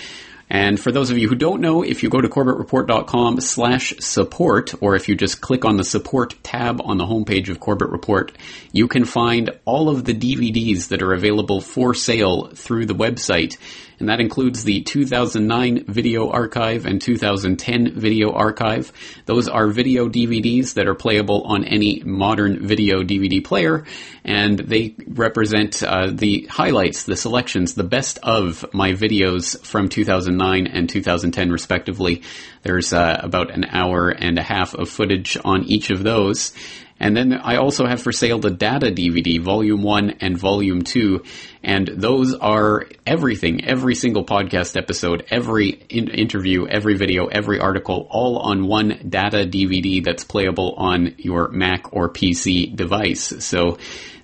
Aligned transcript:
And 0.49 0.79
for 0.79 0.93
those 0.93 1.09
of 1.11 1.17
you 1.17 1.27
who 1.27 1.35
don't 1.35 1.59
know, 1.59 1.83
if 1.83 2.03
you 2.03 2.09
go 2.09 2.21
to 2.21 2.29
CorbettReport.com 2.29 3.41
slash 3.41 3.93
support, 3.99 4.75
or 4.81 4.95
if 4.95 5.09
you 5.09 5.15
just 5.15 5.41
click 5.41 5.65
on 5.65 5.75
the 5.75 5.83
support 5.83 6.35
tab 6.41 6.79
on 6.81 6.97
the 6.97 7.05
homepage 7.05 7.49
of 7.49 7.59
Corbett 7.59 7.89
Report, 7.89 8.31
you 8.71 8.87
can 8.87 9.03
find 9.03 9.49
all 9.65 9.89
of 9.89 10.05
the 10.05 10.13
DVDs 10.13 10.87
that 10.87 11.01
are 11.01 11.11
available 11.11 11.59
for 11.59 11.93
sale 11.93 12.47
through 12.55 12.85
the 12.85 12.95
website 12.95 13.57
and 14.03 14.09
that 14.09 14.19
includes 14.19 14.65
the 14.65 14.81
2009 14.81 15.85
video 15.87 16.29
archive 16.29 16.85
and 16.85 17.01
2010 17.01 17.97
video 17.97 18.33
archive. 18.33 18.91
Those 19.27 19.47
are 19.47 19.69
video 19.69 20.09
DVDs 20.09 20.73
that 20.73 20.89
are 20.89 20.93
playable 20.93 21.43
on 21.43 21.63
any 21.63 22.03
modern 22.03 22.67
video 22.67 23.01
DVD 23.03 23.41
player, 23.41 23.85
and 24.25 24.59
they 24.59 24.95
represent 25.07 25.81
uh, 25.81 26.11
the 26.11 26.47
highlights, 26.51 27.03
the 27.03 27.15
selections, 27.15 27.75
the 27.75 27.85
best 27.85 28.19
of 28.23 28.65
my 28.73 28.91
videos 28.91 29.57
from 29.65 29.87
2009 29.87 30.67
and 30.67 30.89
2010, 30.89 31.49
respectively. 31.49 32.23
There's 32.63 32.91
uh, 32.91 33.21
about 33.23 33.51
an 33.51 33.63
hour 33.63 34.09
and 34.09 34.37
a 34.37 34.43
half 34.43 34.73
of 34.73 34.89
footage 34.89 35.37
on 35.45 35.63
each 35.63 35.91
of 35.91 36.03
those. 36.03 36.51
And 37.03 37.17
then 37.17 37.33
I 37.33 37.57
also 37.57 37.85
have 37.85 38.01
for 38.01 38.13
sale 38.13 38.39
the 38.39 38.49
Data 38.49 38.85
DVD, 38.85 39.37
Volume 39.37 39.83
1 39.83 40.11
and 40.21 40.37
Volume 40.37 40.83
2. 40.83 41.21
And 41.61 41.85
those 41.85 42.33
are 42.33 42.85
everything, 43.05 43.65
every 43.65 43.93
single 43.93 44.23
podcast 44.23 44.77
episode, 44.77 45.25
every 45.29 45.67
in- 45.89 46.07
interview, 46.07 46.65
every 46.65 46.95
video, 46.95 47.25
every 47.25 47.59
article, 47.59 48.07
all 48.09 48.37
on 48.37 48.67
one 48.67 49.05
Data 49.09 49.39
DVD 49.39 50.01
that's 50.01 50.23
playable 50.23 50.75
on 50.77 51.15
your 51.17 51.49
Mac 51.49 51.91
or 51.91 52.07
PC 52.07 52.73
device. 52.73 53.33
So 53.43 53.79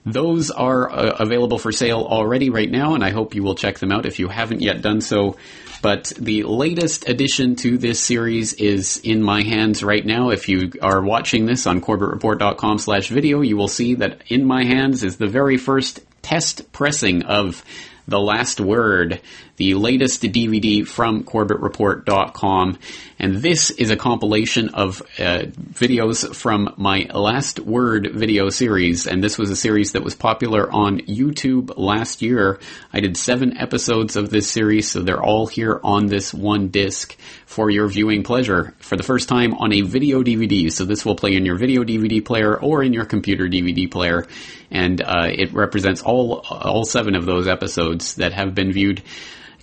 those 0.05 0.49
are 0.49 0.89
uh, 0.89 1.17
available 1.19 1.57
for 1.57 1.73
sale 1.73 2.07
already 2.09 2.49
right 2.49 2.71
now, 2.71 2.95
and 2.95 3.03
I 3.03 3.09
hope 3.09 3.35
you 3.35 3.43
will 3.43 3.55
check 3.55 3.79
them 3.79 3.91
out 3.91 4.05
if 4.05 4.19
you 4.19 4.29
haven't 4.29 4.61
yet 4.61 4.81
done 4.81 5.01
so. 5.01 5.35
But 5.81 6.05
the 6.19 6.43
latest 6.43 7.07
addition 7.07 7.55
to 7.57 7.77
this 7.77 7.99
series 7.99 8.53
is 8.53 8.97
in 8.97 9.23
my 9.23 9.43
hands 9.43 9.83
right 9.83 10.05
now. 10.05 10.29
If 10.29 10.49
you 10.49 10.73
are 10.81 11.01
watching 11.01 11.45
this 11.45 11.65
on 11.65 11.81
CorbettReport.com 11.81 12.79
slash 12.79 13.07
video, 13.07 13.41
you 13.41 13.55
will 13.55 13.67
see 13.67 13.95
that 13.95 14.21
in 14.27 14.45
my 14.45 14.65
hands 14.65 15.03
is 15.03 15.17
the 15.17 15.27
very 15.27 15.57
first 15.57 16.01
test 16.21 16.71
pressing 16.73 17.23
of 17.23 17.63
the 18.09 18.19
Last 18.19 18.59
Word, 18.59 19.21
the 19.57 19.75
latest 19.75 20.23
DVD 20.23 20.87
from 20.87 21.23
CorbettReport.com. 21.23 22.79
And 23.19 23.35
this 23.37 23.69
is 23.71 23.89
a 23.89 23.97
compilation 23.97 24.69
of 24.69 25.01
uh, 25.19 25.43
videos 25.71 26.33
from 26.33 26.73
my 26.77 27.09
Last 27.13 27.59
Word 27.59 28.11
video 28.13 28.49
series. 28.49 29.07
And 29.07 29.23
this 29.23 29.37
was 29.37 29.49
a 29.49 29.55
series 29.55 29.91
that 29.91 30.03
was 30.03 30.15
popular 30.15 30.71
on 30.71 30.99
YouTube 31.01 31.73
last 31.77 32.21
year. 32.21 32.59
I 32.93 32.99
did 33.01 33.17
seven 33.17 33.57
episodes 33.57 34.15
of 34.15 34.29
this 34.29 34.49
series, 34.49 34.89
so 34.89 35.01
they're 35.01 35.23
all 35.23 35.47
here 35.47 35.79
on 35.83 36.07
this 36.07 36.33
one 36.33 36.69
disc 36.69 37.17
for 37.49 37.71
your 37.71 37.87
viewing 37.87 38.21
pleasure 38.21 38.75
for 38.77 38.95
the 38.95 39.01
first 39.01 39.27
time 39.27 39.55
on 39.55 39.73
a 39.73 39.81
video 39.81 40.21
DVD. 40.21 40.71
So 40.71 40.85
this 40.85 41.03
will 41.03 41.15
play 41.15 41.33
in 41.33 41.47
your 41.47 41.57
video 41.57 41.83
DVD 41.83 42.23
player 42.23 42.55
or 42.55 42.83
in 42.83 42.93
your 42.93 43.05
computer 43.05 43.47
DVD 43.47 43.89
player. 43.89 44.27
And 44.69 45.01
uh, 45.01 45.29
it 45.31 45.51
represents 45.51 46.03
all 46.03 46.45
all 46.47 46.85
seven 46.85 47.15
of 47.15 47.25
those 47.25 47.47
episodes 47.47 48.15
that 48.15 48.33
have 48.33 48.53
been 48.53 48.71
viewed 48.71 49.01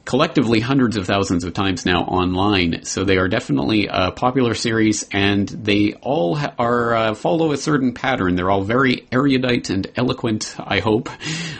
collectively 0.06 0.60
hundreds 0.60 0.96
of 0.96 1.04
thousands 1.04 1.42
of 1.42 1.52
times 1.52 1.84
now 1.84 2.02
online. 2.02 2.84
So 2.84 3.04
they 3.04 3.18
are 3.18 3.26
definitely 3.28 3.88
a 3.90 4.12
popular 4.12 4.54
series, 4.54 5.04
and 5.12 5.48
they 5.48 5.94
all 5.94 6.36
ha- 6.36 6.54
are 6.58 6.94
uh, 6.94 7.14
follow 7.14 7.52
a 7.52 7.56
certain 7.56 7.92
pattern. 7.92 8.36
They're 8.36 8.50
all 8.50 8.62
very 8.62 9.06
erudite 9.10 9.68
and 9.68 9.88
eloquent. 9.96 10.54
I 10.58 10.78
hope 10.78 11.10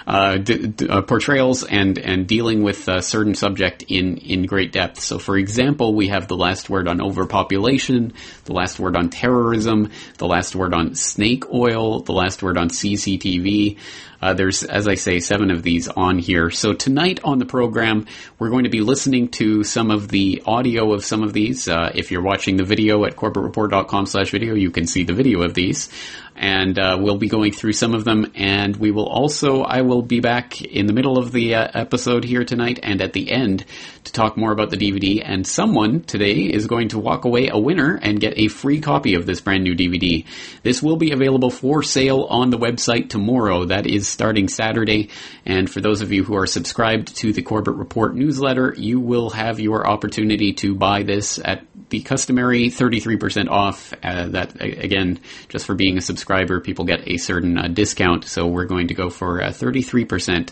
uh, 0.06 0.38
d- 0.38 0.68
d- 0.68 0.88
uh, 0.88 1.02
portrayals 1.02 1.64
and 1.64 1.98
and 1.98 2.26
dealing 2.26 2.62
with 2.62 2.86
a 2.88 3.02
certain 3.02 3.34
subject 3.34 3.82
in 3.88 4.16
in 4.18 4.46
great 4.46 4.72
depth. 4.72 5.00
So, 5.00 5.18
for 5.18 5.36
example, 5.36 5.94
we 5.94 6.08
have 6.08 6.28
the 6.28 6.36
last 6.36 6.70
word 6.70 6.86
on 6.86 7.02
overpopulation, 7.02 8.12
the 8.44 8.52
last 8.54 8.78
word 8.78 8.96
on 8.96 9.10
terrorism, 9.10 9.90
the 10.18 10.26
last 10.26 10.54
word 10.54 10.72
on 10.72 10.94
snake 10.94 11.52
oil, 11.52 12.00
the 12.00 12.12
last 12.12 12.44
word 12.44 12.56
on 12.56 12.68
CCTV. 12.68 13.76
Uh, 14.20 14.34
there's, 14.34 14.62
as 14.62 14.88
I 14.88 14.94
say, 14.94 15.20
seven 15.20 15.50
of 15.50 15.62
these 15.62 15.88
on 15.88 16.18
here. 16.18 16.50
So 16.50 16.72
tonight 16.72 17.20
on 17.24 17.38
the 17.38 17.46
program, 17.46 18.06
we're 18.38 18.50
going 18.50 18.64
to 18.64 18.70
be 18.70 18.80
listening 18.80 19.28
to 19.28 19.64
some 19.64 19.90
of 19.90 20.08
the 20.08 20.42
audio 20.46 20.92
of 20.92 21.04
some 21.04 21.22
of 21.22 21.32
these. 21.32 21.68
Uh, 21.68 21.90
if 21.94 22.10
you're 22.10 22.22
watching 22.22 22.56
the 22.56 22.64
video 22.64 23.04
at 23.04 23.16
CorbettReport.com 23.16 24.06
slash 24.06 24.30
video, 24.30 24.54
you 24.54 24.70
can 24.70 24.86
see 24.86 25.04
the 25.04 25.14
video 25.14 25.42
of 25.42 25.54
these 25.54 25.88
and 26.36 26.78
uh, 26.78 26.98
we'll 27.00 27.18
be 27.18 27.28
going 27.28 27.52
through 27.52 27.72
some 27.72 27.94
of 27.94 28.04
them. 28.04 28.30
And 28.34 28.76
we 28.76 28.90
will 28.90 29.06
also, 29.06 29.62
I 29.62 29.80
will 29.80 30.02
be 30.02 30.20
back 30.20 30.60
in 30.60 30.86
the 30.86 30.92
middle 30.92 31.18
of 31.18 31.32
the 31.32 31.54
uh, 31.54 31.68
episode 31.74 32.24
here 32.24 32.44
tonight 32.44 32.78
and 32.82 33.00
at 33.00 33.12
the 33.12 33.32
end 33.32 33.64
to 34.04 34.12
talk 34.12 34.36
more 34.36 34.52
about 34.52 34.70
the 34.70 34.76
DVD. 34.76 35.22
And 35.24 35.46
someone 35.46 36.02
today 36.02 36.42
is 36.42 36.66
going 36.66 36.88
to 36.88 36.98
walk 36.98 37.24
away 37.24 37.48
a 37.48 37.58
winner 37.58 37.98
and 38.00 38.20
get 38.20 38.34
a 38.36 38.48
free 38.48 38.80
copy 38.80 39.14
of 39.14 39.26
this 39.26 39.40
brand 39.40 39.64
new 39.64 39.74
DVD. 39.74 40.24
This 40.62 40.82
will 40.82 40.96
be 40.96 41.12
available 41.12 41.50
for 41.50 41.82
sale 41.82 42.26
on 42.28 42.50
the 42.50 42.58
website 42.58 43.08
tomorrow. 43.08 43.64
That 43.64 43.86
is 43.86 44.06
starting 44.06 44.48
Saturday. 44.48 45.10
And 45.44 45.70
for 45.70 45.80
those 45.80 46.02
of 46.02 46.12
you 46.12 46.22
who 46.22 46.36
are 46.36 46.46
subscribed 46.46 47.16
to 47.16 47.32
the 47.32 47.42
Corbett 47.42 47.74
Report 47.74 48.14
newsletter, 48.14 48.74
you 48.76 49.00
will 49.00 49.30
have 49.30 49.58
your 49.58 49.86
opportunity 49.86 50.52
to 50.54 50.74
buy 50.74 51.02
this 51.02 51.40
at 51.42 51.64
the 51.88 52.02
customary 52.02 52.68
33% 52.68 53.48
off. 53.48 53.94
Uh, 54.02 54.28
that, 54.28 54.60
again, 54.60 55.20
just 55.48 55.66
for 55.66 55.74
being 55.74 55.98
a 55.98 56.00
subscriber 56.00 56.25
subscriber, 56.26 56.60
people 56.60 56.84
get 56.84 57.06
a 57.06 57.18
certain 57.18 57.56
uh, 57.56 57.68
discount. 57.68 58.24
So 58.24 58.48
we're 58.48 58.64
going 58.64 58.88
to 58.88 58.94
go 58.94 59.10
for 59.10 59.40
uh, 59.40 59.50
33%. 59.50 60.50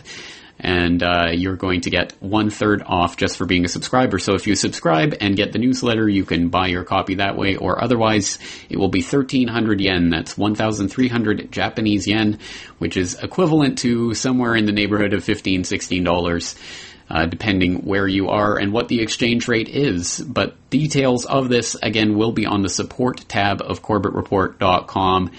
And 0.61 1.03
uh, 1.03 1.31
you're 1.33 1.57
going 1.57 1.81
to 1.81 1.91
get 1.91 2.13
one 2.21 2.49
third 2.49 2.81
off 2.87 3.17
just 3.17 3.37
for 3.37 3.45
being 3.45 3.65
a 3.65 3.69
subscriber. 3.69 4.21
So 4.21 4.35
if 4.35 4.47
you 4.47 4.55
subscribe 4.55 5.17
and 5.21 5.35
get 5.35 5.51
the 5.53 5.59
newsletter, 5.59 6.09
you 6.09 6.25
can 6.25 6.49
buy 6.49 6.69
your 6.69 6.85
copy 6.85 7.17
that 7.17 7.37
way, 7.37 7.57
or 7.57 7.83
otherwise, 7.83 8.39
it 8.71 8.77
will 8.77 8.89
be 8.89 9.03
1,300 9.03 9.81
yen. 9.81 10.11
That's 10.11 10.39
1,300 10.39 11.51
Japanese 11.51 12.07
yen, 12.07 12.39
which 12.79 12.97
is 12.97 13.21
equivalent 13.21 13.79
to 13.79 14.15
somewhere 14.15 14.55
in 14.55 14.67
the 14.67 14.73
neighborhood 14.73 15.13
of 15.13 15.25
15 15.25 15.65
$16 15.65 16.94
uh, 17.11 17.27
depending 17.27 17.85
where 17.85 18.07
you 18.07 18.29
are 18.29 18.59
and 18.59 18.73
what 18.73 18.89
the 18.89 19.01
exchange 19.01 19.49
rate 19.49 19.69
is. 19.69 20.19
But 20.21 20.55
details 20.71 21.27
of 21.27 21.49
this, 21.49 21.77
again, 21.83 22.17
will 22.17 22.33
be 22.33 22.47
on 22.47 22.63
the 22.63 22.69
support 22.69 23.29
tab 23.29 23.61
of 23.61 23.83
CorbettReport.com. 23.83 25.31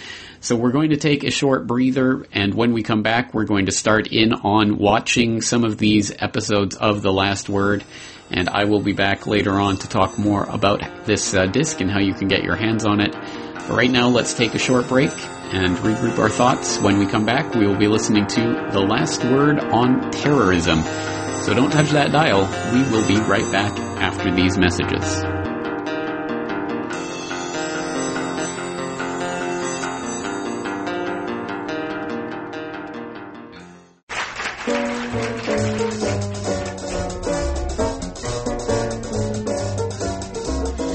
So 0.42 0.56
we're 0.56 0.72
going 0.72 0.92
to 0.92 0.98
take 0.98 1.24
a 1.24 1.32
short 1.32 1.66
breather, 1.66 2.28
and 2.32 2.54
when 2.54 2.74
we 2.74 2.84
come 2.84 3.02
back, 3.02 3.34
we're 3.34 3.46
going 3.46 3.66
to 3.66 3.72
start 3.72 4.08
in 4.08 4.32
on 4.32 4.78
watching 4.78 5.42
some 5.42 5.64
of 5.64 5.78
these 5.80 6.12
episodes 6.20 6.76
of 6.76 7.02
The 7.02 7.12
Last 7.12 7.50
Word. 7.50 7.84
And 8.30 8.50
I 8.50 8.66
will 8.66 8.82
be 8.82 8.94
back 8.94 9.28
later 9.28 9.54
on 9.54 9.78
to 9.78 9.90
talk 9.90 10.18
more 10.18 10.44
about 10.44 11.06
this 11.06 11.34
uh, 11.34 11.46
disc 11.46 11.80
and 11.82 11.90
how 11.90 12.00
you 12.00 12.14
can 12.14 12.28
get 12.28 12.44
your 12.44 12.56
hands 12.56 12.86
on 12.86 13.00
it. 13.00 13.14
But 13.14 13.70
right 13.70 13.90
now, 13.90 14.10
let's 14.10 14.34
take 14.34 14.54
a 14.54 14.60
short 14.60 14.88
break 14.88 15.12
and 15.52 15.78
regroup 15.78 16.20
our 16.20 16.30
thoughts. 16.30 16.80
When 16.80 17.00
we 17.00 17.08
come 17.08 17.26
back, 17.26 17.54
we 17.56 17.66
will 17.66 17.78
be 17.78 17.88
listening 17.88 18.28
to 18.28 18.70
The 18.72 18.82
Last 18.82 19.24
Word 19.24 19.60
on 19.60 20.12
Terrorism. 20.12 20.84
So 21.46 21.54
don't 21.54 21.70
touch 21.70 21.92
that 21.92 22.12
dial. 22.12 22.42
We 22.74 22.82
will 22.90 23.08
be 23.08 23.18
right 23.18 23.46
back 23.52 23.72
after 24.02 24.34
these 24.34 24.58
messages. 24.58 25.24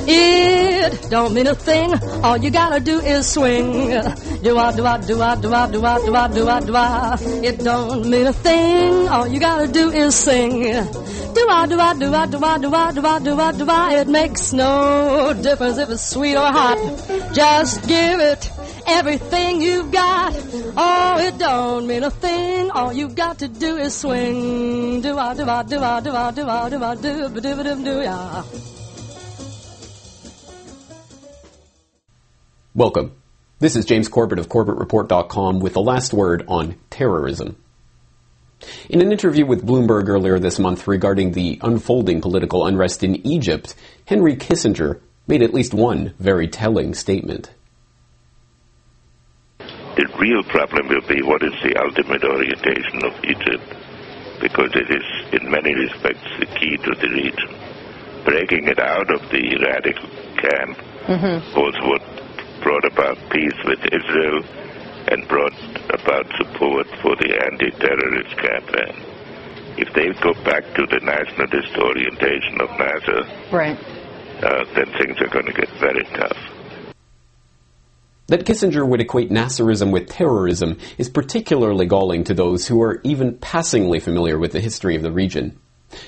It 0.08 1.10
don't 1.10 1.32
mean 1.32 1.46
a 1.46 1.54
thing. 1.54 1.94
All 2.24 2.36
you 2.36 2.50
gotta 2.50 2.80
do 2.80 2.98
is 2.98 3.28
swing 3.28 3.92
do 4.42 4.56
I, 4.56 4.74
do 4.74 4.86
I, 4.86 4.96
do 4.98 5.20
I, 5.20 5.36
do 5.36 5.52
I, 5.52 5.70
do 5.70 5.84
I, 5.84 6.00
do 6.00 6.14
I, 6.16 6.28
do 6.28 6.48
I, 6.48 6.60
do 6.60 6.74
I. 6.74 7.18
It 7.44 7.58
don't 7.58 8.08
mean 8.08 8.26
a 8.26 8.32
thing. 8.32 9.08
All 9.08 9.26
you 9.26 9.38
gotta 9.38 9.68
do 9.68 9.90
is 9.90 10.14
sing. 10.14 10.62
Do 10.62 11.46
I, 11.48 11.66
do 11.66 11.78
I, 11.78 11.94
do 11.94 12.14
I, 12.14 12.26
do 12.26 12.42
I, 12.42 12.58
do 12.58 12.74
I, 12.74 12.92
do 12.92 13.06
I, 13.06 13.18
do 13.18 13.38
I, 13.38 13.52
do 13.52 13.66
I. 13.68 13.94
It 13.96 14.08
makes 14.08 14.54
no 14.54 15.34
difference 15.34 15.76
if 15.76 15.90
it's 15.90 16.08
sweet 16.08 16.36
or 16.36 16.50
hot. 16.50 16.78
Just 17.34 17.86
give 17.86 18.20
it 18.20 18.50
everything 18.86 19.60
you've 19.60 19.92
got. 19.92 20.34
Oh, 20.74 21.18
it 21.20 21.38
don't 21.38 21.86
mean 21.86 22.02
a 22.02 22.10
thing. 22.10 22.70
All 22.70 22.94
you 22.94 23.10
got 23.10 23.40
to 23.40 23.48
do 23.48 23.76
is 23.76 23.94
swing. 23.94 25.02
Do 25.02 25.18
I, 25.18 25.34
do 25.34 25.44
I, 25.44 25.62
do 25.64 25.78
I, 25.80 26.00
do 26.00 26.10
I, 26.12 26.30
do 26.30 26.48
I, 26.48 26.68
do 26.70 26.82
I, 26.82 26.94
do, 26.94 27.28
do, 27.28 27.40
do, 27.40 27.62
do, 27.62 27.84
do, 27.84 28.00
yeah. 28.00 28.42
Welcome. 32.74 33.19
This 33.60 33.76
is 33.76 33.84
James 33.84 34.08
Corbett 34.08 34.38
of 34.38 34.48
CorbettReport.com 34.48 35.60
with 35.60 35.74
the 35.74 35.82
last 35.82 36.14
word 36.14 36.46
on 36.48 36.76
terrorism. 36.88 37.62
In 38.88 39.02
an 39.02 39.12
interview 39.12 39.44
with 39.44 39.66
Bloomberg 39.66 40.08
earlier 40.08 40.38
this 40.38 40.58
month 40.58 40.88
regarding 40.88 41.32
the 41.32 41.58
unfolding 41.60 42.22
political 42.22 42.64
unrest 42.64 43.02
in 43.02 43.16
Egypt, 43.26 43.74
Henry 44.06 44.34
Kissinger 44.36 45.00
made 45.26 45.42
at 45.42 45.52
least 45.52 45.74
one 45.74 46.14
very 46.18 46.48
telling 46.48 46.94
statement. 46.94 47.50
The 49.58 50.08
real 50.18 50.42
problem 50.44 50.88
will 50.88 51.06
be 51.06 51.20
what 51.20 51.42
is 51.42 51.52
the 51.62 51.76
ultimate 51.84 52.24
orientation 52.24 53.04
of 53.04 53.12
Egypt, 53.24 53.76
because 54.40 54.70
it 54.72 54.88
is 54.88 55.38
in 55.38 55.50
many 55.50 55.74
respects 55.74 56.24
the 56.38 56.46
key 56.46 56.78
to 56.78 56.94
the 56.98 57.08
region. 57.12 58.24
Breaking 58.24 58.68
it 58.68 58.78
out 58.78 59.12
of 59.12 59.20
the 59.28 59.58
radical 59.62 60.08
camp 60.40 60.78
mm-hmm. 61.04 61.60
was 61.60 61.74
what 61.82 62.19
brought 62.62 62.84
about 62.84 63.16
peace 63.30 63.58
with 63.64 63.80
Israel 63.92 64.42
and 65.08 65.26
brought 65.28 65.54
about 65.90 66.26
support 66.36 66.86
for 67.02 67.16
the 67.16 67.38
anti-terrorist 67.50 68.36
campaign. 68.36 68.94
If 69.76 69.92
they 69.94 70.08
go 70.20 70.34
back 70.44 70.64
to 70.74 70.86
the 70.86 71.00
nationalist 71.02 71.76
orientation 71.76 72.60
of 72.60 72.70
Nasser, 72.78 73.22
right. 73.50 73.78
Uh, 74.42 74.64
then 74.74 74.86
things 74.98 75.20
are 75.20 75.28
going 75.28 75.46
to 75.46 75.52
get 75.52 75.68
very 75.80 76.04
tough. 76.04 76.38
That 78.28 78.44
Kissinger 78.44 78.86
would 78.86 79.00
equate 79.00 79.30
Nasserism 79.30 79.90
with 79.90 80.08
terrorism 80.08 80.78
is 80.98 81.08
particularly 81.08 81.86
galling 81.86 82.24
to 82.24 82.34
those 82.34 82.68
who 82.68 82.80
are 82.80 83.00
even 83.02 83.36
passingly 83.38 84.00
familiar 84.00 84.38
with 84.38 84.52
the 84.52 84.60
history 84.60 84.94
of 84.94 85.02
the 85.02 85.10
region. 85.10 85.58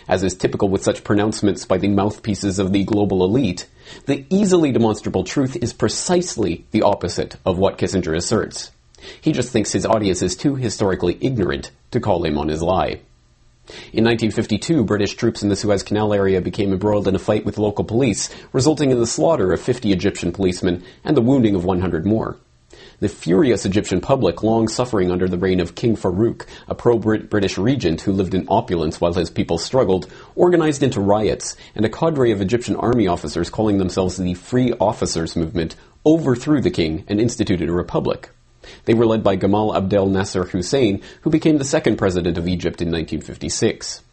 As 0.08 0.22
is 0.22 0.34
typical 0.34 0.68
with 0.68 0.82
such 0.82 1.04
pronouncements 1.04 1.64
by 1.64 1.78
the 1.78 1.88
mouthpieces 1.88 2.58
of 2.58 2.72
the 2.72 2.84
global 2.84 3.24
elite, 3.24 3.66
the 4.06 4.24
easily 4.30 4.72
demonstrable 4.72 5.24
truth 5.24 5.56
is 5.56 5.72
precisely 5.72 6.64
the 6.70 6.82
opposite 6.82 7.36
of 7.44 7.58
what 7.58 7.78
Kissinger 7.78 8.16
asserts. 8.16 8.70
He 9.20 9.32
just 9.32 9.50
thinks 9.50 9.72
his 9.72 9.86
audience 9.86 10.22
is 10.22 10.36
too 10.36 10.54
historically 10.54 11.18
ignorant 11.20 11.70
to 11.90 12.00
call 12.00 12.24
him 12.24 12.38
on 12.38 12.48
his 12.48 12.62
lie. 12.62 13.00
In 13.92 14.04
1952, 14.04 14.84
British 14.84 15.14
troops 15.14 15.42
in 15.42 15.48
the 15.48 15.56
Suez 15.56 15.82
Canal 15.82 16.12
area 16.12 16.40
became 16.40 16.72
embroiled 16.72 17.06
in 17.06 17.14
a 17.14 17.18
fight 17.20 17.44
with 17.44 17.58
local 17.58 17.84
police, 17.84 18.28
resulting 18.52 18.90
in 18.90 18.98
the 18.98 19.06
slaughter 19.06 19.52
of 19.52 19.60
50 19.60 19.92
Egyptian 19.92 20.32
policemen 20.32 20.82
and 21.04 21.16
the 21.16 21.22
wounding 21.22 21.54
of 21.54 21.64
100 21.64 22.04
more. 22.04 22.36
The 23.02 23.08
furious 23.08 23.66
Egyptian 23.66 24.00
public, 24.00 24.44
long 24.44 24.68
suffering 24.68 25.10
under 25.10 25.26
the 25.26 25.36
reign 25.36 25.58
of 25.58 25.74
King 25.74 25.96
Farouk, 25.96 26.46
a 26.68 26.74
pro-British 26.76 27.58
regent 27.58 28.02
who 28.02 28.12
lived 28.12 28.32
in 28.32 28.46
opulence 28.46 29.00
while 29.00 29.12
his 29.12 29.28
people 29.28 29.58
struggled, 29.58 30.06
organized 30.36 30.84
into 30.84 31.00
riots, 31.00 31.56
and 31.74 31.84
a 31.84 31.88
cadre 31.88 32.30
of 32.30 32.40
Egyptian 32.40 32.76
army 32.76 33.08
officers 33.08 33.50
calling 33.50 33.78
themselves 33.78 34.18
the 34.18 34.34
Free 34.34 34.72
Officers 34.74 35.34
Movement 35.34 35.74
overthrew 36.06 36.60
the 36.60 36.70
king 36.70 37.02
and 37.08 37.20
instituted 37.20 37.68
a 37.68 37.72
republic. 37.72 38.30
They 38.84 38.94
were 38.94 39.04
led 39.04 39.24
by 39.24 39.36
Gamal 39.36 39.76
Abdel 39.76 40.06
Nasser 40.06 40.44
Hussein, 40.44 41.02
who 41.22 41.30
became 41.30 41.58
the 41.58 41.64
second 41.64 41.96
president 41.96 42.38
of 42.38 42.46
Egypt 42.46 42.80
in 42.80 42.86
1956. 42.86 44.04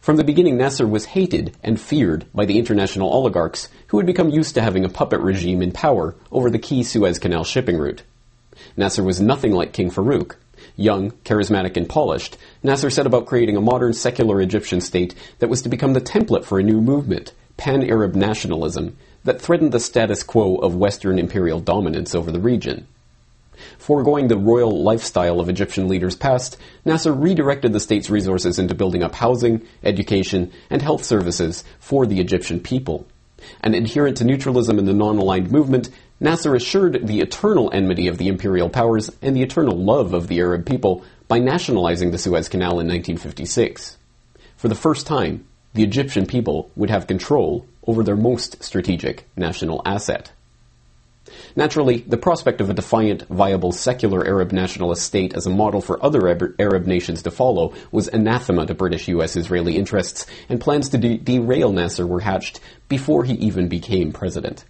From 0.00 0.18
the 0.18 0.22
beginning, 0.22 0.56
Nasser 0.56 0.86
was 0.86 1.04
hated 1.04 1.56
and 1.64 1.80
feared 1.80 2.26
by 2.32 2.44
the 2.44 2.60
international 2.60 3.10
oligarchs 3.10 3.66
who 3.88 3.96
had 3.96 4.06
become 4.06 4.30
used 4.30 4.54
to 4.54 4.62
having 4.62 4.84
a 4.84 4.88
puppet 4.88 5.18
regime 5.18 5.62
in 5.62 5.72
power 5.72 6.14
over 6.30 6.48
the 6.48 6.60
key 6.60 6.84
Suez 6.84 7.18
Canal 7.18 7.42
shipping 7.42 7.76
route. 7.76 8.04
Nasser 8.76 9.02
was 9.02 9.20
nothing 9.20 9.52
like 9.52 9.72
King 9.72 9.90
Farouk. 9.90 10.36
Young, 10.76 11.10
charismatic, 11.24 11.76
and 11.76 11.88
polished, 11.88 12.36
Nasser 12.62 12.90
set 12.90 13.06
about 13.06 13.26
creating 13.26 13.56
a 13.56 13.60
modern 13.60 13.92
secular 13.92 14.40
Egyptian 14.40 14.80
state 14.80 15.14
that 15.38 15.48
was 15.48 15.62
to 15.62 15.68
become 15.68 15.92
the 15.94 16.00
template 16.00 16.44
for 16.44 16.58
a 16.58 16.62
new 16.62 16.80
movement, 16.80 17.32
pan-Arab 17.56 18.14
nationalism, 18.14 18.96
that 19.24 19.40
threatened 19.40 19.72
the 19.72 19.80
status 19.80 20.22
quo 20.22 20.56
of 20.56 20.76
Western 20.76 21.18
imperial 21.18 21.60
dominance 21.60 22.14
over 22.14 22.30
the 22.30 22.40
region. 22.40 22.86
Foregoing 23.78 24.28
the 24.28 24.38
royal 24.38 24.82
lifestyle 24.82 25.40
of 25.40 25.48
Egyptian 25.50 25.86
leaders 25.88 26.16
past, 26.16 26.56
Nasser 26.84 27.12
redirected 27.12 27.72
the 27.72 27.80
state's 27.80 28.08
resources 28.08 28.58
into 28.58 28.74
building 28.74 29.02
up 29.02 29.14
housing, 29.14 29.66
education, 29.82 30.50
and 30.70 30.80
health 30.80 31.04
services 31.04 31.64
for 31.78 32.06
the 32.06 32.20
Egyptian 32.20 32.60
people. 32.60 33.06
An 33.62 33.74
adherent 33.74 34.18
to 34.18 34.24
neutralism 34.24 34.78
in 34.78 34.86
the 34.86 34.94
non-aligned 34.94 35.50
movement, 35.50 35.90
Nasser 36.22 36.54
assured 36.54 37.06
the 37.06 37.20
eternal 37.20 37.70
enmity 37.72 38.06
of 38.06 38.18
the 38.18 38.28
imperial 38.28 38.68
powers 38.68 39.10
and 39.22 39.34
the 39.34 39.42
eternal 39.42 39.74
love 39.74 40.12
of 40.12 40.28
the 40.28 40.38
Arab 40.40 40.66
people 40.66 41.02
by 41.28 41.38
nationalizing 41.38 42.10
the 42.10 42.18
Suez 42.18 42.46
Canal 42.46 42.72
in 42.72 42.86
1956. 42.88 43.96
For 44.54 44.68
the 44.68 44.74
first 44.74 45.06
time, 45.06 45.46
the 45.72 45.82
Egyptian 45.82 46.26
people 46.26 46.70
would 46.76 46.90
have 46.90 47.06
control 47.06 47.66
over 47.86 48.02
their 48.02 48.16
most 48.16 48.62
strategic 48.62 49.26
national 49.34 49.80
asset. 49.86 50.30
Naturally, 51.56 51.98
the 51.98 52.18
prospect 52.18 52.60
of 52.60 52.68
a 52.68 52.74
defiant, 52.74 53.22
viable, 53.28 53.72
secular 53.72 54.26
Arab 54.26 54.52
nationalist 54.52 55.02
state 55.02 55.32
as 55.32 55.46
a 55.46 55.50
model 55.50 55.80
for 55.80 56.04
other 56.04 56.28
Arab 56.58 56.86
nations 56.86 57.22
to 57.22 57.30
follow 57.30 57.72
was 57.90 58.08
anathema 58.08 58.66
to 58.66 58.74
British 58.74 59.08
U.S. 59.08 59.36
Israeli 59.36 59.76
interests, 59.76 60.26
and 60.50 60.60
plans 60.60 60.90
to 60.90 60.98
de- 60.98 61.16
derail 61.16 61.72
Nasser 61.72 62.06
were 62.06 62.20
hatched 62.20 62.60
before 62.88 63.24
he 63.24 63.34
even 63.34 63.68
became 63.68 64.12
president. 64.12 64.64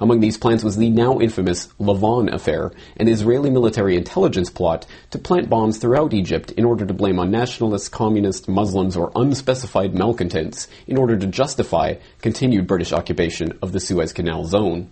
Among 0.00 0.20
these 0.20 0.36
plans 0.36 0.64
was 0.64 0.76
the 0.76 0.90
now 0.90 1.18
infamous 1.20 1.68
Lavon 1.78 2.32
affair, 2.32 2.72
an 2.96 3.08
Israeli 3.08 3.50
military 3.50 3.96
intelligence 3.96 4.50
plot 4.50 4.86
to 5.10 5.18
plant 5.18 5.48
bombs 5.48 5.78
throughout 5.78 6.14
Egypt 6.14 6.52
in 6.52 6.64
order 6.64 6.86
to 6.86 6.94
blame 6.94 7.18
on 7.18 7.30
nationalists, 7.30 7.88
communists, 7.88 8.48
Muslims, 8.48 8.96
or 8.96 9.12
unspecified 9.14 9.94
malcontents 9.94 10.68
in 10.86 10.96
order 10.96 11.16
to 11.16 11.26
justify 11.26 11.94
continued 12.20 12.66
British 12.66 12.92
occupation 12.92 13.58
of 13.62 13.72
the 13.72 13.80
Suez 13.80 14.12
Canal 14.12 14.44
zone. 14.44 14.90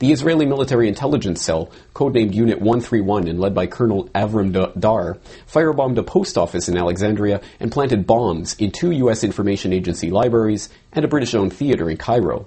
The 0.00 0.12
Israeli 0.12 0.44
Military 0.44 0.88
Intelligence 0.88 1.42
Cell, 1.42 1.70
codenamed 1.94 2.34
Unit 2.34 2.60
131 2.60 3.26
and 3.26 3.40
led 3.40 3.54
by 3.54 3.66
Colonel 3.66 4.08
Avram 4.14 4.78
Dar, 4.78 5.16
firebombed 5.46 5.96
a 5.96 6.02
post 6.02 6.36
office 6.36 6.68
in 6.68 6.76
Alexandria 6.76 7.40
and 7.58 7.72
planted 7.72 8.06
bombs 8.06 8.54
in 8.58 8.70
two 8.70 8.90
U.S. 8.90 9.24
Information 9.24 9.72
Agency 9.72 10.10
libraries 10.10 10.68
and 10.92 11.04
a 11.04 11.08
British-owned 11.08 11.54
theater 11.54 11.88
in 11.88 11.96
Cairo. 11.96 12.46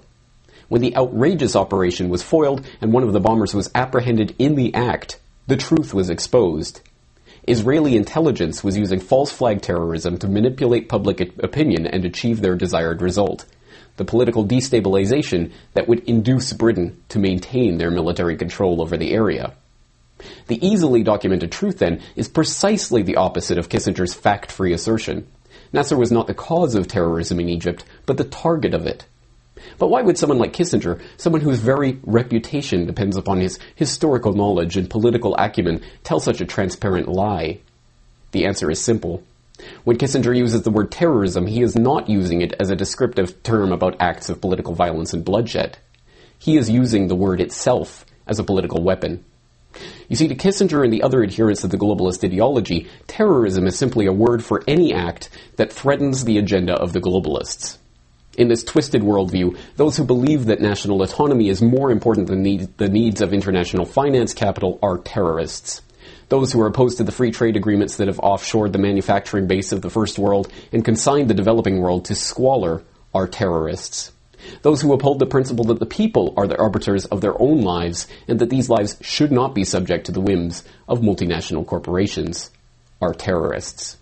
When 0.68 0.80
the 0.80 0.96
outrageous 0.96 1.54
operation 1.54 2.08
was 2.08 2.22
foiled 2.22 2.66
and 2.80 2.92
one 2.92 3.02
of 3.02 3.12
the 3.12 3.20
bombers 3.20 3.54
was 3.54 3.70
apprehended 3.74 4.34
in 4.38 4.54
the 4.54 4.74
act, 4.74 5.18
the 5.46 5.56
truth 5.56 5.94
was 5.94 6.10
exposed. 6.10 6.80
Israeli 7.46 7.96
intelligence 7.96 8.64
was 8.64 8.76
using 8.76 8.98
false 8.98 9.30
flag 9.30 9.62
terrorism 9.62 10.18
to 10.18 10.28
manipulate 10.28 10.88
public 10.88 11.20
opinion 11.20 11.86
and 11.86 12.04
achieve 12.04 12.40
their 12.40 12.56
desired 12.56 13.00
result 13.02 13.46
the 13.96 14.04
political 14.04 14.46
destabilization 14.46 15.52
that 15.74 15.88
would 15.88 16.00
induce 16.00 16.52
Britain 16.52 17.02
to 17.08 17.18
maintain 17.18 17.78
their 17.78 17.90
military 17.90 18.36
control 18.36 18.80
over 18.80 18.96
the 18.96 19.12
area. 19.12 19.54
The 20.46 20.64
easily 20.66 21.02
documented 21.02 21.52
truth, 21.52 21.78
then, 21.78 22.00
is 22.14 22.28
precisely 22.28 23.02
the 23.02 23.16
opposite 23.16 23.58
of 23.58 23.68
Kissinger's 23.68 24.14
fact-free 24.14 24.72
assertion. 24.72 25.26
Nasser 25.72 25.96
was 25.96 26.12
not 26.12 26.26
the 26.26 26.34
cause 26.34 26.74
of 26.74 26.88
terrorism 26.88 27.40
in 27.40 27.48
Egypt, 27.48 27.84
but 28.06 28.16
the 28.16 28.24
target 28.24 28.72
of 28.72 28.86
it. 28.86 29.04
But 29.78 29.88
why 29.88 30.02
would 30.02 30.18
someone 30.18 30.38
like 30.38 30.52
Kissinger, 30.52 31.00
someone 31.16 31.42
whose 31.42 31.58
very 31.58 31.98
reputation 32.04 32.86
depends 32.86 33.16
upon 33.16 33.40
his 33.40 33.58
historical 33.74 34.32
knowledge 34.32 34.76
and 34.76 34.88
political 34.88 35.34
acumen, 35.36 35.82
tell 36.04 36.20
such 36.20 36.40
a 36.40 36.46
transparent 36.46 37.08
lie? 37.08 37.60
The 38.32 38.46
answer 38.46 38.70
is 38.70 38.80
simple. 38.80 39.22
When 39.84 39.96
Kissinger 39.96 40.36
uses 40.36 40.62
the 40.62 40.70
word 40.70 40.90
terrorism, 40.90 41.46
he 41.46 41.62
is 41.62 41.76
not 41.76 42.10
using 42.10 42.42
it 42.42 42.54
as 42.60 42.70
a 42.70 42.76
descriptive 42.76 43.42
term 43.42 43.72
about 43.72 43.96
acts 44.00 44.28
of 44.28 44.40
political 44.40 44.74
violence 44.74 45.14
and 45.14 45.24
bloodshed. 45.24 45.78
He 46.38 46.58
is 46.58 46.68
using 46.68 47.08
the 47.08 47.14
word 47.14 47.40
itself 47.40 48.04
as 48.26 48.38
a 48.38 48.44
political 48.44 48.82
weapon. 48.82 49.24
You 50.08 50.16
see, 50.16 50.28
to 50.28 50.34
Kissinger 50.34 50.84
and 50.84 50.92
the 50.92 51.02
other 51.02 51.22
adherents 51.22 51.64
of 51.64 51.70
the 51.70 51.78
globalist 51.78 52.24
ideology, 52.24 52.88
terrorism 53.06 53.66
is 53.66 53.78
simply 53.78 54.06
a 54.06 54.12
word 54.12 54.44
for 54.44 54.62
any 54.66 54.92
act 54.92 55.28
that 55.56 55.72
threatens 55.72 56.24
the 56.24 56.38
agenda 56.38 56.74
of 56.74 56.92
the 56.92 57.00
globalists. 57.00 57.78
In 58.36 58.48
this 58.48 58.62
twisted 58.62 59.02
worldview, 59.02 59.56
those 59.76 59.96
who 59.96 60.04
believe 60.04 60.46
that 60.46 60.60
national 60.60 61.02
autonomy 61.02 61.48
is 61.48 61.62
more 61.62 61.90
important 61.90 62.26
than 62.26 62.42
the 62.42 62.88
needs 62.88 63.20
of 63.22 63.32
international 63.32 63.86
finance 63.86 64.34
capital 64.34 64.78
are 64.82 64.98
terrorists. 64.98 65.80
Those 66.28 66.52
who 66.52 66.60
are 66.60 66.66
opposed 66.66 66.98
to 66.98 67.04
the 67.04 67.12
free 67.12 67.30
trade 67.30 67.56
agreements 67.56 67.96
that 67.96 68.08
have 68.08 68.18
offshored 68.18 68.72
the 68.72 68.78
manufacturing 68.78 69.46
base 69.46 69.72
of 69.72 69.80
the 69.80 69.90
first 69.90 70.18
world 70.18 70.52
and 70.72 70.84
consigned 70.84 71.30
the 71.30 71.34
developing 71.34 71.80
world 71.80 72.04
to 72.06 72.14
squalor 72.14 72.82
are 73.14 73.26
terrorists. 73.26 74.12
Those 74.62 74.82
who 74.82 74.92
uphold 74.92 75.18
the 75.18 75.26
principle 75.26 75.64
that 75.66 75.78
the 75.78 75.86
people 75.86 76.34
are 76.36 76.46
the 76.46 76.58
arbiters 76.58 77.06
of 77.06 77.20
their 77.20 77.40
own 77.40 77.62
lives 77.62 78.06
and 78.28 78.38
that 78.40 78.50
these 78.50 78.68
lives 78.68 78.96
should 79.00 79.32
not 79.32 79.54
be 79.54 79.64
subject 79.64 80.06
to 80.06 80.12
the 80.12 80.20
whims 80.20 80.62
of 80.86 81.00
multinational 81.00 81.66
corporations 81.66 82.50
are 83.00 83.14
terrorists. 83.14 83.96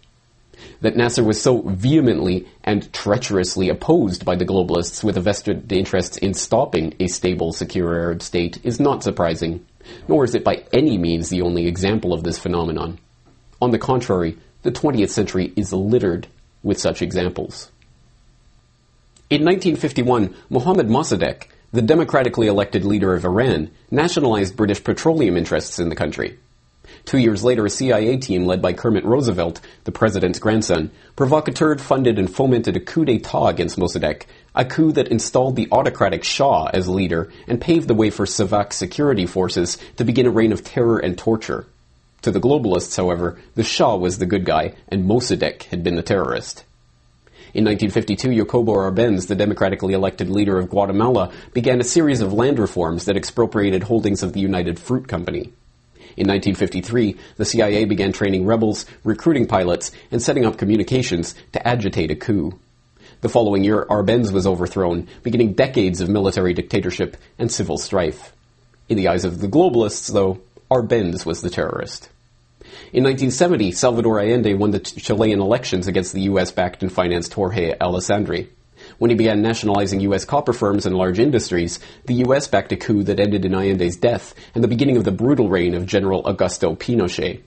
That 0.81 0.97
Nasser 0.97 1.25
was 1.25 1.41
so 1.41 1.63
vehemently 1.63 2.47
and 2.63 2.93
treacherously 2.93 3.69
opposed 3.69 4.25
by 4.25 4.37
the 4.37 4.45
globalists 4.45 5.03
with 5.03 5.17
a 5.17 5.21
vested 5.21 5.73
interest 5.73 6.19
in 6.19 6.35
stopping 6.35 6.95
a 7.01 7.09
stable, 7.09 7.53
secure 7.53 7.95
Arab 7.95 8.23
state 8.23 8.59
is 8.65 8.81
not 8.81 9.03
surprising, 9.03 9.65
nor 10.09 10.25
is 10.25 10.35
it 10.35 10.45
by 10.45 10.65
any 10.73 10.99
means 10.99 11.29
the 11.29 11.43
only 11.43 11.67
example 11.67 12.13
of 12.13 12.23
this 12.23 12.39
phenomenon. 12.39 12.99
On 13.61 13.71
the 13.71 13.79
contrary, 13.79 14.37
the 14.63 14.73
20th 14.73 15.11
century 15.11 15.53
is 15.57 15.73
littered 15.73 16.27
with 16.63 16.79
such 16.79 17.03
examples. 17.03 17.71
In 19.31 19.45
1951, 19.45 20.35
Mohammad 20.51 20.89
Mossadegh, 20.89 21.47
the 21.73 21.83
democratically 21.83 22.47
elected 22.47 22.85
leader 22.85 23.15
of 23.15 23.25
Iran, 23.25 23.71
nationalized 23.91 24.57
British 24.57 24.85
petroleum 24.85 25.37
interests 25.37 25.79
in 25.79 25.89
the 25.89 25.97
country. 25.97 26.39
Two 27.05 27.19
years 27.19 27.45
later, 27.45 27.67
a 27.67 27.71
CIA 27.71 28.17
team 28.17 28.47
led 28.47 28.63
by 28.63 28.73
Kermit 28.73 29.05
Roosevelt, 29.05 29.61
the 29.85 29.93
president's 29.93 30.39
grandson, 30.39 30.91
provocateur 31.17 31.77
funded, 31.77 32.19
and 32.19 32.35
fomented 32.35 32.77
a 32.77 32.81
coup 32.81 33.05
d'etat 33.05 33.49
against 33.49 33.79
Mossadegh, 33.79 34.23
a 34.55 34.65
coup 34.65 34.91
that 34.93 35.09
installed 35.09 35.55
the 35.55 35.69
autocratic 35.71 36.25
Shah 36.25 36.71
as 36.73 36.89
leader 36.89 37.31
and 37.47 37.61
paved 37.61 37.89
the 37.89 37.95
way 37.95 38.09
for 38.09 38.25
Savak 38.25 38.73
security 38.73 39.27
forces 39.27 39.77
to 39.97 40.05
begin 40.05 40.27
a 40.27 40.31
reign 40.31 40.53
of 40.53 40.65
terror 40.65 40.99
and 40.99 41.19
torture. 41.19 41.67
To 42.23 42.31
the 42.31 42.41
globalists, 42.41 42.97
however, 42.97 43.39
the 43.55 43.65
Shah 43.65 43.97
was 43.97 44.17
the 44.17 44.25
good 44.25 44.47
guy 44.47 44.75
and 44.89 45.05
Mossadegh 45.05 45.65
had 45.65 45.85
been 45.85 45.97
the 45.97 46.03
terrorist. 46.03 46.65
In 47.53 47.65
1952, 47.67 48.35
Jacobo 48.35 48.73
Arbenz, 48.73 49.29
the 49.29 49.35
democratically 49.35 49.93
elected 49.93 50.31
leader 50.31 50.59
of 50.59 50.71
Guatemala, 50.71 51.31
began 51.53 51.81
a 51.81 51.85
series 51.85 52.23
of 52.23 52.33
land 52.33 52.59
reforms 52.59 53.05
that 53.05 53.17
expropriated 53.17 53.83
holdings 53.83 54.23
of 54.23 54.33
the 54.33 54.41
United 54.41 54.79
Fruit 54.79 55.07
Company. 55.07 55.53
In 56.17 56.29
1953, 56.29 57.17
the 57.37 57.45
CIA 57.45 57.85
began 57.85 58.13
training 58.13 58.47
rebels, 58.47 58.87
recruiting 59.03 59.47
pilots, 59.47 59.91
and 60.11 60.23
setting 60.23 60.45
up 60.45 60.59
communications 60.59 61.35
to 61.53 61.67
agitate 61.67 62.11
a 62.11 62.17
coup. 62.17 62.59
The 63.21 63.29
following 63.29 63.65
year, 63.65 63.87
Arbenz 63.89 64.33
was 64.33 64.47
overthrown, 64.47 65.09
beginning 65.23 65.55
decades 65.55 66.01
of 66.01 66.09
military 66.09 66.55
dictatorship 66.55 67.17
and 67.39 67.51
civil 67.51 67.79
strife. 67.79 68.33
In 68.89 68.97
the 68.97 69.09
eyes 69.09 69.25
of 69.25 69.41
the 69.41 69.49
globalists, 69.49 70.13
though, 70.13 70.41
Arbenz 70.71 71.25
was 71.25 71.41
the 71.41 71.51
terrorist. 71.51 72.11
In 72.93 73.03
1970, 73.05 73.73
Salvador 73.73 74.21
Allende 74.21 74.55
won 74.55 74.71
the 74.71 74.81
Chilean 74.81 75.41
elections 75.41 75.87
against 75.87 76.13
the 76.13 76.23
U.S.-backed 76.23 76.83
and 76.83 76.93
financed 76.93 77.35
Jorge 77.35 77.77
Alessandri. 77.79 78.49
When 78.99 79.11
he 79.11 79.17
began 79.17 79.43
nationalizing 79.43 80.01
U.S. 80.01 80.25
copper 80.25 80.53
firms 80.53 80.87
and 80.87 80.97
large 80.97 81.19
industries, 81.19 81.81
the 82.07 82.15
U.S. 82.15 82.47
backed 82.47 82.73
a 82.73 82.77
coup 82.77 83.03
that 83.05 83.21
ended 83.21 83.45
in 83.45 83.53
Allende's 83.53 83.97
death 83.97 84.35
and 84.55 84.63
the 84.63 84.69
beginning 84.69 84.97
of 84.97 85.05
the 85.05 85.13
brutal 85.13 85.49
reign 85.49 85.75
of 85.75 85.87
General 85.87 86.23
Augusto 86.23 86.77
Pinochet. 86.77 87.43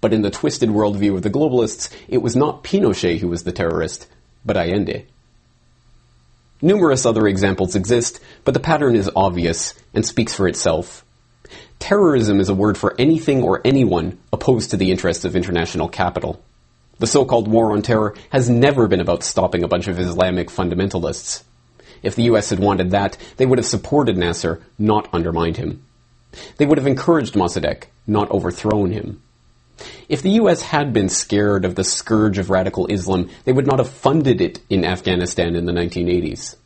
But 0.00 0.12
in 0.12 0.22
the 0.22 0.30
twisted 0.30 0.70
worldview 0.70 1.14
of 1.14 1.22
the 1.22 1.30
globalists, 1.30 1.92
it 2.08 2.18
was 2.18 2.34
not 2.34 2.64
Pinochet 2.64 3.18
who 3.18 3.28
was 3.28 3.44
the 3.44 3.52
terrorist, 3.52 4.06
but 4.44 4.56
Allende. 4.56 5.06
Numerous 6.62 7.06
other 7.06 7.26
examples 7.26 7.74
exist, 7.74 8.20
but 8.44 8.54
the 8.54 8.60
pattern 8.60 8.94
is 8.94 9.10
obvious 9.16 9.74
and 9.94 10.04
speaks 10.04 10.34
for 10.34 10.46
itself. 10.46 11.04
Terrorism 11.78 12.40
is 12.40 12.50
a 12.50 12.54
word 12.54 12.76
for 12.76 12.94
anything 12.98 13.42
or 13.42 13.62
anyone 13.64 14.18
opposed 14.32 14.70
to 14.70 14.76
the 14.76 14.90
interests 14.90 15.24
of 15.24 15.34
international 15.34 15.88
capital. 15.88 16.42
The 17.00 17.06
so-called 17.06 17.48
war 17.48 17.72
on 17.72 17.80
terror 17.80 18.14
has 18.28 18.50
never 18.50 18.86
been 18.86 19.00
about 19.00 19.22
stopping 19.22 19.64
a 19.64 19.68
bunch 19.68 19.88
of 19.88 19.98
Islamic 19.98 20.48
fundamentalists. 20.50 21.42
If 22.02 22.14
the 22.14 22.24
US 22.24 22.50
had 22.50 22.58
wanted 22.58 22.90
that, 22.90 23.16
they 23.38 23.46
would 23.46 23.56
have 23.58 23.66
supported 23.66 24.18
Nasser, 24.18 24.60
not 24.78 25.08
undermined 25.10 25.56
him. 25.56 25.82
They 26.58 26.66
would 26.66 26.76
have 26.76 26.86
encouraged 26.86 27.34
Mossadegh, 27.34 27.84
not 28.06 28.30
overthrown 28.30 28.92
him. 28.92 29.22
If 30.10 30.20
the 30.20 30.32
US 30.42 30.60
had 30.60 30.92
been 30.92 31.08
scared 31.08 31.64
of 31.64 31.74
the 31.74 31.84
scourge 31.84 32.36
of 32.36 32.50
radical 32.50 32.86
Islam, 32.88 33.30
they 33.46 33.52
would 33.52 33.66
not 33.66 33.78
have 33.78 33.88
funded 33.88 34.42
it 34.42 34.60
in 34.68 34.84
Afghanistan 34.84 35.56
in 35.56 35.64
the 35.64 35.72
1980s. 35.72 36.56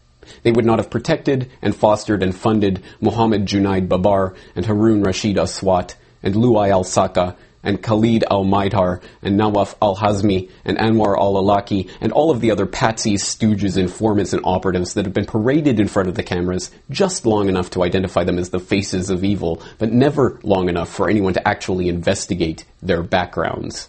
They 0.42 0.50
would 0.50 0.66
not 0.66 0.80
have 0.80 0.90
protected 0.90 1.48
and 1.62 1.76
fostered 1.76 2.24
and 2.24 2.34
funded 2.34 2.82
Muhammad 3.00 3.46
Junaid 3.46 3.88
Babar 3.88 4.34
and 4.56 4.66
Harun 4.66 5.04
Rashid 5.04 5.36
Aswat 5.36 5.94
and 6.24 6.34
Louai 6.34 6.70
al-Saqqa 6.70 7.36
and 7.64 7.82
Khalid 7.82 8.24
al-Mihdhar 8.30 9.02
and 9.22 9.36
Nawaf 9.36 9.74
al-Hazmi 9.82 10.50
and 10.64 10.78
Anwar 10.78 11.18
al-Awlaki 11.18 11.90
and 12.00 12.12
all 12.12 12.30
of 12.30 12.40
the 12.40 12.50
other 12.50 12.66
patsies, 12.66 13.20
stooges, 13.20 13.76
informants, 13.76 14.32
and 14.32 14.42
operatives 14.44 14.94
that 14.94 15.06
have 15.06 15.14
been 15.14 15.26
paraded 15.26 15.80
in 15.80 15.88
front 15.88 16.08
of 16.08 16.14
the 16.14 16.22
cameras 16.22 16.70
just 16.90 17.26
long 17.26 17.48
enough 17.48 17.70
to 17.70 17.82
identify 17.82 18.22
them 18.22 18.38
as 18.38 18.50
the 18.50 18.60
faces 18.60 19.10
of 19.10 19.24
evil, 19.24 19.62
but 19.78 19.92
never 19.92 20.38
long 20.42 20.68
enough 20.68 20.90
for 20.90 21.08
anyone 21.08 21.32
to 21.32 21.48
actually 21.48 21.88
investigate 21.88 22.64
their 22.82 23.02
backgrounds. 23.02 23.88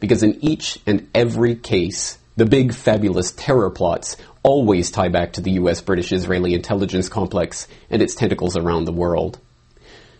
Because 0.00 0.22
in 0.22 0.44
each 0.44 0.78
and 0.86 1.08
every 1.14 1.54
case, 1.54 2.18
the 2.36 2.44
big 2.44 2.74
fabulous 2.74 3.32
terror 3.32 3.70
plots 3.70 4.16
always 4.42 4.90
tie 4.90 5.08
back 5.08 5.32
to 5.32 5.40
the 5.40 5.52
US 5.52 5.80
British 5.80 6.12
Israeli 6.12 6.54
intelligence 6.54 7.08
complex 7.08 7.66
and 7.90 8.02
its 8.02 8.14
tentacles 8.14 8.56
around 8.56 8.84
the 8.84 8.92
world. 8.92 9.40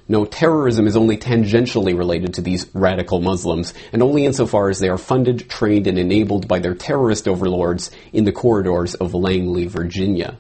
No, 0.09 0.25
terrorism 0.25 0.87
is 0.87 0.97
only 0.97 1.17
tangentially 1.17 1.97
related 1.97 2.35
to 2.35 2.41
these 2.41 2.67
radical 2.73 3.21
Muslims, 3.21 3.75
and 3.93 4.03
only 4.03 4.25
insofar 4.25 4.69
as 4.69 4.79
they 4.79 4.89
are 4.89 4.99
funded, 4.99 5.49
trained, 5.51 5.89
and 5.89 5.99
enabled 5.99 6.47
by 6.47 6.61
their 6.61 6.75
terrorist 6.75 7.27
overlords 7.27 7.91
in 8.13 8.25
the 8.25 8.31
corridors 8.31 8.95
of 8.95 9.15
Langley, 9.15 9.67
Virginia. 9.67 10.37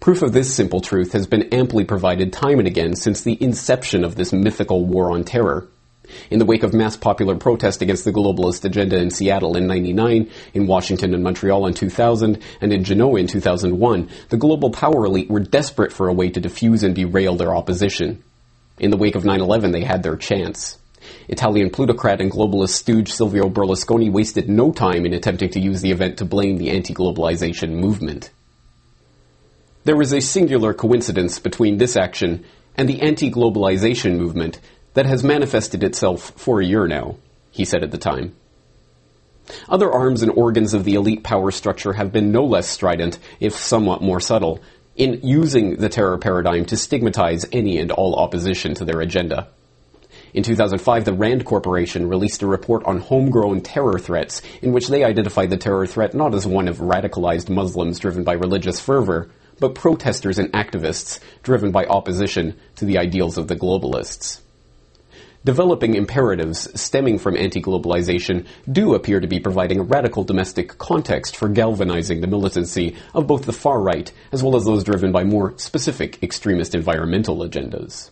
Proof 0.00 0.22
of 0.22 0.32
this 0.32 0.54
simple 0.54 0.80
truth 0.80 1.12
has 1.12 1.26
been 1.26 1.48
amply 1.52 1.84
provided 1.84 2.32
time 2.32 2.58
and 2.58 2.68
again 2.68 2.96
since 2.96 3.22
the 3.22 3.36
inception 3.42 4.04
of 4.04 4.16
this 4.16 4.32
mythical 4.32 4.84
war 4.84 5.10
on 5.10 5.24
terror. 5.24 5.68
In 6.30 6.38
the 6.38 6.44
wake 6.44 6.62
of 6.62 6.74
mass 6.74 6.96
popular 6.96 7.36
protest 7.36 7.82
against 7.82 8.04
the 8.04 8.12
globalist 8.12 8.64
agenda 8.64 8.98
in 8.98 9.10
Seattle 9.10 9.56
in 9.56 9.66
99, 9.66 10.30
in 10.54 10.66
Washington 10.66 11.14
and 11.14 11.22
Montreal 11.22 11.66
in 11.66 11.74
2000, 11.74 12.38
and 12.60 12.72
in 12.72 12.84
Genoa 12.84 13.20
in 13.20 13.26
2001, 13.26 14.08
the 14.30 14.36
global 14.36 14.70
power 14.70 15.06
elite 15.06 15.30
were 15.30 15.40
desperate 15.40 15.92
for 15.92 16.08
a 16.08 16.12
way 16.12 16.30
to 16.30 16.40
diffuse 16.40 16.82
and 16.82 16.94
derail 16.94 17.36
their 17.36 17.54
opposition. 17.54 18.22
In 18.78 18.90
the 18.90 18.96
wake 18.96 19.14
of 19.14 19.24
9-11, 19.24 19.72
they 19.72 19.84
had 19.84 20.02
their 20.02 20.16
chance. 20.16 20.78
Italian 21.28 21.70
plutocrat 21.70 22.20
and 22.20 22.30
globalist 22.30 22.70
stooge 22.70 23.12
Silvio 23.12 23.48
Berlusconi 23.48 24.10
wasted 24.10 24.48
no 24.48 24.72
time 24.72 25.04
in 25.04 25.12
attempting 25.12 25.50
to 25.50 25.60
use 25.60 25.80
the 25.80 25.90
event 25.90 26.18
to 26.18 26.24
blame 26.24 26.58
the 26.58 26.70
anti-globalization 26.70 27.70
movement. 27.70 28.30
There 29.84 30.00
is 30.00 30.12
a 30.12 30.20
singular 30.20 30.72
coincidence 30.74 31.38
between 31.38 31.78
this 31.78 31.96
action 31.96 32.44
and 32.76 32.88
the 32.88 33.02
anti-globalization 33.02 34.16
movement 34.16 34.60
that 34.94 35.06
has 35.06 35.24
manifested 35.24 35.82
itself 35.82 36.32
for 36.36 36.60
a 36.60 36.64
year 36.64 36.86
now, 36.86 37.16
he 37.50 37.64
said 37.64 37.82
at 37.82 37.90
the 37.90 37.98
time. 37.98 38.34
Other 39.68 39.90
arms 39.90 40.22
and 40.22 40.30
organs 40.30 40.72
of 40.72 40.84
the 40.84 40.94
elite 40.94 41.24
power 41.24 41.50
structure 41.50 41.94
have 41.94 42.12
been 42.12 42.30
no 42.30 42.44
less 42.44 42.68
strident, 42.68 43.18
if 43.40 43.56
somewhat 43.56 44.02
more 44.02 44.20
subtle, 44.20 44.60
in 44.96 45.20
using 45.22 45.76
the 45.76 45.88
terror 45.88 46.18
paradigm 46.18 46.64
to 46.66 46.76
stigmatize 46.76 47.46
any 47.52 47.78
and 47.78 47.90
all 47.90 48.16
opposition 48.16 48.74
to 48.74 48.84
their 48.84 49.00
agenda. 49.00 49.48
In 50.34 50.42
2005, 50.42 51.04
the 51.04 51.12
RAND 51.12 51.44
Corporation 51.44 52.08
released 52.08 52.42
a 52.42 52.46
report 52.46 52.84
on 52.84 52.98
homegrown 52.98 53.60
terror 53.60 53.98
threats 53.98 54.40
in 54.62 54.72
which 54.72 54.88
they 54.88 55.04
identified 55.04 55.50
the 55.50 55.56
terror 55.56 55.86
threat 55.86 56.14
not 56.14 56.34
as 56.34 56.46
one 56.46 56.68
of 56.68 56.78
radicalized 56.78 57.50
Muslims 57.50 57.98
driven 57.98 58.24
by 58.24 58.32
religious 58.32 58.80
fervor, 58.80 59.30
but 59.60 59.74
protesters 59.74 60.38
and 60.38 60.52
activists 60.52 61.20
driven 61.42 61.70
by 61.70 61.84
opposition 61.84 62.58
to 62.76 62.84
the 62.84 62.98
ideals 62.98 63.36
of 63.36 63.48
the 63.48 63.56
globalists 63.56 64.40
developing 65.44 65.94
imperatives 65.94 66.68
stemming 66.80 67.18
from 67.18 67.36
anti-globalization 67.36 68.46
do 68.70 68.94
appear 68.94 69.20
to 69.20 69.26
be 69.26 69.40
providing 69.40 69.80
a 69.80 69.82
radical 69.82 70.24
domestic 70.24 70.78
context 70.78 71.36
for 71.36 71.48
galvanizing 71.48 72.20
the 72.20 72.26
militancy 72.26 72.96
of 73.14 73.26
both 73.26 73.44
the 73.44 73.52
far 73.52 73.80
right 73.80 74.12
as 74.30 74.42
well 74.42 74.56
as 74.56 74.64
those 74.64 74.84
driven 74.84 75.10
by 75.12 75.24
more 75.24 75.56
specific 75.58 76.22
extremist 76.22 76.74
environmental 76.74 77.38
agendas. 77.38 78.10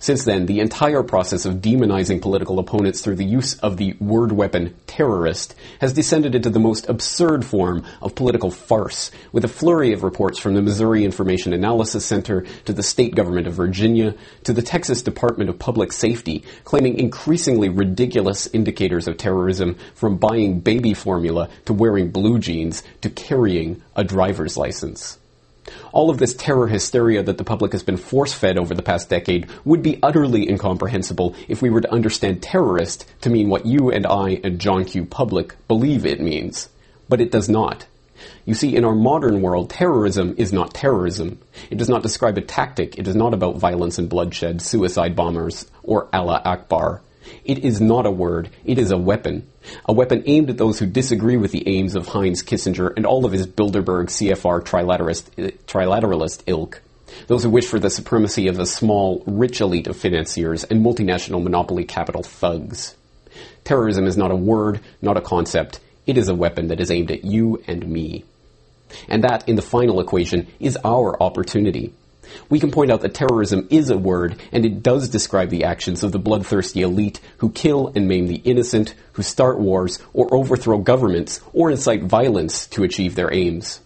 Since 0.00 0.24
then, 0.24 0.46
the 0.46 0.60
entire 0.60 1.02
process 1.02 1.44
of 1.44 1.56
demonizing 1.56 2.22
political 2.22 2.60
opponents 2.60 3.00
through 3.00 3.16
the 3.16 3.24
use 3.24 3.58
of 3.58 3.78
the 3.78 3.94
word 3.94 4.30
weapon 4.30 4.76
terrorist 4.86 5.56
has 5.80 5.92
descended 5.92 6.36
into 6.36 6.50
the 6.50 6.60
most 6.60 6.88
absurd 6.88 7.44
form 7.44 7.84
of 8.00 8.14
political 8.14 8.52
farce, 8.52 9.10
with 9.32 9.44
a 9.44 9.48
flurry 9.48 9.92
of 9.92 10.04
reports 10.04 10.38
from 10.38 10.54
the 10.54 10.62
Missouri 10.62 11.04
Information 11.04 11.52
Analysis 11.52 12.06
Center 12.06 12.46
to 12.64 12.72
the 12.72 12.82
state 12.84 13.16
government 13.16 13.48
of 13.48 13.54
Virginia 13.54 14.14
to 14.44 14.52
the 14.52 14.62
Texas 14.62 15.02
Department 15.02 15.50
of 15.50 15.58
Public 15.58 15.92
Safety 15.92 16.44
claiming 16.62 16.98
increasingly 16.98 17.68
ridiculous 17.68 18.46
indicators 18.46 19.08
of 19.08 19.16
terrorism 19.16 19.76
from 19.94 20.16
buying 20.16 20.60
baby 20.60 20.94
formula 20.94 21.48
to 21.64 21.72
wearing 21.72 22.10
blue 22.10 22.38
jeans 22.38 22.84
to 23.00 23.10
carrying 23.10 23.82
a 23.96 24.04
driver's 24.04 24.56
license. 24.56 25.18
All 25.92 26.10
of 26.10 26.18
this 26.18 26.34
terror 26.34 26.66
hysteria 26.66 27.22
that 27.22 27.38
the 27.38 27.44
public 27.44 27.72
has 27.72 27.82
been 27.82 27.96
force-fed 27.96 28.58
over 28.58 28.74
the 28.74 28.82
past 28.82 29.08
decade 29.08 29.48
would 29.64 29.82
be 29.82 29.98
utterly 30.02 30.48
incomprehensible 30.48 31.34
if 31.48 31.62
we 31.62 31.70
were 31.70 31.80
to 31.80 31.92
understand 31.92 32.42
terrorist 32.42 33.04
to 33.22 33.30
mean 33.30 33.48
what 33.48 33.66
you 33.66 33.90
and 33.90 34.06
I 34.06 34.40
and 34.42 34.58
John 34.58 34.84
Q. 34.84 35.04
Public 35.04 35.54
believe 35.68 36.06
it 36.06 36.20
means. 36.20 36.68
But 37.08 37.20
it 37.20 37.30
does 37.30 37.48
not. 37.48 37.86
You 38.44 38.54
see, 38.54 38.74
in 38.74 38.84
our 38.84 38.94
modern 38.94 39.42
world, 39.42 39.70
terrorism 39.70 40.34
is 40.38 40.52
not 40.52 40.74
terrorism. 40.74 41.38
It 41.70 41.78
does 41.78 41.88
not 41.88 42.02
describe 42.02 42.36
a 42.36 42.40
tactic. 42.40 42.98
It 42.98 43.06
is 43.06 43.14
not 43.14 43.34
about 43.34 43.58
violence 43.58 43.98
and 43.98 44.08
bloodshed, 44.08 44.60
suicide 44.60 45.14
bombers, 45.14 45.70
or 45.82 46.08
Allah 46.12 46.42
Akbar. 46.44 47.02
It 47.44 47.58
is 47.58 47.80
not 47.80 48.06
a 48.06 48.10
word. 48.10 48.50
It 48.64 48.78
is 48.78 48.90
a 48.90 48.98
weapon. 48.98 49.48
A 49.86 49.92
weapon 49.92 50.22
aimed 50.26 50.50
at 50.50 50.58
those 50.58 50.78
who 50.78 50.86
disagree 50.86 51.36
with 51.36 51.52
the 51.52 51.66
aims 51.68 51.94
of 51.94 52.08
Heinz 52.08 52.42
Kissinger 52.42 52.92
and 52.96 53.06
all 53.06 53.24
of 53.24 53.32
his 53.32 53.46
Bilderberg 53.46 54.06
CFR 54.06 54.62
trilateralist, 54.62 55.52
trilateralist 55.66 56.42
ilk. 56.46 56.82
Those 57.26 57.42
who 57.42 57.50
wish 57.50 57.66
for 57.66 57.78
the 57.78 57.90
supremacy 57.90 58.48
of 58.48 58.58
a 58.58 58.66
small, 58.66 59.22
rich 59.26 59.60
elite 59.60 59.86
of 59.86 59.96
financiers 59.96 60.64
and 60.64 60.84
multinational 60.84 61.42
monopoly 61.42 61.84
capital 61.84 62.22
thugs. 62.22 62.96
Terrorism 63.64 64.06
is 64.06 64.16
not 64.16 64.30
a 64.30 64.36
word, 64.36 64.80
not 65.02 65.16
a 65.16 65.22
concept. 65.22 65.80
It 66.06 66.16
is 66.16 66.28
a 66.28 66.34
weapon 66.34 66.68
that 66.68 66.80
is 66.80 66.90
aimed 66.90 67.10
at 67.10 67.24
you 67.24 67.62
and 67.66 67.86
me. 67.86 68.24
And 69.08 69.24
that, 69.24 69.48
in 69.48 69.56
the 69.56 69.62
final 69.62 70.00
equation, 70.00 70.46
is 70.58 70.78
our 70.84 71.22
opportunity. 71.22 71.92
We 72.48 72.60
can 72.60 72.70
point 72.70 72.90
out 72.90 73.00
that 73.02 73.14
terrorism 73.14 73.66
is 73.70 73.90
a 73.90 73.98
word, 73.98 74.40
and 74.52 74.64
it 74.64 74.82
does 74.82 75.08
describe 75.08 75.50
the 75.50 75.64
actions 75.64 76.02
of 76.02 76.12
the 76.12 76.18
bloodthirsty 76.18 76.82
elite 76.82 77.20
who 77.38 77.50
kill 77.50 77.92
and 77.94 78.08
maim 78.08 78.26
the 78.26 78.36
innocent, 78.36 78.94
who 79.12 79.22
start 79.22 79.58
wars, 79.58 79.98
or 80.12 80.32
overthrow 80.34 80.78
governments, 80.78 81.40
or 81.52 81.70
incite 81.70 82.02
violence 82.02 82.66
to 82.68 82.84
achieve 82.84 83.14
their 83.14 83.32
aims. 83.32 83.80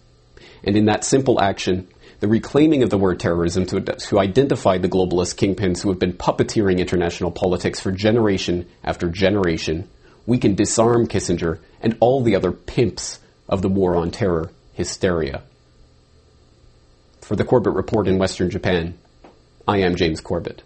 And 0.63 0.77
in 0.77 0.85
that 0.85 1.03
simple 1.03 1.41
action, 1.41 1.87
the 2.19 2.27
reclaiming 2.27 2.83
of 2.83 2.89
the 2.89 2.97
word 2.97 3.19
terrorism 3.19 3.65
to, 3.65 3.81
to 3.81 4.19
identify 4.19 4.77
the 4.77 4.87
globalist 4.87 5.35
kingpins 5.35 5.81
who 5.81 5.89
have 5.89 5.99
been 5.99 6.13
puppeteering 6.13 6.79
international 6.79 7.31
politics 7.31 7.81
for 7.81 7.91
generation 7.91 8.65
after 8.83 9.09
generation, 9.09 9.89
we 10.25 10.37
can 10.37 10.55
disarm 10.55 11.07
Kissinger 11.07 11.59
and 11.81 11.97
all 11.99 12.21
the 12.21 12.35
other 12.37 12.53
pimps 12.53 13.19
of 13.49 13.61
the 13.61 13.67
war 13.67 13.97
on 13.97 14.11
terror 14.11 14.51
hysteria. 14.73 15.43
For 17.23 17.37
the 17.37 17.45
Corbett 17.45 17.73
Report 17.73 18.09
in 18.09 18.17
Western 18.17 18.49
Japan, 18.49 18.97
I 19.65 19.77
am 19.77 19.95
James 19.95 20.19
Corbett. 20.19 20.61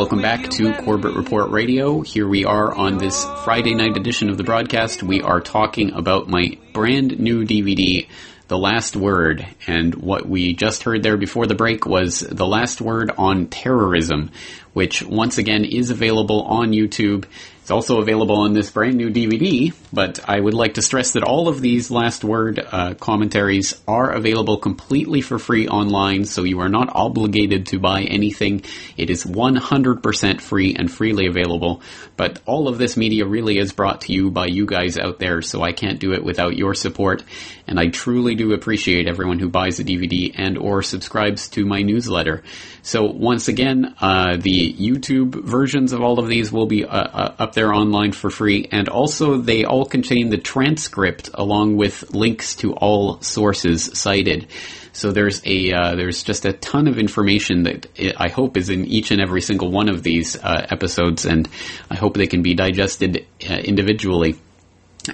Welcome 0.00 0.22
back 0.22 0.48
to 0.48 0.72
Corbett 0.76 1.14
Report 1.14 1.50
Radio. 1.50 2.00
Here 2.00 2.26
we 2.26 2.46
are 2.46 2.74
on 2.74 2.96
this 2.96 3.22
Friday 3.44 3.74
night 3.74 3.98
edition 3.98 4.30
of 4.30 4.38
the 4.38 4.42
broadcast. 4.42 5.02
We 5.02 5.20
are 5.20 5.42
talking 5.42 5.92
about 5.92 6.26
my 6.26 6.56
brand 6.72 7.20
new 7.20 7.44
DVD, 7.44 8.08
The 8.48 8.56
Last 8.56 8.96
Word. 8.96 9.46
And 9.66 9.94
what 9.96 10.26
we 10.26 10.54
just 10.54 10.84
heard 10.84 11.02
there 11.02 11.18
before 11.18 11.46
the 11.46 11.54
break 11.54 11.84
was 11.84 12.20
The 12.20 12.46
Last 12.46 12.80
Word 12.80 13.10
on 13.18 13.48
Terrorism, 13.48 14.30
which 14.72 15.02
once 15.02 15.36
again 15.36 15.66
is 15.66 15.90
available 15.90 16.44
on 16.44 16.70
YouTube. 16.70 17.26
It's 17.70 17.72
also 17.88 18.00
available 18.00 18.40
on 18.40 18.52
this 18.52 18.68
brand 18.68 18.96
new 18.96 19.10
DVD, 19.10 19.72
but 19.92 20.18
I 20.28 20.40
would 20.40 20.54
like 20.54 20.74
to 20.74 20.82
stress 20.82 21.12
that 21.12 21.22
all 21.22 21.46
of 21.46 21.60
these 21.60 21.88
last 21.88 22.24
word 22.24 22.58
uh, 22.58 22.94
commentaries 22.94 23.80
are 23.86 24.10
available 24.10 24.56
completely 24.56 25.20
for 25.20 25.38
free 25.38 25.68
online, 25.68 26.24
so 26.24 26.42
you 26.42 26.58
are 26.62 26.68
not 26.68 26.90
obligated 26.92 27.66
to 27.66 27.78
buy 27.78 28.02
anything. 28.02 28.64
It 28.96 29.08
is 29.08 29.22
100% 29.22 30.40
free 30.40 30.74
and 30.76 30.90
freely 30.90 31.28
available, 31.28 31.80
but 32.16 32.40
all 32.44 32.66
of 32.66 32.78
this 32.78 32.96
media 32.96 33.24
really 33.24 33.56
is 33.56 33.72
brought 33.72 34.00
to 34.00 34.12
you 34.12 34.32
by 34.32 34.46
you 34.46 34.66
guys 34.66 34.98
out 34.98 35.20
there, 35.20 35.40
so 35.40 35.62
I 35.62 35.70
can't 35.70 36.00
do 36.00 36.12
it 36.12 36.24
without 36.24 36.56
your 36.56 36.74
support, 36.74 37.22
and 37.68 37.78
I 37.78 37.86
truly 37.86 38.34
do 38.34 38.52
appreciate 38.52 39.06
everyone 39.06 39.38
who 39.38 39.48
buys 39.48 39.78
a 39.78 39.84
DVD 39.84 40.34
and 40.34 40.58
or 40.58 40.82
subscribes 40.82 41.48
to 41.50 41.64
my 41.64 41.82
newsletter. 41.82 42.42
So 42.82 43.04
once 43.04 43.46
again, 43.48 43.94
uh, 44.00 44.38
the 44.38 44.72
YouTube 44.72 45.44
versions 45.44 45.92
of 45.92 46.00
all 46.00 46.18
of 46.18 46.28
these 46.28 46.50
will 46.50 46.66
be 46.66 46.84
uh, 46.84 46.88
uh, 46.88 47.34
up 47.38 47.52
there 47.52 47.59
online 47.68 48.12
for 48.12 48.30
free, 48.30 48.68
and 48.70 48.88
also 48.88 49.36
they 49.36 49.64
all 49.64 49.84
contain 49.84 50.30
the 50.30 50.38
transcript 50.38 51.30
along 51.34 51.76
with 51.76 52.14
links 52.14 52.54
to 52.56 52.72
all 52.74 53.20
sources 53.20 53.98
cited. 53.98 54.46
So 54.92 55.12
there's 55.12 55.40
a 55.44 55.72
uh, 55.72 55.94
there's 55.94 56.22
just 56.22 56.44
a 56.44 56.52
ton 56.52 56.88
of 56.88 56.98
information 56.98 57.62
that 57.64 57.86
I 58.16 58.28
hope 58.28 58.56
is 58.56 58.70
in 58.70 58.86
each 58.86 59.10
and 59.10 59.20
every 59.20 59.40
single 59.40 59.70
one 59.70 59.88
of 59.88 60.02
these 60.02 60.36
uh, 60.36 60.66
episodes, 60.70 61.24
and 61.24 61.48
I 61.90 61.96
hope 61.96 62.14
they 62.14 62.26
can 62.26 62.42
be 62.42 62.54
digested 62.54 63.26
uh, 63.48 63.54
individually. 63.54 64.36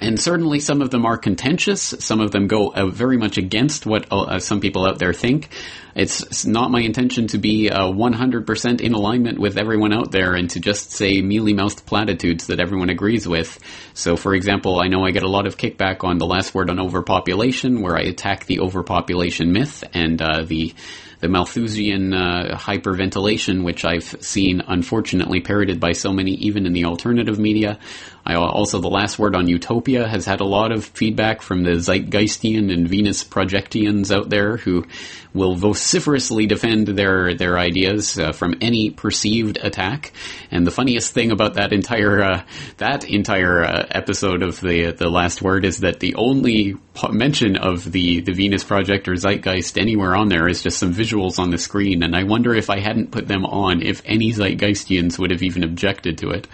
And 0.01 0.19
certainly 0.19 0.59
some 0.59 0.81
of 0.81 0.89
them 0.89 1.05
are 1.05 1.17
contentious. 1.17 1.81
Some 1.99 2.19
of 2.19 2.31
them 2.31 2.47
go 2.47 2.73
uh, 2.73 2.87
very 2.87 3.17
much 3.17 3.37
against 3.37 3.85
what 3.85 4.11
uh, 4.11 4.39
some 4.39 4.59
people 4.59 4.85
out 4.85 4.99
there 4.99 5.13
think. 5.13 5.49
It's, 5.95 6.45
not 6.45 6.69
my 6.71 6.81
intention 6.81 7.27
to 7.27 7.37
be 7.37 7.69
uh, 7.69 7.87
100% 7.87 8.81
in 8.81 8.93
alignment 8.93 9.39
with 9.39 9.57
everyone 9.57 9.93
out 9.93 10.11
there 10.11 10.35
and 10.35 10.49
to 10.51 10.59
just 10.59 10.91
say 10.91 11.21
mealy-mouthed 11.21 11.85
platitudes 11.85 12.47
that 12.47 12.59
everyone 12.59 12.89
agrees 12.89 13.27
with. 13.27 13.59
So, 13.93 14.15
for 14.15 14.35
example, 14.35 14.79
I 14.79 14.87
know 14.87 15.03
I 15.03 15.11
get 15.11 15.23
a 15.23 15.29
lot 15.29 15.47
of 15.47 15.57
kickback 15.57 16.03
on 16.03 16.19
the 16.19 16.27
last 16.27 16.53
word 16.53 16.69
on 16.69 16.79
overpopulation, 16.79 17.81
where 17.81 17.97
I 17.97 18.01
attack 18.01 18.45
the 18.45 18.59
overpopulation 18.59 19.51
myth 19.51 19.83
and 19.93 20.21
uh, 20.21 20.43
the 20.43 20.75
the 21.19 21.27
Malthusian 21.27 22.13
uh, 22.13 22.57
hyperventilation, 22.59 23.63
which 23.63 23.83
I've 23.83 24.03
seen 24.03 24.61
unfortunately 24.67 25.41
parroted 25.41 25.79
by 25.79 25.93
so 25.93 26.13
many, 26.13 26.33
even 26.33 26.65
in 26.65 26.73
the 26.73 26.85
alternative 26.85 27.39
media. 27.39 27.79
I 28.27 28.35
also 28.35 28.79
the 28.79 28.89
last 28.89 29.17
word 29.17 29.37
on 29.37 29.47
utopia 29.47 30.05
has 30.05 30.25
had 30.25 30.41
a 30.41 30.45
lot 30.45 30.73
of 30.73 30.83
feedback 30.83 31.41
from 31.41 31.63
the 31.63 31.71
Zeitgeistian 31.71 32.73
and 32.73 32.85
Venus 32.85 33.23
projectians 33.23 34.11
out 34.11 34.29
there 34.29 34.57
who 34.57 34.85
will 35.33 35.55
vociferously 35.55 36.45
defend 36.45 36.87
their 36.87 37.35
their 37.35 37.57
ideas 37.57 38.19
uh, 38.19 38.33
from 38.33 38.55
any 38.59 38.89
perceived 38.89 39.57
attack. 39.61 40.11
And 40.51 40.67
the 40.67 40.71
funniest 40.71 41.13
thing 41.13 41.31
about 41.31 41.53
that 41.53 41.71
entire 41.71 42.21
uh, 42.21 42.43
that 42.77 43.05
entire 43.05 43.63
uh, 43.63 43.87
episode 43.91 44.43
of 44.43 44.59
the 44.59 44.91
the 44.91 45.09
last 45.09 45.41
word 45.41 45.63
is 45.63 45.79
that 45.79 46.01
the 46.01 46.15
only 46.15 46.75
mention 47.09 47.55
of 47.55 47.89
the 47.89 48.19
the 48.21 48.33
Venus 48.33 48.65
project 48.65 49.07
or 49.07 49.13
Zeitgeist 49.13 49.79
anywhere 49.79 50.15
on 50.15 50.27
there 50.27 50.49
is 50.49 50.63
just 50.63 50.79
some 50.79 50.93
visuals 50.93 51.39
on 51.39 51.51
the 51.51 51.57
screen. 51.57 52.03
And 52.03 52.13
I 52.15 52.23
wonder 52.23 52.53
if 52.53 52.69
I 52.69 52.79
hadn't 52.79 53.11
put 53.11 53.27
them 53.27 53.45
on, 53.45 53.81
if 53.81 54.01
any 54.05 54.33
Zeitgeistians 54.33 55.17
would 55.17 55.31
have 55.31 55.43
even 55.43 55.63
objected 55.63 56.17
to 56.19 56.31
it. 56.31 56.47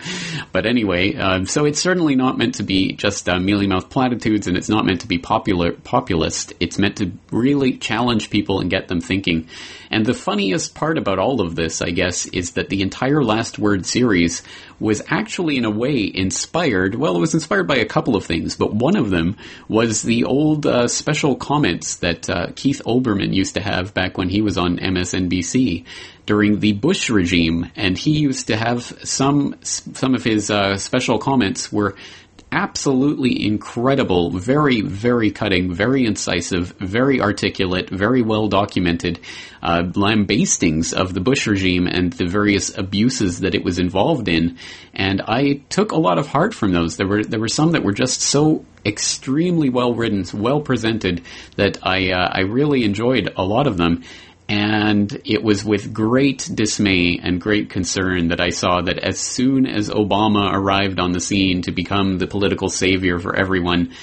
But 0.51 0.65
anyway, 0.65 1.15
um, 1.15 1.45
so 1.63 1.67
it's 1.67 1.79
certainly 1.79 2.17
not 2.17 2.37
meant 2.37 2.55
to 2.55 2.63
be 2.63 2.91
just 2.91 3.29
uh, 3.29 3.39
mealy 3.39 3.67
mouth 3.67 3.89
platitudes, 3.89 4.47
and 4.47 4.57
it's 4.57 4.67
not 4.67 4.85
meant 4.85 4.99
to 4.99 5.07
be 5.07 5.17
popular 5.17 5.71
populist. 5.71 6.51
It's 6.59 6.77
meant 6.77 6.97
to 6.97 7.13
really 7.31 7.77
challenge 7.77 8.29
people 8.29 8.59
and 8.59 8.69
get 8.69 8.89
them 8.89 8.99
thinking. 8.99 9.47
And 9.89 10.05
the 10.05 10.13
funniest 10.13 10.75
part 10.75 10.97
about 10.97 11.19
all 11.19 11.39
of 11.39 11.55
this, 11.55 11.81
I 11.81 11.91
guess, 11.91 12.25
is 12.25 12.51
that 12.53 12.67
the 12.67 12.81
entire 12.81 13.23
Last 13.23 13.59
Word 13.59 13.85
series 13.85 14.41
was 14.79 15.01
actually, 15.07 15.57
in 15.57 15.65
a 15.65 15.69
way, 15.69 16.11
inspired. 16.13 16.95
Well, 16.95 17.15
it 17.15 17.19
was 17.19 17.33
inspired 17.33 17.67
by 17.67 17.77
a 17.77 17.85
couple 17.85 18.15
of 18.15 18.25
things, 18.25 18.55
but 18.55 18.73
one 18.73 18.95
of 18.95 19.09
them 19.09 19.37
was 19.67 20.01
the 20.01 20.25
old 20.25 20.65
uh, 20.65 20.87
special 20.87 21.35
comments 21.35 21.97
that 21.97 22.29
uh, 22.29 22.47
Keith 22.55 22.81
Olbermann 22.85 23.33
used 23.33 23.55
to 23.55 23.61
have 23.61 23.93
back 23.93 24.17
when 24.17 24.29
he 24.29 24.41
was 24.41 24.57
on 24.57 24.77
MSNBC 24.77 25.85
during 26.25 26.59
the 26.59 26.73
Bush 26.73 27.09
regime, 27.09 27.69
and 27.75 27.97
he 27.97 28.11
used 28.11 28.47
to 28.47 28.55
have 28.55 28.83
some 29.03 29.55
some 29.63 30.15
of 30.15 30.23
his 30.23 30.49
uh, 30.49 30.77
special 30.77 31.17
comments 31.17 31.71
were 31.71 31.95
absolutely 32.53 33.43
incredible, 33.43 34.29
very, 34.29 34.81
very 34.81 35.31
cutting, 35.31 35.73
very 35.73 36.05
incisive, 36.05 36.73
very 36.79 37.19
articulate, 37.19 37.89
very 37.89 38.21
well 38.21 38.47
documented 38.47 39.19
uh, 39.63 39.81
lambastings 39.95 40.93
of 40.93 41.15
the 41.15 41.19
Bush 41.19 41.47
regime 41.47 41.87
and 41.87 42.13
the 42.13 42.27
various 42.27 42.77
abuses 42.77 43.39
that 43.39 43.55
it 43.55 43.63
was 43.63 43.79
involved 43.79 44.27
in. 44.27 44.57
And 44.93 45.21
I 45.21 45.63
took 45.69 45.91
a 45.91 45.97
lot 45.97 46.19
of 46.19 46.27
heart 46.27 46.53
from 46.53 46.73
those. 46.73 46.95
There 46.95 47.07
were 47.07 47.23
there 47.23 47.39
were 47.39 47.47
some 47.47 47.71
that 47.71 47.83
were 47.83 47.91
just 47.93 48.21
so 48.21 48.63
extremely 48.85 49.69
well 49.69 49.95
written, 49.95 50.23
well 50.39 50.61
presented 50.61 51.23
that 51.55 51.79
I 51.81 52.11
uh, 52.11 52.29
I 52.31 52.41
really 52.41 52.83
enjoyed 52.83 53.33
a 53.35 53.43
lot 53.43 53.65
of 53.65 53.77
them. 53.77 54.03
And 54.49 55.21
it 55.25 55.41
was 55.41 55.63
with 55.63 55.93
great 55.93 56.49
dismay 56.53 57.19
and 57.21 57.39
great 57.39 57.69
concern 57.69 58.27
that 58.27 58.41
I 58.41 58.49
saw 58.49 58.81
that 58.81 58.99
as 58.99 59.19
soon 59.19 59.65
as 59.65 59.89
Obama 59.89 60.53
arrived 60.53 60.99
on 60.99 61.13
the 61.13 61.21
scene 61.21 61.61
to 61.63 61.71
become 61.71 62.17
the 62.17 62.27
political 62.27 62.67
savior 62.67 63.19
for 63.19 63.35
everyone, 63.35 63.93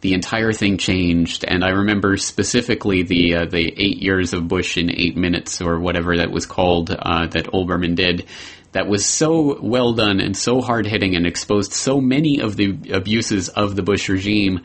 the 0.00 0.12
entire 0.12 0.52
thing 0.52 0.76
changed. 0.76 1.44
And 1.48 1.64
I 1.64 1.70
remember 1.70 2.18
specifically 2.18 3.02
the 3.02 3.36
uh, 3.36 3.44
the 3.46 3.64
eight 3.66 4.02
years 4.02 4.32
of 4.32 4.46
Bush 4.46 4.76
in 4.76 4.90
eight 4.90 5.16
minutes 5.16 5.60
or 5.60 5.80
whatever 5.80 6.18
that 6.18 6.30
was 6.30 6.46
called 6.46 6.90
uh, 6.90 7.26
that 7.28 7.46
Olbermann 7.46 7.96
did. 7.96 8.26
That 8.72 8.86
was 8.86 9.06
so 9.06 9.58
well 9.62 9.94
done 9.94 10.20
and 10.20 10.36
so 10.36 10.60
hard 10.60 10.86
hitting 10.86 11.16
and 11.16 11.26
exposed 11.26 11.72
so 11.72 12.00
many 12.00 12.40
of 12.40 12.56
the 12.56 12.76
abuses 12.92 13.48
of 13.48 13.76
the 13.76 13.82
Bush 13.82 14.08
regime. 14.08 14.60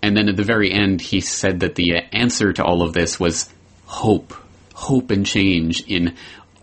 And 0.00 0.16
then 0.16 0.28
at 0.28 0.36
the 0.36 0.44
very 0.44 0.70
end, 0.70 1.00
he 1.00 1.20
said 1.20 1.60
that 1.60 1.74
the 1.74 1.96
answer 2.12 2.52
to 2.52 2.64
all 2.64 2.82
of 2.82 2.92
this 2.92 3.18
was 3.18 3.52
hope, 3.88 4.34
hope 4.74 5.10
and 5.10 5.24
change 5.24 5.82
in 5.88 6.14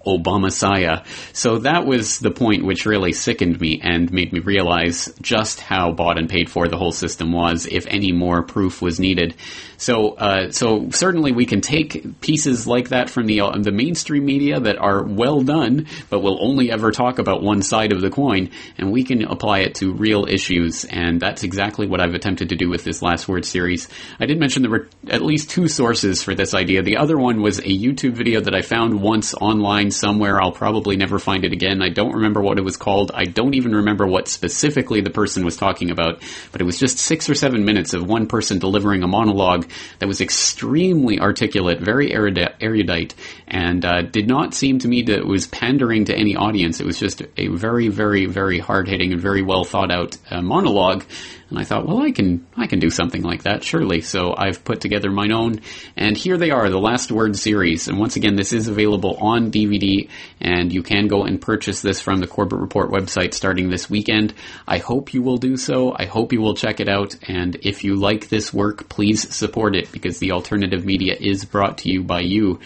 Obama 0.05 0.51
Saya. 0.51 1.03
So 1.33 1.59
that 1.59 1.85
was 1.85 2.19
the 2.19 2.31
point 2.31 2.65
which 2.65 2.85
really 2.85 3.13
sickened 3.13 3.59
me 3.59 3.79
and 3.83 4.11
made 4.11 4.31
me 4.33 4.39
realize 4.39 5.13
just 5.21 5.59
how 5.59 5.91
bought 5.91 6.17
and 6.17 6.29
paid 6.29 6.49
for 6.49 6.67
the 6.67 6.77
whole 6.77 6.91
system 6.91 7.31
was, 7.31 7.65
if 7.65 7.85
any 7.87 8.11
more 8.11 8.43
proof 8.43 8.81
was 8.81 8.99
needed. 8.99 9.35
So, 9.77 10.11
uh, 10.11 10.51
so 10.51 10.89
certainly 10.91 11.31
we 11.31 11.45
can 11.45 11.61
take 11.61 12.21
pieces 12.21 12.65
like 12.65 12.89
that 12.89 13.09
from 13.09 13.25
the 13.25 13.41
uh, 13.41 13.57
the 13.57 13.71
mainstream 13.71 14.25
media 14.25 14.59
that 14.59 14.77
are 14.77 15.03
well 15.03 15.41
done, 15.41 15.87
but 16.09 16.21
will 16.21 16.43
only 16.43 16.71
ever 16.71 16.91
talk 16.91 17.19
about 17.19 17.43
one 17.43 17.61
side 17.61 17.91
of 17.91 18.01
the 18.01 18.09
coin, 18.09 18.51
and 18.77 18.91
we 18.91 19.03
can 19.03 19.23
apply 19.23 19.59
it 19.59 19.75
to 19.75 19.93
real 19.93 20.25
issues. 20.25 20.85
And 20.85 21.19
that's 21.19 21.43
exactly 21.43 21.87
what 21.87 22.01
I've 22.01 22.13
attempted 22.13 22.49
to 22.49 22.55
do 22.55 22.69
with 22.69 22.83
this 22.83 23.01
last 23.01 23.27
word 23.27 23.45
series. 23.45 23.87
I 24.19 24.25
did 24.25 24.39
mention 24.39 24.61
there 24.61 24.71
were 24.71 24.87
at 25.09 25.21
least 25.21 25.49
two 25.49 25.67
sources 25.67 26.23
for 26.23 26.35
this 26.35 26.53
idea. 26.53 26.81
The 26.81 26.97
other 26.97 27.17
one 27.17 27.41
was 27.41 27.59
a 27.59 27.63
YouTube 27.63 28.13
video 28.13 28.41
that 28.41 28.55
I 28.55 28.61
found 28.61 29.01
once 29.01 29.33
online 29.33 29.91
somewhere. 29.95 30.41
I'll 30.41 30.51
probably 30.51 30.97
never 30.97 31.19
find 31.19 31.45
it 31.45 31.53
again. 31.53 31.81
I 31.81 31.89
don't 31.89 32.13
remember 32.13 32.41
what 32.41 32.57
it 32.57 32.63
was 32.63 32.77
called. 32.77 33.11
I 33.13 33.25
don't 33.25 33.55
even 33.55 33.75
remember 33.75 34.05
what 34.05 34.27
specifically 34.27 35.01
the 35.01 35.09
person 35.09 35.45
was 35.45 35.57
talking 35.57 35.91
about, 35.91 36.21
but 36.51 36.61
it 36.61 36.65
was 36.65 36.79
just 36.79 36.99
six 36.99 37.29
or 37.29 37.35
seven 37.35 37.65
minutes 37.65 37.93
of 37.93 38.07
one 38.07 38.27
person 38.27 38.59
delivering 38.59 39.03
a 39.03 39.07
monologue 39.07 39.69
that 39.99 40.07
was 40.07 40.21
extremely 40.21 41.19
articulate, 41.19 41.79
very 41.79 42.13
erudite, 42.13 43.15
and 43.47 43.85
uh, 43.85 44.01
did 44.01 44.27
not 44.27 44.53
seem 44.53 44.79
to 44.79 44.87
me 44.87 45.01
that 45.03 45.17
it 45.17 45.27
was 45.27 45.47
pandering 45.47 46.05
to 46.05 46.15
any 46.15 46.35
audience. 46.35 46.79
It 46.79 46.85
was 46.85 46.99
just 46.99 47.21
a 47.37 47.47
very, 47.47 47.87
very, 47.87 48.25
very 48.25 48.59
hard 48.59 48.87
hitting 48.87 49.13
and 49.13 49.21
very 49.21 49.41
well 49.41 49.63
thought 49.63 49.91
out 49.91 50.17
uh, 50.29 50.41
monologue 50.41 51.03
and 51.49 51.59
I 51.59 51.63
thought, 51.63 51.85
well, 51.85 52.01
I 52.01 52.11
can, 52.11 52.47
I 52.57 52.65
can 52.65 52.79
do 52.79 52.89
something 52.89 53.21
like 53.21 53.43
that, 53.43 53.63
surely. 53.63 54.01
So 54.01 54.33
I've 54.35 54.63
put 54.63 54.81
together 54.81 55.11
my 55.11 55.27
own, 55.31 55.61
and 55.95 56.17
here 56.17 56.37
they 56.37 56.49
are, 56.49 56.69
the 56.69 56.79
Last 56.79 57.11
Word 57.11 57.35
series. 57.35 57.87
And 57.87 57.99
once 57.99 58.15
again, 58.15 58.35
this 58.35 58.51
is 58.51 58.67
available 58.67 59.17
on 59.17 59.51
DVD, 59.51 60.09
and 60.41 60.73
you 60.73 60.81
can 60.81 61.07
go 61.07 61.23
and 61.23 61.39
purchase 61.39 61.81
this 61.81 62.01
from 62.01 62.19
the 62.19 62.27
Corbett 62.27 62.59
Report 62.59 62.89
website 62.89 63.35
starting 63.35 63.69
this 63.69 63.89
weekend. 63.89 64.33
I 64.67 64.79
hope 64.79 65.13
you 65.13 65.21
will 65.21 65.37
do 65.37 65.55
so. 65.55 65.95
I 65.97 66.05
hope 66.05 66.33
you 66.33 66.41
will 66.41 66.55
check 66.55 66.79
it 66.79 66.89
out. 66.89 67.15
And 67.27 67.55
if 67.61 67.83
you 67.83 67.95
like 67.95 68.29
this 68.29 68.51
work, 68.51 68.89
please 68.89 69.33
support 69.35 69.75
it 69.75 69.91
because 69.91 70.17
the 70.17 70.31
alternative 70.31 70.83
media 70.83 71.15
is 71.19 71.45
brought 71.45 71.79
to 71.79 71.91
you 71.91 72.03
by 72.03 72.21
you. 72.21 72.59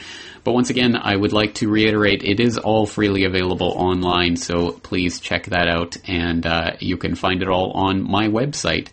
But 0.43 0.53
once 0.53 0.69
again, 0.69 0.95
I 0.95 1.15
would 1.15 1.33
like 1.33 1.55
to 1.55 1.69
reiterate 1.69 2.23
it 2.23 2.39
is 2.39 2.57
all 2.57 2.85
freely 2.85 3.25
available 3.25 3.73
online, 3.75 4.35
so 4.35 4.71
please 4.71 5.19
check 5.19 5.47
that 5.47 5.67
out, 5.67 5.97
and 6.07 6.45
uh, 6.45 6.71
you 6.79 6.97
can 6.97 7.15
find 7.15 7.41
it 7.41 7.49
all 7.49 7.71
on 7.71 8.09
my 8.09 8.27
website. 8.27 8.89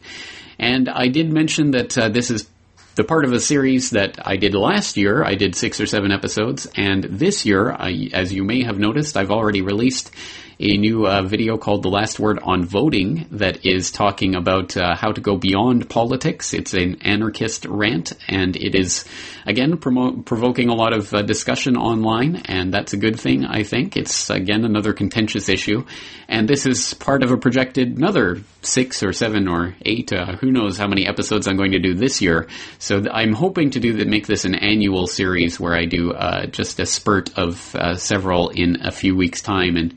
And 0.59 0.89
I 0.89 1.09
did 1.09 1.33
mention 1.33 1.73
that 1.73 1.97
uh, 1.97 2.09
this 2.09 2.31
is 2.31 2.49
the 2.95 3.05
part 3.05 3.25
of 3.25 3.33
a 3.33 3.41
series 3.41 3.91
that 3.91 4.27
I 4.27 4.37
did 4.37 4.55
last 4.55 4.97
year. 4.97 5.23
I 5.23 5.35
did 5.35 5.55
six 5.55 5.81
or 5.81 5.87
seven 5.87 6.11
episodes, 6.11 6.67
and 6.77 7.05
this 7.05 7.45
year, 7.45 7.71
I, 7.71 8.09
as 8.13 8.33
you 8.33 8.43
may 8.43 8.65
have 8.65 8.79
noticed, 8.79 9.17
I've 9.17 9.31
already 9.31 9.63
released 9.63 10.13
a 10.59 10.77
new 10.79 11.07
uh, 11.07 11.23
video 11.23 11.59
called 11.59 11.83
The 11.83 11.91
Last 11.91 12.19
Word 12.19 12.39
on 12.43 12.65
Voting 12.65 13.27
that 13.33 13.67
is 13.67 13.91
talking 13.91 14.35
about 14.35 14.75
uh, 14.75 14.97
how 14.97 15.13
to 15.13 15.21
go 15.21 15.37
beyond 15.37 15.91
politics. 15.91 16.55
It's 16.55 16.73
an 16.73 17.03
anarchist 17.03 17.67
rant, 17.67 18.15
and 18.27 18.57
it 18.57 18.75
is, 18.75 19.05
again, 19.45 19.77
promo- 19.77 20.25
provoking 20.25 20.71
a 20.71 20.75
lot 20.75 20.95
of 20.95 21.13
uh, 21.13 21.21
discussion 21.23 21.77
online, 21.77 22.37
and 22.47 22.73
that's 22.73 22.95
a 22.95 22.97
good 22.97 23.21
thing, 23.21 23.45
I 23.45 23.65
think. 23.65 23.99
It's, 23.99 24.31
again, 24.31 24.65
another 24.65 24.95
contentious 24.95 25.51
issue. 25.51 25.85
And 26.27 26.49
this 26.49 26.65
is 26.65 26.95
part 26.95 27.23
of 27.23 27.31
a 27.31 27.37
projected 27.37 27.99
another 27.99 28.39
six 28.63 29.03
or 29.03 29.13
seven 29.13 29.49
or 29.49 29.77
eight, 29.85 30.13
uh, 30.13 30.37
who 30.37 30.51
knows 30.51 30.79
how 30.79 30.89
many 30.89 31.07
episodes 31.07 31.47
I'm 31.47 31.57
going 31.57 31.73
to 31.73 31.79
do 31.79 31.95
this 31.95 32.23
year. 32.23 32.49
So 32.79 33.01
th- 33.01 33.13
I'm 33.13 33.33
hoping 33.35 33.71
to 33.71 33.81
do 33.81 33.93
that, 33.99 34.09
make 34.09 34.27
this 34.27 34.47
an 34.47 34.55
annual 34.55 35.07
series 35.07 35.61
where 35.61 35.75
I 35.75 35.85
do 35.85 36.13
uh, 36.13 36.47
just 36.47 36.81
a 36.81 36.87
spurt 36.87 37.39
of 37.39 37.77
uh, 37.77 37.97
several 37.97 38.49
in 38.49 38.79
a 38.81 38.91
few 38.91 39.15
weeks' 39.15 39.43
time 39.43 39.77
and 39.77 39.95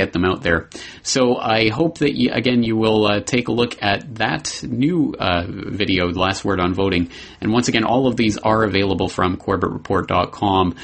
get 0.00 0.12
them 0.12 0.24
out 0.24 0.42
there. 0.42 0.68
So 1.02 1.36
I 1.36 1.68
hope 1.68 1.98
that 1.98 2.14
you, 2.14 2.30
again 2.32 2.62
you 2.62 2.76
will 2.76 3.06
uh, 3.06 3.20
take 3.20 3.48
a 3.48 3.52
look 3.52 3.82
at 3.82 4.14
that 4.16 4.62
new 4.62 5.14
uh, 5.18 5.44
video, 5.46 6.10
the 6.12 6.20
last 6.20 6.44
word 6.44 6.60
on 6.60 6.74
voting. 6.74 7.10
And 7.40 7.52
once 7.52 7.68
again, 7.68 7.84
all 7.84 8.06
of 8.06 8.16
these 8.16 8.38
are 8.38 8.64
available 8.64 9.08
from 9.08 9.36
CorbettReport.com. 9.36 10.76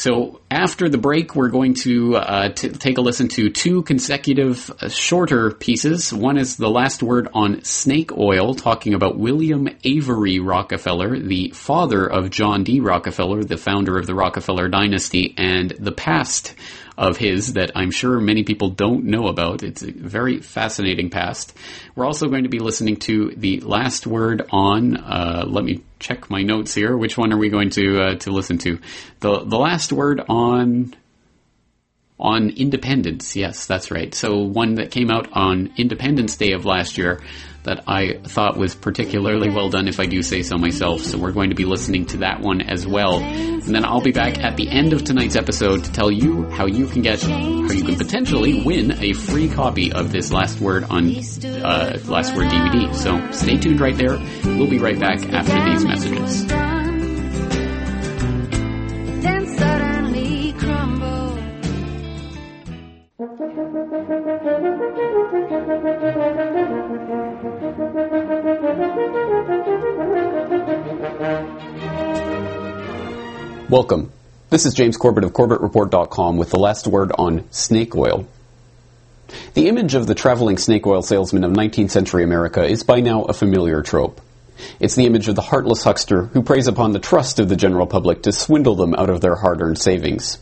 So 0.00 0.40
after 0.50 0.88
the 0.88 0.96
break, 0.96 1.36
we're 1.36 1.50
going 1.50 1.74
to 1.82 2.16
uh, 2.16 2.48
t- 2.48 2.70
take 2.70 2.96
a 2.96 3.02
listen 3.02 3.28
to 3.28 3.50
two 3.50 3.82
consecutive 3.82 4.70
uh, 4.80 4.88
shorter 4.88 5.50
pieces. 5.50 6.10
One 6.10 6.38
is 6.38 6.56
the 6.56 6.70
last 6.70 7.02
word 7.02 7.28
on 7.34 7.62
snake 7.64 8.16
oil, 8.16 8.54
talking 8.54 8.94
about 8.94 9.18
William 9.18 9.68
Avery 9.84 10.38
Rockefeller, 10.38 11.18
the 11.18 11.50
father 11.50 12.06
of 12.06 12.30
John 12.30 12.64
D. 12.64 12.80
Rockefeller, 12.80 13.44
the 13.44 13.58
founder 13.58 13.98
of 13.98 14.06
the 14.06 14.14
Rockefeller 14.14 14.68
dynasty, 14.68 15.34
and 15.36 15.70
the 15.72 15.92
past 15.92 16.54
of 17.00 17.16
his 17.16 17.54
that 17.54 17.72
I'm 17.74 17.90
sure 17.90 18.20
many 18.20 18.44
people 18.44 18.68
don't 18.68 19.04
know 19.04 19.28
about. 19.28 19.62
It's 19.62 19.82
a 19.82 19.90
very 19.90 20.40
fascinating 20.40 21.08
past. 21.08 21.56
We're 21.96 22.04
also 22.04 22.28
going 22.28 22.42
to 22.42 22.50
be 22.50 22.58
listening 22.58 22.96
to 22.96 23.30
the 23.34 23.60
last 23.60 24.06
word 24.06 24.46
on. 24.50 24.98
Uh, 24.98 25.44
let 25.46 25.64
me 25.64 25.82
check 25.98 26.28
my 26.28 26.42
notes 26.42 26.74
here. 26.74 26.94
Which 26.94 27.16
one 27.16 27.32
are 27.32 27.38
we 27.38 27.48
going 27.48 27.70
to 27.70 28.02
uh, 28.02 28.14
to 28.16 28.30
listen 28.30 28.58
to? 28.58 28.78
The 29.20 29.44
the 29.44 29.58
last 29.58 29.94
word 29.94 30.20
on 30.28 30.94
on 32.18 32.50
Independence. 32.50 33.34
Yes, 33.34 33.66
that's 33.66 33.90
right. 33.90 34.14
So 34.14 34.42
one 34.42 34.74
that 34.74 34.90
came 34.90 35.10
out 35.10 35.32
on 35.32 35.72
Independence 35.78 36.36
Day 36.36 36.52
of 36.52 36.66
last 36.66 36.98
year 36.98 37.22
that 37.64 37.84
I 37.86 38.18
thought 38.24 38.56
was 38.56 38.74
particularly 38.74 39.50
well 39.50 39.68
done, 39.68 39.88
if 39.88 40.00
I 40.00 40.06
do 40.06 40.22
say 40.22 40.42
so 40.42 40.56
myself. 40.56 41.00
So 41.02 41.18
we're 41.18 41.32
going 41.32 41.50
to 41.50 41.56
be 41.56 41.64
listening 41.64 42.06
to 42.06 42.18
that 42.18 42.40
one 42.40 42.60
as 42.60 42.86
well. 42.86 43.18
And 43.20 43.74
then 43.74 43.84
I'll 43.84 44.00
be 44.00 44.12
back 44.12 44.38
at 44.38 44.56
the 44.56 44.68
end 44.68 44.92
of 44.92 45.04
tonight's 45.04 45.36
episode 45.36 45.84
to 45.84 45.92
tell 45.92 46.10
you 46.10 46.48
how 46.50 46.66
you 46.66 46.86
can 46.86 47.02
get, 47.02 47.20
how 47.22 47.72
you 47.72 47.84
can 47.84 47.96
potentially 47.96 48.62
win 48.62 48.92
a 49.02 49.12
free 49.12 49.48
copy 49.48 49.92
of 49.92 50.12
this 50.12 50.32
Last 50.32 50.60
Word 50.60 50.84
on 50.84 51.08
uh, 51.08 51.98
Last 52.06 52.34
Word 52.34 52.46
DVD. 52.46 52.94
So 52.94 53.30
stay 53.32 53.58
tuned 53.58 53.80
right 53.80 53.96
there. 53.96 54.18
We'll 54.44 54.70
be 54.70 54.78
right 54.78 54.98
back 54.98 55.20
after 55.32 55.64
these 55.70 55.84
messages. 55.84 56.59
Welcome. 73.70 74.10
This 74.48 74.66
is 74.66 74.74
James 74.74 74.96
Corbett 74.96 75.22
of 75.22 75.32
CorbettReport.com 75.32 76.38
with 76.38 76.50
the 76.50 76.58
last 76.58 76.88
word 76.88 77.12
on 77.16 77.48
snake 77.52 77.94
oil. 77.94 78.26
The 79.54 79.68
image 79.68 79.94
of 79.94 80.08
the 80.08 80.16
traveling 80.16 80.58
snake 80.58 80.88
oil 80.88 81.02
salesman 81.02 81.44
of 81.44 81.52
19th 81.52 81.92
century 81.92 82.24
America 82.24 82.64
is 82.64 82.82
by 82.82 82.98
now 82.98 83.22
a 83.22 83.32
familiar 83.32 83.80
trope. 83.82 84.20
It's 84.80 84.96
the 84.96 85.06
image 85.06 85.28
of 85.28 85.36
the 85.36 85.42
heartless 85.42 85.84
huckster 85.84 86.24
who 86.24 86.42
preys 86.42 86.66
upon 86.66 86.90
the 86.90 86.98
trust 86.98 87.38
of 87.38 87.48
the 87.48 87.54
general 87.54 87.86
public 87.86 88.22
to 88.22 88.32
swindle 88.32 88.74
them 88.74 88.92
out 88.96 89.08
of 89.08 89.20
their 89.20 89.36
hard-earned 89.36 89.78
savings. 89.78 90.38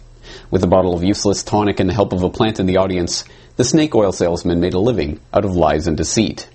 With 0.51 0.65
a 0.65 0.67
bottle 0.67 0.95
of 0.95 1.05
useless 1.05 1.43
tonic 1.43 1.81
and 1.81 1.91
the 1.91 1.95
help 1.95 2.15
of 2.15 2.23
a 2.23 2.31
plant 2.31 2.61
in 2.61 2.65
the 2.65 2.79
audience, 2.79 3.25
the 3.57 3.65
snake 3.65 3.95
oil 3.95 4.13
salesman 4.13 4.61
made 4.61 4.73
a 4.73 4.81
living 4.81 5.21
out 5.35 5.45
of 5.45 5.55
lies 5.55 5.87
and 5.87 5.99
deceit. 5.99 6.49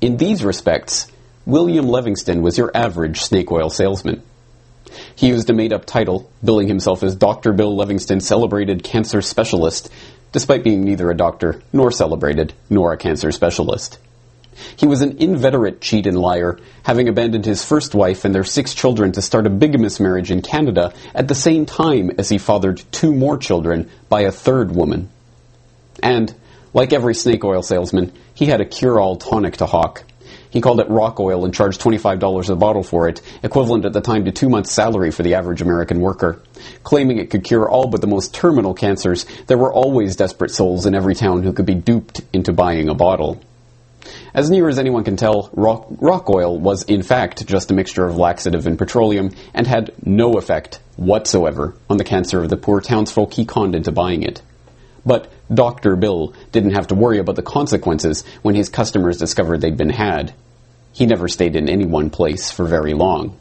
In 0.00 0.16
these 0.16 0.44
respects, 0.44 1.08
William 1.44 1.88
Livingston 1.88 2.40
was 2.40 2.56
your 2.56 2.70
average 2.72 3.22
snake 3.22 3.50
oil 3.50 3.68
salesman. 3.68 4.22
He 5.14 5.28
used 5.28 5.50
a 5.50 5.52
made 5.52 5.72
up 5.72 5.84
title, 5.84 6.30
billing 6.42 6.68
himself 6.68 7.02
as 7.02 7.16
Dr. 7.16 7.52
Bill 7.52 7.74
Livingston, 7.76 8.20
celebrated 8.20 8.82
cancer 8.82 9.22
specialist, 9.22 9.90
despite 10.32 10.64
being 10.64 10.84
neither 10.84 11.10
a 11.10 11.16
doctor, 11.16 11.62
nor 11.72 11.90
celebrated, 11.90 12.52
nor 12.70 12.92
a 12.92 12.96
cancer 12.96 13.32
specialist. 13.32 13.98
He 14.76 14.86
was 14.86 15.02
an 15.02 15.18
inveterate 15.18 15.80
cheat 15.80 16.06
and 16.06 16.18
liar, 16.18 16.58
having 16.82 17.08
abandoned 17.08 17.44
his 17.44 17.64
first 17.64 17.94
wife 17.94 18.24
and 18.24 18.34
their 18.34 18.44
six 18.44 18.74
children 18.74 19.12
to 19.12 19.22
start 19.22 19.46
a 19.46 19.50
bigamous 19.50 20.00
marriage 20.00 20.30
in 20.30 20.42
Canada 20.42 20.92
at 21.14 21.28
the 21.28 21.34
same 21.34 21.64
time 21.64 22.10
as 22.18 22.28
he 22.28 22.38
fathered 22.38 22.82
two 22.90 23.14
more 23.14 23.38
children 23.38 23.88
by 24.08 24.22
a 24.22 24.32
third 24.32 24.74
woman. 24.74 25.08
And, 26.02 26.34
like 26.74 26.92
every 26.92 27.14
snake 27.14 27.44
oil 27.44 27.62
salesman, 27.62 28.12
he 28.34 28.46
had 28.46 28.60
a 28.60 28.64
cure 28.64 29.00
all 29.00 29.16
tonic 29.16 29.58
to 29.58 29.66
hawk. 29.66 30.04
He 30.50 30.60
called 30.60 30.80
it 30.80 30.88
rock 30.88 31.20
oil 31.20 31.44
and 31.44 31.52
charged 31.52 31.80
$25 31.80 32.50
a 32.50 32.56
bottle 32.56 32.82
for 32.82 33.08
it, 33.08 33.20
equivalent 33.42 33.84
at 33.84 33.92
the 33.92 34.00
time 34.00 34.24
to 34.24 34.32
two 34.32 34.48
months' 34.48 34.72
salary 34.72 35.10
for 35.10 35.22
the 35.22 35.34
average 35.34 35.60
American 35.60 36.00
worker. 36.00 36.40
Claiming 36.82 37.18
it 37.18 37.30
could 37.30 37.44
cure 37.44 37.68
all 37.68 37.88
but 37.88 38.00
the 38.00 38.06
most 38.06 38.34
terminal 38.34 38.74
cancers, 38.74 39.26
there 39.46 39.58
were 39.58 39.72
always 39.72 40.16
desperate 40.16 40.50
souls 40.50 40.86
in 40.86 40.94
every 40.94 41.14
town 41.14 41.42
who 41.42 41.52
could 41.52 41.66
be 41.66 41.74
duped 41.74 42.22
into 42.32 42.52
buying 42.52 42.88
a 42.88 42.94
bottle. 42.94 43.40
As 44.32 44.48
near 44.48 44.68
as 44.68 44.78
anyone 44.78 45.04
can 45.04 45.16
tell, 45.16 45.50
rock, 45.52 45.86
rock, 45.98 46.30
oil 46.30 46.58
was 46.58 46.84
in 46.84 47.02
fact 47.02 47.46
just 47.46 47.70
a 47.70 47.74
mixture 47.74 48.06
of 48.06 48.16
laxative 48.16 48.66
and 48.66 48.78
petroleum 48.78 49.30
and 49.52 49.66
had 49.66 49.92
no 50.04 50.34
effect 50.34 50.80
whatsoever 50.96 51.74
on 51.90 51.96
the 51.96 52.04
cancer 52.04 52.42
of 52.42 52.48
the 52.48 52.56
poor 52.56 52.80
townsfolk 52.80 53.34
he 53.34 53.44
conned 53.44 53.74
into 53.74 53.92
buying 53.92 54.22
it. 54.22 54.40
But 55.08 55.32
Dr. 55.52 55.96
Bill 55.96 56.34
didn't 56.52 56.74
have 56.74 56.88
to 56.88 56.94
worry 56.94 57.18
about 57.18 57.36
the 57.36 57.42
consequences 57.42 58.24
when 58.42 58.54
his 58.54 58.68
customers 58.68 59.16
discovered 59.16 59.62
they'd 59.62 59.74
been 59.74 59.88
had. 59.88 60.34
He 60.92 61.06
never 61.06 61.28
stayed 61.28 61.56
in 61.56 61.70
any 61.70 61.86
one 61.86 62.10
place 62.10 62.50
for 62.50 62.66
very 62.66 62.92
long. 62.92 63.34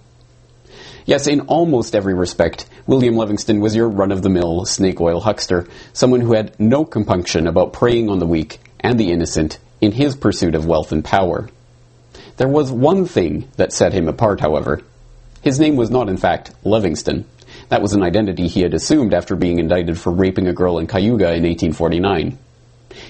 Yes, 1.05 1.27
in 1.27 1.41
almost 1.41 1.93
every 1.93 2.13
respect, 2.13 2.67
William 2.85 3.17
Livingston 3.17 3.59
was 3.59 3.75
your 3.75 3.89
run-of-the-mill 3.89 4.63
snake 4.63 5.01
oil 5.01 5.19
huckster, 5.19 5.67
someone 5.91 6.21
who 6.21 6.35
had 6.35 6.57
no 6.57 6.85
compunction 6.85 7.47
about 7.47 7.73
preying 7.73 8.09
on 8.09 8.19
the 8.19 8.25
weak 8.25 8.61
and 8.79 8.97
the 8.97 9.11
innocent 9.11 9.59
in 9.81 9.91
his 9.91 10.15
pursuit 10.15 10.55
of 10.55 10.65
wealth 10.65 10.93
and 10.93 11.03
power. 11.03 11.49
There 12.37 12.47
was 12.47 12.71
one 12.71 13.05
thing 13.05 13.51
that 13.57 13.73
set 13.73 13.91
him 13.91 14.07
apart, 14.07 14.39
however. 14.39 14.83
His 15.41 15.59
name 15.59 15.75
was 15.75 15.89
not, 15.89 16.07
in 16.07 16.15
fact, 16.15 16.51
Livingston. 16.63 17.25
That 17.69 17.81
was 17.81 17.93
an 17.93 18.03
identity 18.03 18.47
he 18.47 18.61
had 18.61 18.73
assumed 18.73 19.13
after 19.13 19.35
being 19.35 19.59
indicted 19.59 19.99
for 19.99 20.11
raping 20.11 20.47
a 20.47 20.53
girl 20.53 20.79
in 20.79 20.87
Cayuga 20.87 21.33
in 21.33 21.43
1849. 21.43 22.37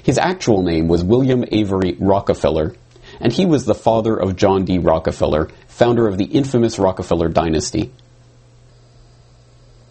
His 0.04 0.17
actual 0.17 0.63
name 0.63 0.88
was 0.88 1.04
William 1.04 1.46
Avery 1.52 1.96
Rockefeller, 2.00 2.74
and 3.20 3.32
he 3.32 3.46
was 3.46 3.65
the 3.65 3.76
father 3.76 4.15
of 4.17 4.36
John 4.36 4.65
D. 4.65 4.80
Rockefeller, 4.80 5.50
founder 5.67 6.08
of 6.08 6.17
the 6.17 6.26
infamous 6.26 6.80
Rockefeller 6.80 7.30
dynasty. 7.30 7.91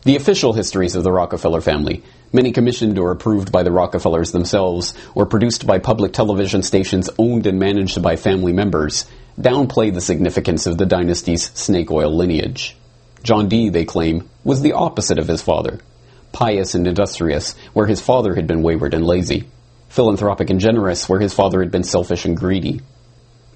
The 0.02 0.16
official 0.16 0.52
histories 0.52 0.94
of 0.94 1.02
the 1.02 1.12
Rockefeller 1.12 1.61
family, 1.61 2.05
many 2.33 2.52
commissioned 2.52 2.98
or 2.98 3.11
approved 3.11 3.50
by 3.50 3.62
the 3.62 3.72
Rockefellers 3.72 4.33
themselves, 4.33 4.94
or 5.14 5.26
produced 5.26 5.66
by 5.66 5.79
public 5.79 6.12
television 6.12 6.62
stations 6.62 7.11
owned 7.18 7.46
and 7.46 7.59
managed 7.59 8.00
by 8.02 8.16
family 8.16 8.52
members, 8.52 9.07
downplay 9.40 9.92
the 9.92 10.00
significance 10.00 10.66
of 10.66 10.79
the 10.79 10.87
dynasty's 10.87 11.50
snake 11.55 11.90
oil 11.90 12.14
lineage. 12.14 12.76
John 13.22 13.48
D., 13.48 13.68
they 13.68 13.85
claim, 13.85 14.29
was 14.44 14.62
the 14.62 14.72
opposite 14.72 15.18
of 15.18 15.29
his 15.29 15.42
father 15.42 15.81
pious 16.33 16.74
and 16.74 16.87
industrious, 16.87 17.55
where 17.72 17.87
his 17.87 18.02
father 18.02 18.35
had 18.35 18.46
been 18.46 18.62
wayward 18.62 18.92
and 18.92 19.07
lazy, 19.07 19.44
philanthropic 19.88 20.50
and 20.50 20.61
generous, 20.61 21.09
where 21.09 21.18
his 21.18 21.33
father 21.33 21.61
had 21.61 21.70
been 21.70 21.83
selfish 21.83 22.26
and 22.26 22.37
greedy. 22.37 22.83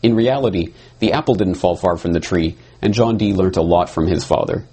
In 0.03 0.15
reality, 0.15 0.73
the 0.99 1.13
apple 1.13 1.35
didn't 1.35 1.57
fall 1.57 1.77
far 1.77 1.99
from 1.99 2.13
the 2.13 2.21
tree, 2.21 2.57
and 2.81 2.95
John 2.95 3.19
D. 3.19 3.35
learnt 3.35 3.59
a 3.59 3.63
lot 3.63 3.91
from 3.91 4.07
his 4.07 4.25
father. 4.25 4.65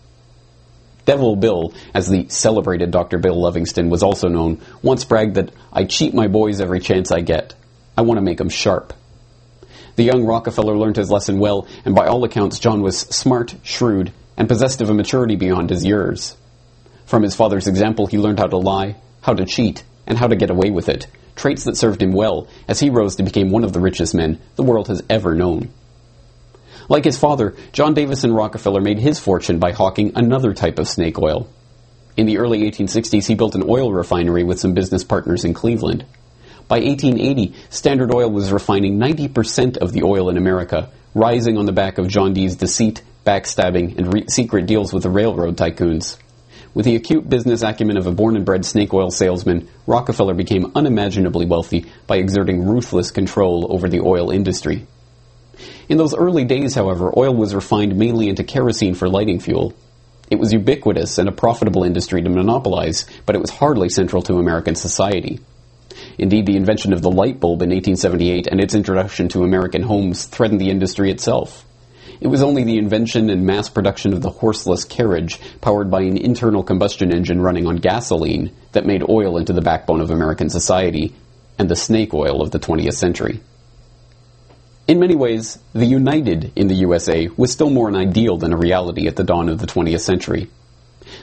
Devil 1.03 1.35
Bill, 1.35 1.73
as 1.93 2.07
the 2.07 2.27
celebrated 2.29 2.91
Dr. 2.91 3.17
Bill 3.17 3.41
Livingston 3.41 3.89
was 3.89 4.03
also 4.03 4.29
known, 4.29 4.61
once 4.81 5.03
bragged 5.03 5.35
that 5.35 5.51
I 5.73 5.83
cheat 5.83 6.13
my 6.13 6.27
boys 6.27 6.61
every 6.61 6.79
chance 6.79 7.11
I 7.11 7.19
get. 7.19 7.55
I 7.97 8.03
want 8.03 8.19
to 8.19 8.23
make 8.23 8.39
'em 8.39 8.49
sharp. 8.49 8.93
The 9.97 10.03
young 10.03 10.25
Rockefeller 10.25 10.77
learnt 10.77 10.95
his 10.95 11.11
lesson 11.11 11.39
well, 11.39 11.67
and 11.83 11.95
by 11.95 12.07
all 12.07 12.23
accounts, 12.23 12.59
John 12.59 12.81
was 12.81 12.99
smart, 12.99 13.55
shrewd, 13.63 14.11
and 14.37 14.47
possessed 14.47 14.81
of 14.81 14.89
a 14.89 14.93
maturity 14.93 15.35
beyond 15.35 15.69
his 15.69 15.83
years. 15.83 16.37
From 17.05 17.23
his 17.23 17.35
father's 17.35 17.67
example, 17.67 18.07
he 18.07 18.17
learned 18.17 18.39
how 18.39 18.47
to 18.47 18.57
lie, 18.57 18.95
how 19.21 19.33
to 19.33 19.45
cheat, 19.45 19.83
and 20.05 20.17
how 20.17 20.27
to 20.27 20.35
get 20.35 20.49
away 20.49 20.71
with 20.71 20.89
it, 20.89 21.07
traits 21.35 21.63
that 21.65 21.77
served 21.77 22.01
him 22.01 22.11
well 22.11 22.47
as 22.67 22.79
he 22.79 22.89
rose 22.89 23.15
to 23.15 23.23
become 23.23 23.49
one 23.49 23.63
of 23.63 23.73
the 23.73 23.79
richest 23.79 24.13
men 24.13 24.39
the 24.55 24.63
world 24.63 24.87
has 24.87 25.03
ever 25.09 25.35
known. 25.35 25.69
Like 26.89 27.03
his 27.03 27.17
father, 27.17 27.55
John 27.73 27.93
Davison 27.93 28.33
Rockefeller 28.33 28.81
made 28.81 28.99
his 28.99 29.19
fortune 29.19 29.59
by 29.59 29.71
hawking 29.71 30.13
another 30.15 30.53
type 30.53 30.79
of 30.79 30.87
snake 30.87 31.19
oil. 31.19 31.49
In 32.15 32.25
the 32.25 32.37
early 32.37 32.59
1860s, 32.71 33.27
he 33.27 33.35
built 33.35 33.55
an 33.55 33.65
oil 33.67 33.91
refinery 33.91 34.43
with 34.43 34.59
some 34.59 34.73
business 34.73 35.03
partners 35.03 35.43
in 35.43 35.53
Cleveland. 35.53 36.05
By 36.67 36.79
1880, 36.79 37.53
Standard 37.69 38.13
Oil 38.13 38.29
was 38.29 38.51
refining 38.51 38.97
90% 38.97 39.77
of 39.77 39.93
the 39.93 40.03
oil 40.03 40.29
in 40.29 40.37
America, 40.37 40.89
rising 41.13 41.57
on 41.57 41.65
the 41.65 41.71
back 41.71 41.97
of 41.97 42.07
John 42.07 42.33
D's 42.33 42.55
deceit, 42.55 43.01
backstabbing, 43.27 43.97
and 43.97 44.13
re- 44.13 44.25
secret 44.29 44.65
deals 44.65 44.93
with 44.93 45.03
the 45.03 45.09
railroad 45.09 45.57
tycoons. 45.57 46.17
With 46.73 46.85
the 46.85 46.95
acute 46.95 47.29
business 47.29 47.61
acumen 47.61 47.97
of 47.97 48.07
a 48.07 48.11
born 48.11 48.37
and 48.37 48.45
bred 48.45 48.63
snake 48.63 48.93
oil 48.93 49.11
salesman, 49.11 49.67
Rockefeller 49.85 50.33
became 50.33 50.71
unimaginably 50.75 51.45
wealthy 51.45 51.85
by 52.07 52.17
exerting 52.17 52.65
ruthless 52.65 53.11
control 53.11 53.67
over 53.69 53.89
the 53.89 53.99
oil 53.99 54.31
industry. 54.31 54.87
In 55.89 55.97
those 55.97 56.15
early 56.15 56.45
days, 56.45 56.75
however, 56.75 57.11
oil 57.17 57.33
was 57.35 57.53
refined 57.53 57.97
mainly 57.97 58.29
into 58.29 58.43
kerosene 58.43 58.95
for 58.95 59.09
lighting 59.09 59.39
fuel. 59.39 59.73
It 60.29 60.39
was 60.39 60.53
ubiquitous 60.53 61.17
and 61.17 61.27
a 61.27 61.33
profitable 61.33 61.83
industry 61.83 62.21
to 62.21 62.29
monopolize, 62.29 63.05
but 63.25 63.35
it 63.35 63.41
was 63.41 63.49
hardly 63.49 63.89
central 63.89 64.21
to 64.23 64.35
American 64.35 64.75
society. 64.75 65.39
Indeed, 66.17 66.45
the 66.45 66.57
invention 66.57 66.93
of 66.93 67.01
the 67.01 67.11
light 67.11 67.39
bulb 67.39 67.61
in 67.61 67.71
1878 67.71 68.47
and 68.47 68.61
its 68.61 68.75
introduction 68.75 69.27
to 69.29 69.43
American 69.43 69.81
homes 69.81 70.25
threatened 70.25 70.61
the 70.61 70.69
industry 70.69 71.11
itself. 71.11 71.65
It 72.19 72.27
was 72.27 72.41
only 72.41 72.63
the 72.63 72.77
invention 72.77 73.29
and 73.29 73.45
mass 73.45 73.69
production 73.69 74.13
of 74.13 74.21
the 74.21 74.29
horseless 74.29 74.83
carriage, 74.83 75.39
powered 75.61 75.91
by 75.91 76.01
an 76.01 76.17
internal 76.17 76.63
combustion 76.63 77.13
engine 77.13 77.41
running 77.41 77.67
on 77.67 77.77
gasoline, 77.77 78.51
that 78.71 78.85
made 78.85 79.07
oil 79.07 79.37
into 79.37 79.53
the 79.53 79.61
backbone 79.61 80.01
of 80.01 80.09
American 80.09 80.49
society, 80.49 81.13
and 81.59 81.69
the 81.69 81.75
snake 81.75 82.13
oil 82.13 82.41
of 82.41 82.51
the 82.51 82.59
20th 82.59 82.93
century. 82.93 83.39
In 84.87 84.99
many 84.99 85.15
ways, 85.15 85.59
the 85.73 85.85
United 85.85 86.53
in 86.55 86.67
the 86.67 86.75
USA 86.75 87.27
was 87.35 87.51
still 87.51 87.69
more 87.69 87.89
an 87.89 87.95
ideal 87.95 88.37
than 88.37 88.53
a 88.53 88.57
reality 88.57 89.07
at 89.07 89.15
the 89.15 89.23
dawn 89.23 89.49
of 89.49 89.59
the 89.59 89.67
20th 89.67 89.99
century. 89.99 90.49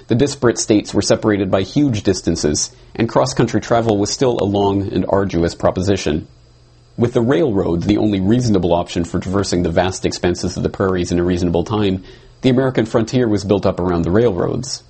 The 0.09 0.14
disparate 0.14 0.59
states 0.59 0.92
were 0.92 1.02
separated 1.02 1.50
by 1.50 1.62
huge 1.62 2.02
distances, 2.02 2.70
and 2.94 3.09
cross-country 3.09 3.61
travel 3.61 3.98
was 3.98 4.11
still 4.12 4.38
a 4.38 4.44
long 4.44 4.92
and 4.92 5.07
arduous 5.09 5.54
proposition. 5.54 6.28
With 6.96 7.12
the 7.12 7.20
railroad 7.20 7.83
the 7.83 7.98
only 7.98 8.20
reasonable 8.20 8.72
option 8.72 9.04
for 9.04 9.18
traversing 9.18 9.64
the 9.64 9.70
vast 9.70 10.07
expanses 10.07 10.57
of 10.57 10.62
the 10.62 10.68
prairies 10.68 11.11
in 11.11 11.18
a 11.18 11.24
reasonable 11.24 11.64
time, 11.64 12.04
the 12.42 12.50
American 12.50 12.87
frontier 12.87 13.26
was 13.28 13.44
built 13.44 13.66
up 13.66 13.80
around 13.80 14.02
the 14.02 14.12
railroads. 14.12 14.85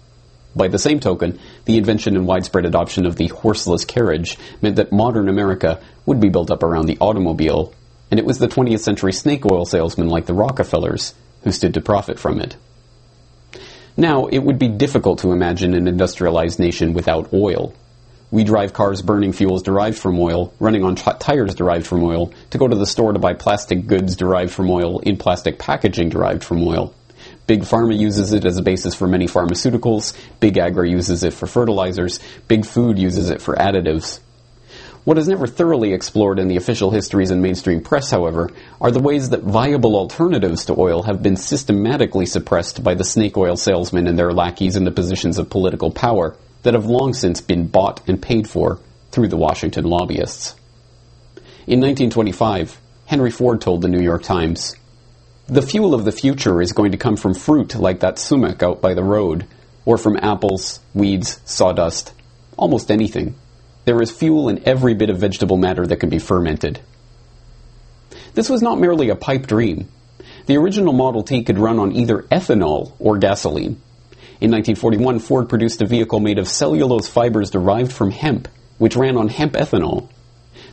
By 0.55 0.69
the 0.69 0.79
same 0.79 1.01
token, 1.01 1.39
the 1.65 1.79
invention 1.79 2.15
and 2.15 2.27
widespread 2.27 2.67
adoption 2.67 3.07
of 3.07 3.17
the 3.17 3.29
horseless 3.29 3.87
carriage 3.87 4.37
meant 4.61 4.77
that 4.77 4.93
modern 4.93 5.31
America 5.31 5.81
would 6.05 6.21
be 6.21 6.29
built 6.29 6.51
up 6.51 6.63
around 6.63 6.87
the 6.87 6.99
automobile, 7.01 7.73
and 8.11 8.21
it 8.21 8.27
was 8.27 8.39
the 8.39 8.49
20th 8.49 8.81
century 8.81 9.13
snake 9.13 9.51
oil 9.51 9.65
salesmen 9.65 10.09
like 10.09 10.27
the 10.27 10.35
Rockefellers 10.35 11.15
who 11.43 11.53
stood 11.53 11.73
to 11.73 11.81
profit 11.81 12.19
from 12.19 12.39
it. 12.39 12.57
Now, 13.97 14.27
it 14.27 14.41
would 14.41 14.59
be 14.59 14.69
difficult 14.69 15.21
to 15.21 15.33
imagine 15.33 15.73
an 15.73 15.89
industrialized 15.89 16.59
nation 16.59 16.93
without 16.93 17.33
oil. 17.33 17.73
We 18.35 18.43
drive 18.43 18.73
cars 18.73 19.01
burning 19.01 19.33
fuels 19.33 19.63
derived 19.63 19.97
from 19.97 20.19
oil, 20.19 20.53
running 20.59 20.83
on 20.83 20.97
t- 20.97 21.09
tires 21.21 21.55
derived 21.55 21.87
from 21.87 22.03
oil, 22.03 22.33
to 22.51 22.59
go 22.59 22.67
to 22.67 22.75
the 22.75 22.85
store 22.85 23.13
to 23.13 23.19
buy 23.21 23.35
plastic 23.35 23.87
goods 23.87 24.17
derived 24.17 24.51
from 24.51 24.69
oil 24.71 24.99
in 24.99 25.19
plastic 25.19 25.57
packaging 25.57 26.09
derived 26.09 26.43
from 26.43 26.67
oil. 26.67 26.93
Big 27.47 27.61
Pharma 27.61 27.97
uses 27.97 28.33
it 28.33 28.45
as 28.45 28.57
a 28.57 28.63
basis 28.63 28.93
for 28.93 29.07
many 29.07 29.29
pharmaceuticals, 29.29 30.17
Big 30.41 30.59
Agri 30.59 30.91
uses 30.91 31.23
it 31.23 31.33
for 31.33 31.47
fertilizers, 31.47 32.19
Big 32.49 32.67
Food 32.67 32.99
uses 32.99 33.31
it 33.31 33.41
for 33.41 33.55
additives. 33.55 34.19
What 35.05 35.17
is 35.17 35.29
never 35.29 35.47
thoroughly 35.47 35.93
explored 35.93 36.41
in 36.41 36.49
the 36.49 36.57
official 36.57 36.91
histories 36.91 37.31
and 37.31 37.41
mainstream 37.41 37.83
press, 37.83 38.11
however, 38.11 38.51
are 38.81 38.91
the 38.91 38.99
ways 38.99 39.31
that 39.31 39.45
viable 39.45 39.95
alternatives 39.95 40.65
to 40.65 40.75
oil 40.77 41.05
have 41.05 41.23
been 41.23 41.37
systematically 41.37 42.27
suppressed 42.27 42.83
by 42.83 42.95
the 42.95 43.05
snake 43.05 43.37
oil 43.37 43.57
salesmen 43.57 44.09
and 44.09 44.19
their 44.19 44.33
lackeys 44.33 44.75
in 44.75 44.83
the 44.83 44.91
positions 44.91 45.39
of 45.39 45.51
political 45.51 45.93
power 45.93 46.37
that 46.65 46.75
have 46.75 46.87
long 46.87 47.15
since 47.15 47.41
been 47.41 47.69
bought 47.69 48.07
and 48.09 48.21
paid 48.21 48.49
for 48.49 48.81
through 49.13 49.29
the 49.29 49.37
Washington 49.37 49.85
lobbyists. 49.85 50.57
In 51.67 51.81
1925, 51.81 52.81
Henry 53.07 53.31
Ford 53.31 53.61
told 53.61 53.81
the 53.81 53.89
New 53.89 54.03
York 54.03 54.23
Times, 54.23 54.75
The 55.47 55.63
fuel 55.63 55.95
of 55.95 56.05
the 56.05 56.13
future 56.13 56.61
is 56.61 56.73
going 56.73 56.93
to 56.93 56.99
come 56.99 57.17
from 57.17 57.35
fruit 57.35 57.75
like 57.75 58.01
that 58.01 58.19
sumac 58.19 58.63
out 58.63 58.81
by 58.81 58.95
the 58.95 59.05
road, 59.05 59.47
or 59.85 59.97
from 59.99 60.17
apples, 60.17 60.81
weeds, 60.95 61.41
sawdust, 61.45 62.13
almost 62.57 62.91
anything. 62.91 63.35
There 63.85 64.01
is 64.01 64.11
fuel 64.11 64.49
in 64.49 64.67
every 64.67 64.95
bit 64.95 65.11
of 65.11 65.19
vegetable 65.19 65.59
matter 65.59 65.87
that 65.87 66.01
can 66.01 66.09
be 66.09 66.19
fermented. 66.19 66.81
This 68.33 68.49
was 68.49 68.63
not 68.63 68.81
merely 68.81 69.11
a 69.11 69.17
pipe 69.17 69.47
dream. 69.47 69.89
The 70.47 70.57
original 70.57 70.93
Model 70.93 71.23
T 71.23 71.45
could 71.45 71.59
run 71.59 71.79
on 71.79 71.95
either 71.95 72.23
ethanol 72.23 72.93
or 72.99 73.19
gasoline. 73.19 73.81
In 74.45 74.51
1941, 74.51 75.21
Ford 75.21 75.49
produced 75.49 75.81
a 75.81 75.87
vehicle 75.87 76.21
made 76.21 76.39
of 76.39 76.47
cellulose 76.47 77.09
fibers 77.09 77.51
derived 77.51 77.91
from 77.91 78.11
hemp, 78.11 78.47
which 78.77 78.95
ran 78.95 79.17
on 79.17 79.29
hemp 79.29 79.55
ethanol. 79.55 80.11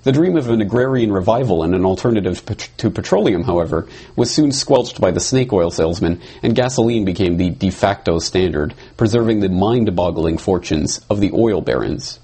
The 0.04 0.12
dream 0.12 0.36
of 0.36 0.50
an 0.50 0.60
agrarian 0.60 1.14
revival 1.14 1.64
and 1.64 1.74
an 1.74 1.86
alternative 1.86 2.44
to 2.76 2.90
petroleum, 2.90 3.44
however, 3.44 3.88
was 4.18 4.30
soon 4.30 4.52
squelched 4.52 5.00
by 5.00 5.12
the 5.12 5.22
snake 5.22 5.54
oil 5.54 5.72
salesman, 5.72 6.20
and 6.44 6.54
gasoline 6.54 7.06
became 7.06 7.38
the 7.38 7.50
de 7.50 7.70
facto 7.70 8.20
standard, 8.20 8.74
preserving 8.98 9.40
the 9.40 9.48
mind-boggling 9.48 10.38
fortunes 10.38 11.00
of 11.10 11.22
the 11.22 11.32
oil 11.32 11.62
barons. 11.62 12.20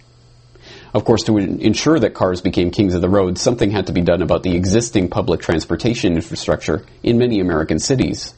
Of 0.93 1.05
course, 1.05 1.23
to 1.23 1.37
ensure 1.37 1.97
that 1.97 2.13
cars 2.13 2.41
became 2.41 2.71
kings 2.71 2.93
of 2.93 2.99
the 2.99 3.07
road, 3.07 3.37
something 3.37 3.71
had 3.71 3.87
to 3.87 3.93
be 3.93 4.01
done 4.01 4.21
about 4.21 4.43
the 4.43 4.57
existing 4.57 5.07
public 5.07 5.39
transportation 5.39 6.17
infrastructure 6.17 6.85
in 7.03 7.17
many 7.17 7.39
American 7.39 7.79
cities. 7.79 8.33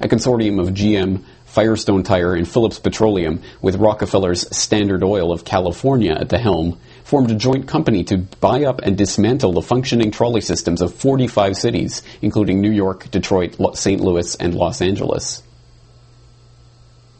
A 0.00 0.06
consortium 0.06 0.60
of 0.60 0.68
GM, 0.68 1.24
Firestone 1.48 2.02
Tire, 2.02 2.34
and 2.34 2.46
Phillips 2.46 2.78
Petroleum, 2.78 3.42
with 3.62 3.76
Rockefeller's 3.76 4.54
Standard 4.54 5.02
Oil 5.02 5.32
of 5.32 5.44
California 5.44 6.12
at 6.12 6.28
the 6.28 6.38
helm, 6.38 6.78
formed 7.04 7.30
a 7.30 7.34
joint 7.34 7.66
company 7.66 8.04
to 8.04 8.18
buy 8.18 8.64
up 8.64 8.80
and 8.82 8.98
dismantle 8.98 9.54
the 9.54 9.62
functioning 9.62 10.10
trolley 10.10 10.42
systems 10.42 10.82
of 10.82 10.94
45 10.94 11.56
cities, 11.56 12.02
including 12.20 12.60
New 12.60 12.70
York, 12.70 13.10
Detroit, 13.10 13.56
St. 13.74 14.00
Louis, 14.00 14.34
and 14.34 14.54
Los 14.54 14.82
Angeles. 14.82 15.42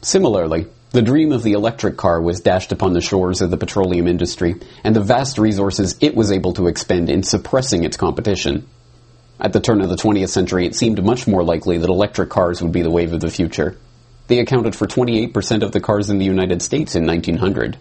Similarly, 0.01 0.67
the 0.91 1.01
dream 1.01 1.31
of 1.31 1.43
the 1.43 1.53
electric 1.53 1.97
car 1.97 2.21
was 2.21 2.39
dashed 2.39 2.71
upon 2.71 2.93
the 2.93 3.01
shores 3.01 3.41
of 3.41 3.49
the 3.51 3.57
petroleum 3.57 4.07
industry, 4.07 4.55
and 4.83 4.95
the 4.95 5.01
vast 5.01 5.39
resources 5.39 5.95
it 6.01 6.15
was 6.15 6.31
able 6.31 6.53
to 6.53 6.67
expend 6.67 7.09
in 7.09 7.23
suppressing 7.23 7.83
its 7.83 7.97
competition. 7.97 8.67
At 9.39 9.53
the 9.53 9.59
turn 9.59 9.81
of 9.81 9.89
the 9.89 9.95
20th 9.95 10.29
century, 10.29 10.65
it 10.65 10.75
seemed 10.75 11.03
much 11.03 11.27
more 11.27 11.43
likely 11.43 11.77
that 11.79 11.89
electric 11.89 12.29
cars 12.29 12.61
would 12.61 12.71
be 12.71 12.83
the 12.83 12.91
wave 12.91 13.13
of 13.13 13.21
the 13.21 13.29
future. 13.29 13.77
They 14.29 14.37
accounted 14.37 14.75
for 14.75 14.85
28% 14.85 15.63
of 15.63 15.71
the 15.71 15.79
cars 15.79 16.11
in 16.11 16.19
the 16.19 16.25
United 16.25 16.61
States 16.61 16.95
in 16.95 17.07
1900. 17.07 17.77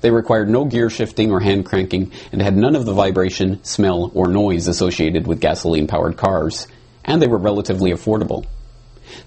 They 0.00 0.10
required 0.10 0.50
no 0.50 0.64
gear 0.64 0.90
shifting 0.90 1.30
or 1.30 1.38
hand 1.38 1.64
cranking 1.64 2.10
and 2.32 2.42
had 2.42 2.56
none 2.56 2.74
of 2.74 2.86
the 2.86 2.92
vibration, 2.92 3.62
smell, 3.62 4.10
or 4.12 4.26
noise 4.26 4.66
associated 4.66 5.28
with 5.28 5.40
gasoline 5.40 5.86
powered 5.86 6.16
cars, 6.16 6.66
and 7.04 7.22
they 7.22 7.28
were 7.28 7.38
relatively 7.38 7.92
affordable. 7.92 8.46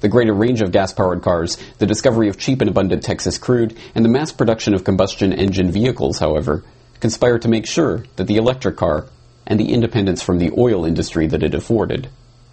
The 0.01 0.09
greater 0.09 0.33
range 0.33 0.61
of 0.61 0.73
gas 0.73 0.91
powered 0.91 1.21
cars, 1.21 1.57
the 1.77 1.85
discovery 1.85 2.27
of 2.27 2.37
cheap 2.37 2.59
and 2.59 2.69
abundant 2.69 3.03
Texas 3.03 3.37
crude, 3.37 3.77
and 3.95 4.03
the 4.03 4.09
mass 4.09 4.33
production 4.33 4.73
of 4.73 4.83
combustion 4.83 5.31
engine 5.31 5.71
vehicles, 5.71 6.19
however, 6.19 6.65
conspired 6.99 7.43
to 7.43 7.49
make 7.49 7.65
sure 7.65 8.03
that 8.17 8.27
the 8.27 8.35
electric 8.35 8.75
car, 8.75 9.05
and 9.47 9.61
the 9.61 9.71
independence 9.71 10.21
from 10.21 10.39
the 10.39 10.51
oil 10.57 10.83
industry 10.83 11.25
that 11.25 11.43
it 11.43 11.55
afforded, 11.55 12.09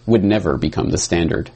would 0.06 0.22
never 0.22 0.56
become 0.56 0.90
the 0.90 0.98
standard. 0.98 1.50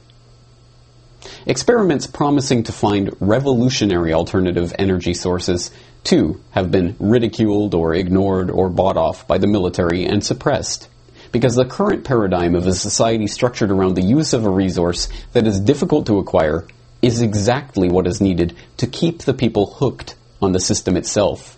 Experiments 1.45 2.07
promising 2.07 2.63
to 2.63 2.71
find 2.71 3.15
revolutionary 3.19 4.13
alternative 4.13 4.73
energy 4.77 5.13
sources, 5.13 5.71
too, 6.03 6.41
have 6.51 6.71
been 6.71 6.95
ridiculed 6.99 7.73
or 7.73 7.93
ignored 7.93 8.49
or 8.51 8.69
bought 8.69 8.97
off 8.97 9.27
by 9.27 9.37
the 9.37 9.47
military 9.47 10.05
and 10.05 10.23
suppressed 10.23 10.89
because 11.35 11.55
the 11.55 11.65
current 11.65 12.05
paradigm 12.05 12.55
of 12.55 12.65
a 12.65 12.73
society 12.73 13.27
structured 13.27 13.69
around 13.69 13.95
the 13.95 14.01
use 14.01 14.31
of 14.31 14.45
a 14.45 14.49
resource 14.49 15.09
that 15.33 15.45
is 15.45 15.59
difficult 15.59 16.05
to 16.05 16.17
acquire 16.17 16.65
is 17.01 17.21
exactly 17.21 17.89
what 17.89 18.07
is 18.07 18.21
needed 18.21 18.55
to 18.77 18.87
keep 18.87 19.23
the 19.23 19.33
people 19.33 19.65
hooked 19.65 20.15
on 20.41 20.53
the 20.53 20.59
system 20.61 20.95
itself. 20.95 21.57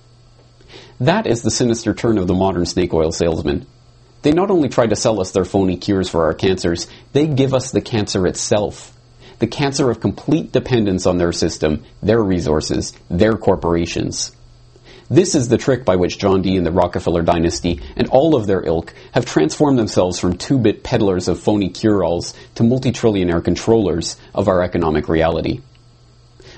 That 0.99 1.27
is 1.27 1.43
the 1.43 1.51
sinister 1.51 1.93
turn 1.93 2.17
of 2.17 2.25
the 2.25 2.33
modern 2.33 2.65
snake 2.65 2.91
oil 2.91 3.11
salesman. 3.11 3.67
They 4.23 4.31
not 4.31 4.49
only 4.49 4.67
try 4.67 4.87
to 4.87 4.95
sell 4.95 5.21
us 5.21 5.29
their 5.29 5.45
phony 5.45 5.77
cures 5.77 6.09
for 6.09 6.23
our 6.25 6.33
cancers, 6.33 6.87
they 7.13 7.27
give 7.27 7.53
us 7.53 7.69
the 7.69 7.81
cancer 7.81 8.25
itself. 8.25 8.96
The 9.39 9.47
cancer 9.47 9.91
of 9.91 9.99
complete 9.99 10.51
dependence 10.51 11.05
on 11.05 11.17
their 11.17 11.31
system, 11.31 11.83
their 12.01 12.21
resources, 12.21 12.93
their 13.09 13.37
corporations. 13.37 14.31
This 15.09 15.35
is 15.35 15.47
the 15.47 15.57
trick 15.57 15.85
by 15.85 15.95
which 15.95 16.17
John 16.17 16.41
D. 16.41 16.57
and 16.57 16.65
the 16.65 16.71
Rockefeller 16.71 17.21
dynasty 17.21 17.81
and 17.95 18.09
all 18.09 18.35
of 18.35 18.45
their 18.45 18.61
ilk 18.65 18.93
have 19.13 19.25
transformed 19.25 19.79
themselves 19.79 20.19
from 20.19 20.37
two-bit 20.37 20.83
peddlers 20.83 21.27
of 21.27 21.39
phony 21.39 21.69
cure-alls 21.69 22.33
to 22.55 22.63
multi-trillionaire 22.63 23.43
controllers 23.43 24.17
of 24.33 24.47
our 24.47 24.63
economic 24.63 25.07
reality. 25.07 25.61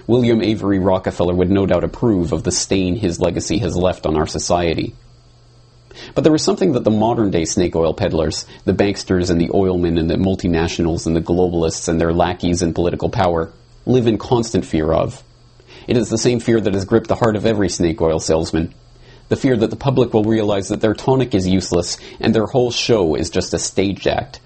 William 0.08 0.42
Avery 0.42 0.80
Rockefeller 0.80 1.36
would 1.36 1.52
no 1.52 1.68
doubt 1.68 1.84
approve 1.84 2.32
of 2.32 2.44
the 2.44 2.52
stain 2.52 2.96
his 2.96 3.20
legacy 3.20 3.60
has 3.60 3.76
left 3.76 4.08
on 4.08 4.18
our 4.18 4.26
society. 4.26 4.96
But 6.16 6.24
there 6.24 6.36
is 6.36 6.44
something 6.44 6.74
that 6.74 6.84
the 6.84 6.92
modern 6.92 7.32
day 7.32 7.46
snake 7.46 7.76
oil 7.76 7.94
peddlers, 7.94 8.46
the 8.66 8.74
banksters 8.74 9.30
and 9.30 9.40
the 9.40 9.50
oilmen 9.50 10.00
and 10.00 10.10
the 10.10 10.16
multinationals 10.16 11.06
and 11.06 11.16
the 11.16 11.22
globalists 11.22 11.88
and 11.88 12.00
their 12.00 12.14
lackeys 12.14 12.62
in 12.62 12.74
political 12.74 13.10
power, 13.10 13.52
live 13.86 14.08
in 14.08 14.18
constant 14.18 14.66
fear 14.66 14.92
of. 14.92 15.24
It 15.88 15.98
is 15.98 16.10
the 16.10 16.18
same 16.18 16.40
fear 16.40 16.62
that 16.62 16.74
has 16.74 16.86
gripped 16.86 17.08
the 17.08 17.16
heart 17.16 17.36
of 17.36 17.46
every 17.46 17.70
snake 17.70 18.02
oil 18.02 18.20
salesman. 18.20 18.74
The 19.30 19.36
fear 19.36 19.56
that 19.58 19.70
the 19.70 19.76
public 19.76 20.14
will 20.14 20.24
realize 20.24 20.70
that 20.70 20.82
their 20.82 20.94
tonic 20.94 21.36
is 21.36 21.48
useless 21.48 21.98
and 22.20 22.34
their 22.34 22.46
whole 22.46 22.72
show 22.72 23.16
is 23.16 23.30
just 23.30 23.54
a 23.54 23.60
stage 23.60 24.08
act, 24.08 24.40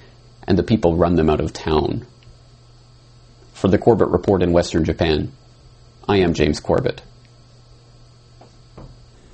and 0.48 0.58
the 0.58 0.64
people 0.64 0.96
run 0.96 1.16
them 1.16 1.30
out 1.30 1.40
of 1.40 1.54
town. 1.54 2.06
For 3.54 3.70
the 3.70 3.78
Corbett 3.78 4.10
Report 4.10 4.42
in 4.42 4.52
Western 4.52 4.84
Japan, 4.84 5.32
I 6.08 6.18
am 6.18 6.34
James 6.34 6.60
Corbett. 6.60 7.02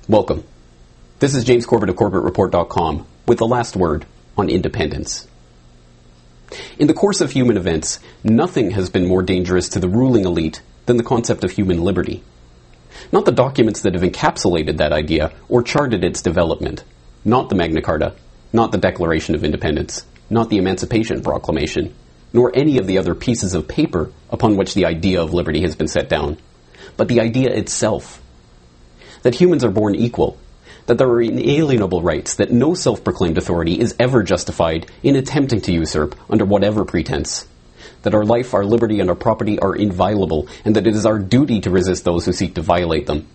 Welcome. 0.08 0.44
This 1.20 1.34
is 1.34 1.44
James 1.44 1.66
Corbett 1.66 1.90
of 1.90 1.96
CorbettReport.com 1.96 3.06
with 3.26 3.36
the 3.36 3.46
last 3.46 3.76
word 3.76 4.06
on 4.38 4.48
independence. 4.48 5.28
In 6.78 6.86
the 6.86 6.94
course 6.94 7.20
of 7.20 7.30
human 7.30 7.58
events, 7.58 7.98
nothing 8.24 8.70
has 8.70 8.88
been 8.88 9.06
more 9.06 9.22
dangerous 9.22 9.68
to 9.68 9.80
the 9.80 9.88
ruling 9.90 10.24
elite 10.24 10.62
than 10.86 10.96
the 10.96 11.02
concept 11.02 11.44
of 11.44 11.50
human 11.50 11.82
liberty. 11.82 12.22
Not 13.12 13.26
the 13.26 13.32
documents 13.32 13.82
that 13.82 13.92
have 13.92 14.02
encapsulated 14.02 14.78
that 14.78 14.94
idea 14.94 15.34
or 15.50 15.62
charted 15.62 16.04
its 16.04 16.22
development. 16.22 16.84
Not 17.22 17.50
the 17.50 17.54
Magna 17.54 17.82
Carta. 17.82 18.14
Not 18.50 18.72
the 18.72 18.78
Declaration 18.78 19.34
of 19.34 19.44
Independence. 19.44 20.06
Not 20.30 20.48
the 20.48 20.56
Emancipation 20.56 21.20
Proclamation. 21.22 21.94
Nor 22.32 22.50
any 22.56 22.78
of 22.78 22.86
the 22.86 22.96
other 22.96 23.14
pieces 23.14 23.52
of 23.52 23.68
paper 23.68 24.10
upon 24.30 24.56
which 24.56 24.72
the 24.72 24.86
idea 24.86 25.20
of 25.20 25.34
liberty 25.34 25.60
has 25.60 25.76
been 25.76 25.88
set 25.88 26.08
down. 26.08 26.38
But 26.96 27.08
the 27.08 27.20
idea 27.20 27.50
itself. 27.50 28.22
That 29.20 29.34
humans 29.34 29.64
are 29.64 29.70
born 29.70 29.94
equal. 29.94 30.38
That 30.86 30.98
there 30.98 31.08
are 31.08 31.22
inalienable 31.22 32.02
rights 32.02 32.34
that 32.36 32.50
no 32.50 32.74
self-proclaimed 32.74 33.38
authority 33.38 33.80
is 33.80 33.94
ever 33.98 34.22
justified 34.22 34.90
in 35.02 35.16
attempting 35.16 35.60
to 35.62 35.72
usurp 35.72 36.18
under 36.28 36.44
whatever 36.44 36.84
pretense 36.84 37.46
that 38.02 38.14
our 38.14 38.24
life, 38.24 38.54
our 38.54 38.64
liberty, 38.64 39.00
and 39.00 39.10
our 39.10 39.16
property 39.16 39.58
are 39.58 39.74
inviolable, 39.74 40.48
and 40.64 40.76
that 40.76 40.86
it 40.86 40.94
is 40.94 41.06
our 41.06 41.18
duty 41.18 41.60
to 41.60 41.70
resist 41.70 42.04
those 42.04 42.24
who 42.24 42.32
seek 42.32 42.54
to 42.54 42.62
violate 42.62 43.06
them. 43.06 43.26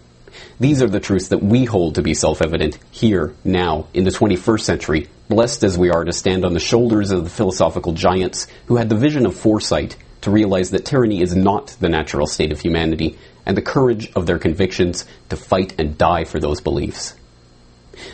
These 0.60 0.82
are 0.82 0.88
the 0.88 1.00
truths 1.00 1.30
that 1.30 1.44
we 1.44 1.66
hold 1.66 1.96
to 1.96 2.02
be 2.02 2.14
self-evident 2.14 2.78
here, 2.92 3.34
now, 3.44 3.88
in 3.94 4.04
the 4.04 4.12
21st 4.12 4.62
century, 4.62 5.08
blessed 5.30 5.64
as 5.64 5.78
we 5.78 5.90
are 5.90 6.04
to 6.04 6.14
stand 6.14 6.46
on 6.46 6.54
the 6.54 6.60
shoulders 6.60 7.12
of 7.12 7.24
the 7.24 7.30
philosophical 7.30 7.94
giants 7.94 8.48
who 8.66 8.76
had 8.76 8.90
the 8.90 8.96
vision 8.96 9.26
of 9.26 9.36
foresight 9.36 9.96
to 10.22 10.32
realize 10.32 10.72
that 10.72 10.86
tyranny 10.86 11.22
is 11.22 11.36
not 11.36 11.76
the 11.80 11.90
natural 11.90 12.28
state 12.28 12.52
of 12.52 12.60
humanity, 12.60 13.18
and 13.46 13.56
the 13.56 13.62
courage 13.62 14.12
of 14.16 14.26
their 14.26 14.40
convictions 14.40 15.06
to 15.30 15.38
fight 15.38 15.80
and 15.80 15.98
die 15.98 16.24
for 16.24 16.40
those 16.40 16.62
beliefs. 16.62 17.14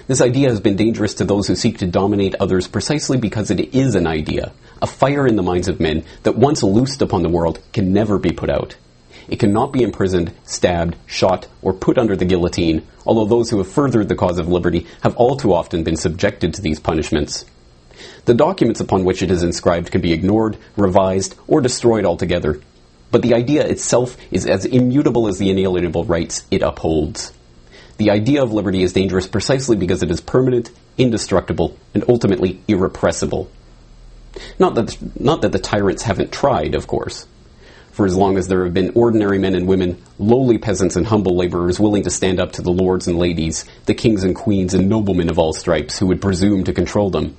This 0.08 0.22
idea 0.22 0.50
has 0.50 0.60
been 0.60 0.76
dangerous 0.76 1.13
to 1.15 1.26
those 1.26 1.48
who 1.48 1.56
seek 1.56 1.78
to 1.80 1.88
dominate 1.88 2.36
others 2.39 2.67
precisely 2.67 3.17
because 3.17 3.52
it 3.52 3.74
is 3.74 3.96
an 3.96 4.08
idea, 4.08 4.52
a 4.82 4.88
fire 4.88 5.28
in 5.28 5.36
the 5.36 5.44
minds 5.44 5.67
of 5.67 5.80
men 5.80 6.04
that 6.24 6.38
once 6.38 6.63
loosed 6.63 7.02
upon 7.02 7.24
the 7.24 7.30
world 7.30 7.60
can 7.74 7.94
never 7.94 8.17
be 8.17 8.32
put 8.32 8.50
out. 8.50 8.76
It 9.28 9.39
cannot 9.39 9.72
be 9.72 9.84
imprisoned, 9.84 10.34
stabbed, 10.44 10.96
shot, 11.06 11.48
or 11.62 11.74
put 11.74 11.98
under 11.98 12.15
the 12.15 12.26
guillotine, 12.26 12.86
although 13.06 13.26
those 13.26 13.50
who 13.50 13.60
have 13.60 13.72
furthered 13.72 14.10
the 14.10 14.15
cause 14.15 14.39
of 14.39 14.48
liberty 14.48 14.88
have 15.02 15.15
all 15.15 15.36
too 15.36 15.54
often 15.54 15.84
been 15.84 15.96
subjected 15.96 16.54
to 16.54 16.62
these 16.62 16.80
punishments. 16.80 17.46
The 18.26 18.34
documents 18.34 18.80
upon 18.80 19.06
which 19.06 19.22
it 19.22 19.32
is 19.32 19.44
inscribed 19.44 19.91
can 19.91 20.02
be 20.02 20.13
ignored, 20.13 20.58
revised, 20.76 21.36
or 21.48 21.62
destroyed 21.62 22.06
altogether, 22.06 22.60
but 23.12 23.22
the 23.22 23.34
idea 23.34 23.65
itself 23.65 24.17
is 24.32 24.48
as 24.48 24.65
immutable 24.65 25.28
as 25.28 25.38
the 25.38 25.50
inalienable 25.50 26.06
rights 26.06 26.46
it 26.50 26.62
upholds. 26.62 27.34
The 28.02 28.10
idea 28.10 28.42
of 28.42 28.52
liberty 28.52 28.82
is 28.82 28.94
dangerous 28.94 29.28
precisely 29.28 29.78
because 29.78 30.02
it 30.02 30.10
is 30.10 30.22
permanent, 30.22 30.72
indestructible, 30.98 31.78
and 31.94 32.04
ultimately 32.10 32.60
irrepressible. 32.68 33.48
Not 34.58 34.74
that, 34.74 34.98
not 35.20 35.44
that 35.44 35.52
the 35.52 35.60
tyrants 35.60 36.02
haven't 36.02 36.32
tried, 36.32 36.74
of 36.74 36.88
course. 36.88 37.28
For 37.92 38.08
as 38.08 38.18
long 38.18 38.40
as 38.40 38.48
there 38.48 38.64
have 38.64 38.74
been 38.74 38.94
ordinary 38.96 39.38
men 39.38 39.54
and 39.54 39.68
women, 39.68 40.02
lowly 40.18 40.58
peasants 40.58 40.96
and 40.96 41.06
humble 41.06 41.38
laborers 41.38 41.80
willing 41.80 42.02
to 42.02 42.10
stand 42.10 42.40
up 42.40 42.54
to 42.54 42.64
the 42.64 42.72
lords 42.72 43.06
and 43.06 43.20
ladies, 43.20 43.66
the 43.86 43.94
kings 43.94 44.24
and 44.24 44.36
queens 44.36 44.74
and 44.74 44.90
noblemen 44.90 45.30
of 45.30 45.38
all 45.38 45.54
stripes 45.54 46.00
who 46.00 46.08
would 46.08 46.24
presume 46.24 46.64
to 46.64 46.74
control 46.74 47.12
them, 47.12 47.38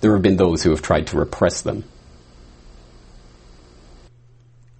there 0.00 0.14
have 0.14 0.22
been 0.22 0.38
those 0.38 0.62
who 0.62 0.70
have 0.70 0.80
tried 0.80 1.08
to 1.08 1.18
repress 1.18 1.60
them. 1.60 1.84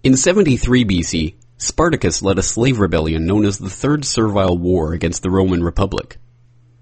In 0.03 0.17
73 0.17 0.87
BC, 0.87 1.35
Spartacus 1.63 2.23
led 2.23 2.39
a 2.39 2.43
slave 2.43 2.81
rebellion 2.81 3.27
known 3.27 3.45
as 3.45 3.59
the 3.59 3.69
Third 3.69 4.07
Servile 4.07 4.57
War 4.57 4.95
against 4.95 5.23
the 5.23 5.31
Roman 5.31 5.63
Republic. 5.63 6.17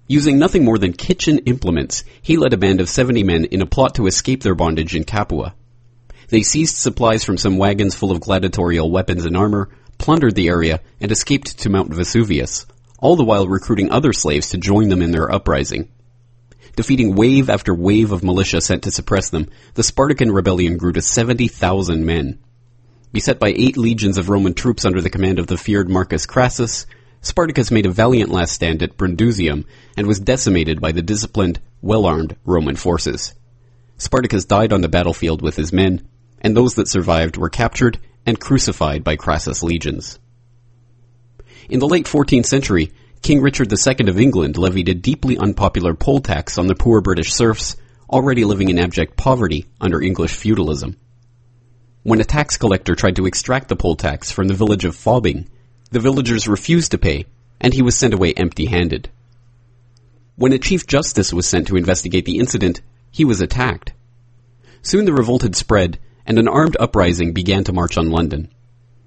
Using 0.07 0.39
nothing 0.39 0.63
more 0.63 0.77
than 0.77 0.93
kitchen 0.93 1.39
implements, 1.39 2.05
he 2.21 2.37
led 2.37 2.53
a 2.53 2.57
band 2.57 2.79
of 2.79 2.87
70 2.87 3.23
men 3.23 3.43
in 3.43 3.61
a 3.61 3.65
plot 3.65 3.95
to 3.95 4.07
escape 4.07 4.41
their 4.41 4.55
bondage 4.55 4.95
in 4.95 5.03
Capua. 5.03 5.53
They 6.29 6.43
seized 6.43 6.77
supplies 6.77 7.25
from 7.25 7.37
some 7.37 7.57
wagons 7.57 7.93
full 7.93 8.09
of 8.09 8.21
gladiatorial 8.21 8.89
weapons 8.89 9.25
and 9.25 9.35
armor, 9.35 9.67
plundered 9.97 10.35
the 10.35 10.47
area, 10.47 10.79
and 11.01 11.11
escaped 11.11 11.59
to 11.59 11.69
Mount 11.69 11.93
Vesuvius, 11.93 12.65
all 12.99 13.17
the 13.17 13.25
while 13.25 13.49
recruiting 13.49 13.91
other 13.91 14.13
slaves 14.13 14.51
to 14.51 14.57
join 14.57 14.87
them 14.87 15.01
in 15.01 15.11
their 15.11 15.29
uprising. 15.29 15.89
Defeating 16.77 17.15
wave 17.15 17.49
after 17.49 17.73
wave 17.73 18.13
of 18.13 18.23
militia 18.23 18.61
sent 18.61 18.83
to 18.83 18.91
suppress 18.91 19.29
them, 19.29 19.49
the 19.73 19.83
Spartan 19.83 20.31
rebellion 20.31 20.77
grew 20.77 20.93
to 20.93 21.01
70,000 21.01 22.05
men 22.05 22.39
beset 23.11 23.39
by 23.39 23.49
eight 23.49 23.77
legions 23.77 24.17
of 24.17 24.29
Roman 24.29 24.53
troops 24.53 24.85
under 24.85 25.01
the 25.01 25.09
command 25.09 25.39
of 25.39 25.47
the 25.47 25.57
feared 25.57 25.89
Marcus 25.89 26.25
Crassus, 26.25 26.85
Spartacus 27.21 27.71
made 27.71 27.85
a 27.85 27.91
valiant 27.91 28.29
last 28.29 28.53
stand 28.53 28.81
at 28.81 28.97
Brundusium 28.97 29.65
and 29.97 30.07
was 30.07 30.19
decimated 30.19 30.79
by 30.79 30.91
the 30.91 31.01
disciplined, 31.01 31.59
well-armed 31.81 32.35
Roman 32.45 32.75
forces. 32.75 33.33
Spartacus 33.97 34.45
died 34.45 34.71
on 34.71 34.81
the 34.81 34.87
battlefield 34.87 35.41
with 35.41 35.55
his 35.55 35.73
men, 35.73 36.07
and 36.39 36.55
those 36.55 36.75
that 36.75 36.87
survived 36.87 37.35
were 37.35 37.49
captured 37.49 37.99
and 38.25 38.39
crucified 38.39 39.03
by 39.03 39.15
Crassus' 39.15 39.63
legions. 39.63 40.19
In 41.69 41.79
the 41.79 41.87
late 41.87 42.05
14th 42.05 42.45
century, 42.45 42.91
King 43.21 43.41
Richard 43.41 43.71
II 43.71 44.07
of 44.07 44.19
England 44.19 44.57
levied 44.57 44.87
a 44.87 44.93
deeply 44.93 45.37
unpopular 45.37 45.93
poll 45.93 46.19
tax 46.19 46.57
on 46.57 46.67
the 46.67 46.75
poor 46.75 47.01
British 47.01 47.33
serfs 47.33 47.75
already 48.09 48.45
living 48.45 48.69
in 48.69 48.79
abject 48.79 49.17
poverty 49.17 49.65
under 49.81 50.01
English 50.01 50.33
feudalism. 50.33 50.95
When 52.09 52.21
a 52.21 52.23
tax 52.23 52.57
collector 52.57 52.95
tried 52.95 53.17
to 53.17 53.27
extract 53.27 53.67
the 53.67 53.75
poll 53.75 53.95
tax 53.95 54.31
from 54.31 54.47
the 54.47 54.55
village 54.55 54.83
of 54.83 54.95
Fobbing, 54.95 55.45
the 55.91 55.99
villagers 55.99 56.47
refused 56.47 56.89
to 56.89 56.97
pay, 56.97 57.27
and 57.61 57.71
he 57.71 57.83
was 57.83 57.95
sent 57.95 58.15
away 58.15 58.33
empty-handed. 58.33 59.11
When 60.35 60.51
a 60.51 60.57
chief 60.57 60.87
justice 60.87 61.31
was 61.31 61.47
sent 61.47 61.67
to 61.67 61.77
investigate 61.77 62.25
the 62.25 62.39
incident, 62.39 62.81
he 63.11 63.25
was 63.25 63.41
attacked. 63.41 63.93
Soon 64.81 65.05
the 65.05 65.13
revolt 65.13 65.43
had 65.43 65.55
spread, 65.55 65.99
and 66.25 66.39
an 66.39 66.47
armed 66.47 66.75
uprising 66.79 67.31
began 67.31 67.63
to 67.65 67.73
march 67.73 67.95
on 67.95 68.09
London. 68.09 68.49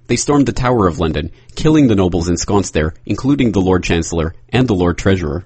They 0.07 0.15
stormed 0.15 0.45
the 0.45 0.53
Tower 0.53 0.87
of 0.87 0.99
London, 0.99 1.29
killing 1.55 1.87
the 1.87 1.95
nobles 1.95 2.29
ensconced 2.29 2.73
there, 2.73 2.93
including 3.05 3.51
the 3.51 3.59
Lord 3.59 3.83
Chancellor 3.83 4.33
and 4.47 4.65
the 4.65 4.75
Lord 4.75 4.97
Treasurer. 4.97 5.45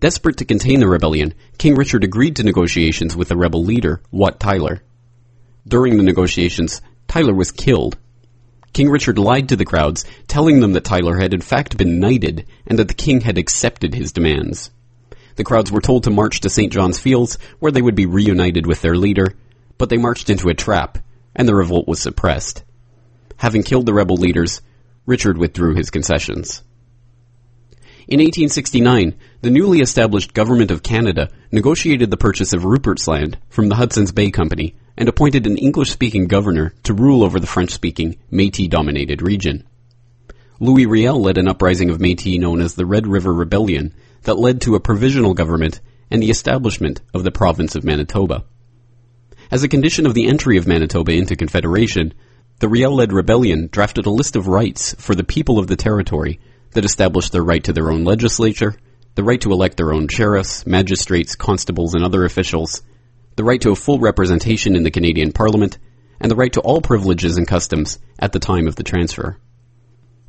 Desperate 0.00 0.36
to 0.36 0.44
contain 0.44 0.80
the 0.80 0.88
rebellion, 0.88 1.32
King 1.56 1.76
Richard 1.76 2.04
agreed 2.04 2.36
to 2.36 2.42
negotiations 2.42 3.16
with 3.16 3.28
the 3.28 3.38
rebel 3.38 3.64
leader, 3.64 4.02
Wat 4.10 4.38
Tyler. 4.38 4.82
During 5.68 5.98
the 5.98 6.02
negotiations, 6.02 6.80
Tyler 7.08 7.34
was 7.34 7.52
killed. 7.52 7.98
King 8.72 8.88
Richard 8.88 9.18
lied 9.18 9.50
to 9.50 9.56
the 9.56 9.66
crowds, 9.66 10.06
telling 10.26 10.60
them 10.60 10.72
that 10.72 10.84
Tyler 10.84 11.18
had 11.18 11.34
in 11.34 11.42
fact 11.42 11.76
been 11.76 12.00
knighted 12.00 12.46
and 12.66 12.78
that 12.78 12.88
the 12.88 12.94
king 12.94 13.20
had 13.20 13.36
accepted 13.36 13.94
his 13.94 14.12
demands. 14.12 14.70
The 15.36 15.44
crowds 15.44 15.70
were 15.70 15.82
told 15.82 16.04
to 16.04 16.10
march 16.10 16.40
to 16.40 16.48
St. 16.48 16.72
John's 16.72 16.98
Fields, 16.98 17.36
where 17.58 17.70
they 17.70 17.82
would 17.82 17.94
be 17.94 18.06
reunited 18.06 18.66
with 18.66 18.80
their 18.80 18.96
leader, 18.96 19.34
but 19.76 19.90
they 19.90 19.98
marched 19.98 20.30
into 20.30 20.48
a 20.48 20.54
trap, 20.54 20.98
and 21.36 21.46
the 21.46 21.54
revolt 21.54 21.86
was 21.86 22.00
suppressed. 22.00 22.64
Having 23.36 23.64
killed 23.64 23.84
the 23.84 23.94
rebel 23.94 24.16
leaders, 24.16 24.62
Richard 25.04 25.36
withdrew 25.36 25.74
his 25.74 25.90
concessions. 25.90 26.62
In 28.08 28.20
1869, 28.20 29.16
the 29.42 29.50
newly 29.50 29.80
established 29.80 30.32
Government 30.32 30.70
of 30.70 30.82
Canada 30.82 31.28
negotiated 31.52 32.10
the 32.10 32.16
purchase 32.16 32.54
of 32.54 32.64
Rupert's 32.64 33.06
Land 33.06 33.36
from 33.50 33.68
the 33.68 33.74
Hudson's 33.74 34.12
Bay 34.12 34.30
Company 34.30 34.76
and 34.96 35.10
appointed 35.10 35.46
an 35.46 35.58
English-speaking 35.58 36.26
governor 36.26 36.72
to 36.84 36.94
rule 36.94 37.22
over 37.22 37.38
the 37.38 37.46
French-speaking 37.46 38.16
Métis-dominated 38.32 39.20
region. 39.20 39.62
Louis 40.58 40.86
Riel 40.86 41.20
led 41.20 41.36
an 41.36 41.48
uprising 41.48 41.90
of 41.90 41.98
Métis 41.98 42.40
known 42.40 42.62
as 42.62 42.74
the 42.74 42.86
Red 42.86 43.06
River 43.06 43.34
Rebellion 43.34 43.92
that 44.22 44.38
led 44.38 44.62
to 44.62 44.74
a 44.74 44.80
provisional 44.80 45.34
government 45.34 45.82
and 46.10 46.22
the 46.22 46.30
establishment 46.30 47.02
of 47.12 47.24
the 47.24 47.30
province 47.30 47.74
of 47.74 47.84
Manitoba. 47.84 48.46
As 49.50 49.62
a 49.62 49.68
condition 49.68 50.06
of 50.06 50.14
the 50.14 50.28
entry 50.28 50.56
of 50.56 50.66
Manitoba 50.66 51.12
into 51.12 51.36
Confederation, 51.36 52.14
the 52.60 52.70
Riel-led 52.70 53.12
rebellion 53.12 53.68
drafted 53.70 54.06
a 54.06 54.10
list 54.10 54.34
of 54.34 54.48
rights 54.48 54.94
for 54.98 55.14
the 55.14 55.24
people 55.24 55.58
of 55.58 55.66
the 55.66 55.76
territory 55.76 56.40
that 56.72 56.84
established 56.84 57.32
their 57.32 57.42
right 57.42 57.62
to 57.64 57.72
their 57.72 57.90
own 57.90 58.04
legislature, 58.04 58.76
the 59.14 59.24
right 59.24 59.40
to 59.40 59.52
elect 59.52 59.76
their 59.76 59.92
own 59.92 60.08
sheriffs, 60.08 60.66
magistrates, 60.66 61.34
constables, 61.34 61.94
and 61.94 62.04
other 62.04 62.24
officials, 62.24 62.82
the 63.36 63.44
right 63.44 63.60
to 63.60 63.70
a 63.70 63.76
full 63.76 63.98
representation 63.98 64.76
in 64.76 64.82
the 64.82 64.90
Canadian 64.90 65.32
Parliament, 65.32 65.78
and 66.20 66.30
the 66.30 66.36
right 66.36 66.52
to 66.52 66.60
all 66.60 66.80
privileges 66.80 67.36
and 67.36 67.46
customs 67.46 67.98
at 68.18 68.32
the 68.32 68.38
time 68.38 68.66
of 68.66 68.76
the 68.76 68.82
transfer. 68.82 69.38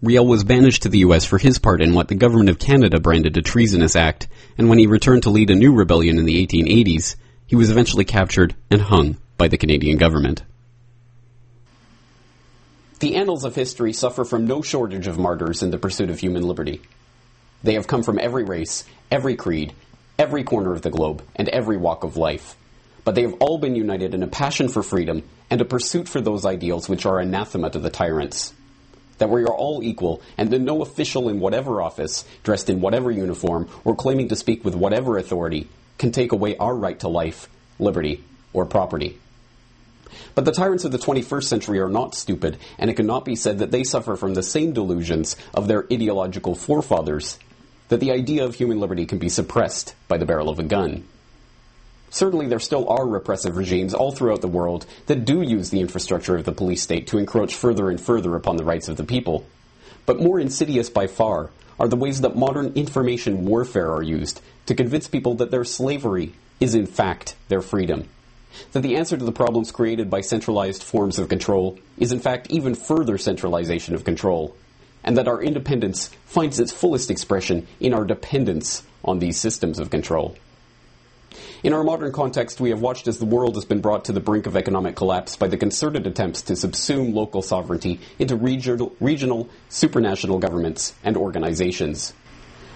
Riel 0.02 0.26
was 0.26 0.44
banished 0.44 0.84
to 0.84 0.90
the 0.90 1.00
US 1.00 1.26
for 1.26 1.38
his 1.38 1.60
part 1.60 1.82
in 1.82 1.94
what 1.94 2.08
the 2.08 2.16
government 2.16 2.50
of 2.50 2.58
Canada 2.58 3.00
branded 3.00 3.36
a 3.36 3.42
treasonous 3.42 3.96
act, 3.96 4.28
and 4.58 4.70
when 4.70 4.80
he 4.80 4.88
returned 4.88 5.24
to 5.24 5.30
lead 5.30 5.50
a 5.50 5.56
new 5.56 5.74
rebellion 5.74 6.18
in 6.18 6.26
the 6.26 6.46
1880s, 6.46 7.16
he 7.46 7.56
was 7.56 7.70
eventually 7.70 8.06
captured 8.06 8.56
and 8.70 8.82
hung 8.82 9.18
by 9.38 9.50
the 9.50 9.58
Canadian 9.58 9.98
government. 9.98 10.44
The 13.00 13.16
annals 13.16 13.46
of 13.46 13.56
history 13.56 13.94
suffer 13.94 14.26
from 14.26 14.46
no 14.46 14.62
shortage 14.62 15.08
of 15.08 15.18
martyrs 15.18 15.64
in 15.64 15.72
the 15.72 15.78
pursuit 15.78 16.10
of 16.10 16.20
human 16.20 16.44
liberty. 16.44 16.82
They 17.64 17.76
have 17.76 17.88
come 17.88 18.04
from 18.04 18.20
every 18.20 18.44
race, 18.44 18.84
every 19.10 19.38
creed, 19.38 19.74
every 20.18 20.44
corner 20.44 20.74
of 20.74 20.82
the 20.82 20.90
globe, 20.90 21.24
and 21.34 21.48
every 21.48 21.78
walk 21.78 22.04
of 22.04 22.18
life. 22.18 22.58
But 23.06 23.16
they 23.16 23.22
have 23.22 23.36
all 23.40 23.58
been 23.58 23.78
united 23.78 24.14
in 24.14 24.22
a 24.22 24.28
passion 24.28 24.68
for 24.68 24.84
freedom 24.84 25.24
and 25.50 25.62
a 25.62 25.66
pursuit 25.66 26.10
for 26.10 26.20
those 26.20 26.46
ideals 26.46 26.90
which 26.90 27.06
are 27.06 27.20
anathema 27.20 27.70
to 27.70 27.80
the 27.80 27.90
tyrants. 27.90 28.54
That 29.20 29.30
we 29.30 29.44
are 29.44 29.56
all 29.56 29.82
equal, 29.82 30.22
and 30.38 30.50
that 30.52 30.60
no 30.60 30.82
official 30.82 31.30
in 31.30 31.40
whatever 31.40 31.82
office, 31.82 32.26
dressed 32.44 32.70
in 32.70 32.82
whatever 32.82 33.12
uniform, 33.12 33.70
or 33.86 33.96
claiming 33.96 34.28
to 34.28 34.36
speak 34.36 34.66
with 34.66 34.76
whatever 34.76 35.18
authority, 35.18 35.70
can 35.98 36.12
take 36.12 36.34
away 36.34 36.58
our 36.58 36.76
right 36.76 37.00
to 37.00 37.08
life, 37.08 37.48
liberty, 37.80 38.26
or 38.52 38.66
property. 38.66 39.18
But 40.40 40.46
the 40.46 40.52
tyrants 40.54 40.86
of 40.86 40.94
the 40.94 40.98
21st 40.98 41.44
century 41.44 41.80
are 41.82 41.90
not 41.90 42.16
stupid, 42.16 42.60
and 42.78 42.90
it 42.90 42.94
cannot 42.94 43.26
be 43.26 43.36
said 43.36 43.60
that 43.60 43.72
they 43.72 43.84
suffer 43.84 44.16
from 44.16 44.36
the 44.36 44.42
same 44.42 44.72
delusions 44.72 45.36
of 45.54 45.68
their 45.68 45.86
ideological 45.92 46.56
forefathers, 46.56 47.38
that 47.90 48.00
the 48.00 48.14
idea 48.14 48.46
of 48.46 48.56
human 48.56 48.80
liberty 48.80 49.06
can 49.06 49.18
be 49.18 49.28
suppressed 49.28 49.96
by 50.08 50.16
the 50.16 50.26
barrel 50.26 50.48
of 50.48 50.58
a 50.58 50.64
gun. 50.64 51.04
Certainly, 52.10 52.48
there 52.48 52.60
still 52.62 52.88
are 52.88 53.06
repressive 53.06 53.58
regimes 53.58 53.94
all 53.94 54.14
throughout 54.14 54.40
the 54.40 54.48
world 54.48 54.86
that 55.08 55.26
do 55.26 55.42
use 55.42 55.72
the 55.72 55.82
infrastructure 55.82 56.38
of 56.38 56.46
the 56.46 56.54
police 56.54 56.84
state 56.84 57.08
to 57.08 57.18
encroach 57.18 57.54
further 57.54 57.90
and 57.90 58.00
further 58.00 58.34
upon 58.38 58.56
the 58.56 58.64
rights 58.64 58.88
of 58.88 58.96
the 58.96 59.04
people. 59.04 59.46
But 60.06 60.22
more 60.22 60.40
insidious 60.40 60.90
by 60.90 61.08
far 61.08 61.50
are 61.78 61.90
the 61.90 61.98
ways 61.98 62.22
that 62.22 62.38
modern 62.38 62.72
information 62.76 63.44
warfare 63.44 63.92
are 63.92 64.04
used 64.04 64.40
to 64.68 64.74
convince 64.74 65.10
people 65.10 65.34
that 65.36 65.52
their 65.52 65.66
slavery 65.66 66.32
is 66.62 66.76
in 66.76 66.86
fact 66.86 67.36
their 67.50 67.62
freedom 67.62 68.08
that 68.72 68.82
the 68.82 68.96
answer 68.96 69.18
to 69.18 69.26
the 69.26 69.32
problems 69.32 69.72
created 69.72 70.10
by 70.10 70.22
centralized 70.22 70.84
forms 70.84 71.20
of 71.20 71.30
control 71.30 71.78
is 71.98 72.12
in 72.12 72.20
fact 72.20 72.50
even 72.50 72.76
further 72.76 73.18
centralization 73.18 73.96
of 73.96 74.04
control, 74.04 74.56
and 75.04 75.18
that 75.18 75.28
our 75.28 75.42
independence 75.42 76.10
finds 76.26 76.60
its 76.60 76.72
fullest 76.72 77.10
expression 77.10 77.68
in 77.80 77.94
our 77.94 78.06
dependence 78.06 78.84
on 79.04 79.20
these 79.20 79.40
systems 79.40 79.80
of 79.80 79.90
control. 79.90 80.36
In 81.62 81.74
our 81.74 81.84
modern 81.84 82.12
context, 82.12 82.62
we 82.62 82.70
have 82.70 82.82
watched 82.82 83.08
as 83.08 83.20
the 83.20 83.26
world 83.26 83.56
has 83.56 83.66
been 83.66 83.82
brought 83.82 84.06
to 84.06 84.14
the 84.14 84.22
brink 84.22 84.48
of 84.48 84.56
economic 84.56 84.96
collapse 84.96 85.36
by 85.36 85.48
the 85.48 85.58
concerted 85.58 86.08
attempts 86.08 86.42
to 86.44 86.54
subsume 86.54 87.14
local 87.14 87.42
sovereignty 87.42 88.00
into 88.18 88.36
regional, 88.36 88.96
regional 89.00 89.50
supranational 89.70 90.40
governments 90.40 90.94
and 91.04 91.18
organizations. 91.18 92.14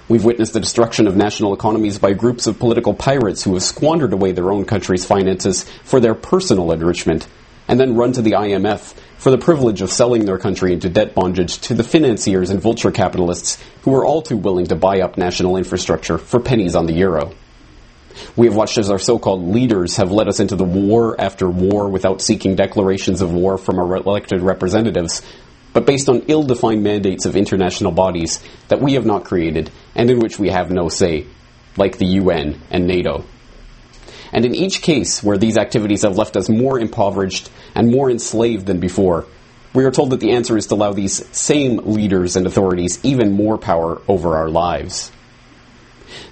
We've 0.10 0.26
witnessed 0.26 0.52
the 0.52 0.60
destruction 0.60 1.08
of 1.08 1.16
national 1.16 1.54
economies 1.54 1.98
by 1.98 2.12
groups 2.12 2.46
of 2.46 2.60
political 2.60 2.94
pirates 2.94 3.44
who 3.44 3.54
have 3.54 3.64
squandered 3.64 4.12
away 4.12 4.34
their 4.34 4.52
own 4.52 4.66
country's 4.66 5.06
finances 5.06 5.64
for 5.84 6.02
their 6.02 6.14
personal 6.14 6.74
enrichment, 6.74 7.26
and 7.70 7.80
then 7.80 7.96
run 7.96 8.12
to 8.14 8.22
the 8.22 8.34
IMF 8.34 8.94
for 9.18 9.32
the 9.32 9.38
privilege 9.38 9.82
of 9.82 9.90
selling 9.90 10.26
their 10.26 10.38
country 10.38 10.74
into 10.74 10.90
debt 10.90 11.16
bondage 11.16 11.58
to 11.60 11.74
the 11.74 11.84
financiers 11.84 12.50
and 12.50 12.62
vulture 12.62 12.92
capitalists 12.92 13.58
who 13.84 13.96
are 13.96 14.06
all 14.06 14.22
too 14.22 14.36
willing 14.36 14.66
to 14.66 14.76
buy 14.76 15.00
up 15.00 15.18
national 15.18 15.56
infrastructure 15.56 16.18
for 16.18 16.42
pennies 16.42 16.76
on 16.76 16.86
the 16.86 16.94
euro. 16.94 17.34
We 18.36 18.48
have 18.48 18.56
watched 18.56 18.78
as 18.78 18.92
our 18.92 19.00
so-called 19.00 19.48
leaders 19.48 19.96
have 19.96 20.12
led 20.12 20.28
us 20.28 20.42
into 20.42 20.58
the 20.58 20.66
war 20.66 21.20
after 21.20 21.50
war 21.50 21.88
without 21.90 22.22
seeking 22.22 22.56
declarations 22.56 23.22
of 23.22 23.34
war 23.34 23.58
from 23.58 23.80
our 23.80 23.96
elected 23.96 24.42
representatives, 24.42 25.22
but 25.74 25.86
based 25.86 26.08
on 26.08 26.24
ill-defined 26.28 26.84
mandates 26.84 27.26
of 27.26 27.36
international 27.36 27.92
bodies 27.92 28.42
that 28.68 28.82
we 28.82 28.94
have 28.94 29.06
not 29.06 29.26
created 29.26 29.72
and 29.96 30.10
in 30.10 30.20
which 30.20 30.40
we 30.40 30.50
have 30.50 30.72
no 30.72 30.88
say, 30.88 31.26
like 31.78 31.98
the 31.98 32.06
UN 32.06 32.62
and 32.70 32.88
NATO. 32.88 33.26
And 34.32 34.46
in 34.46 34.56
each 34.56 34.82
case 34.82 35.22
where 35.22 35.38
these 35.38 35.58
activities 35.58 36.04
have 36.04 36.18
left 36.18 36.38
us 36.38 36.50
more 36.50 36.80
impoverished 36.80 37.52
and 37.76 37.92
more 37.92 38.10
enslaved 38.10 38.66
than 38.66 38.80
before, 38.80 39.26
we 39.74 39.86
are 39.86 39.92
told 39.92 40.12
that 40.12 40.20
the 40.20 40.32
answer 40.32 40.56
is 40.58 40.68
to 40.68 40.76
allow 40.76 40.94
these 40.94 41.26
same 41.36 41.78
leaders 41.78 42.36
and 42.36 42.46
authorities 42.46 43.00
even 43.04 43.32
more 43.32 43.58
power 43.58 44.02
over 44.08 44.36
our 44.38 44.50
lives. 44.50 45.12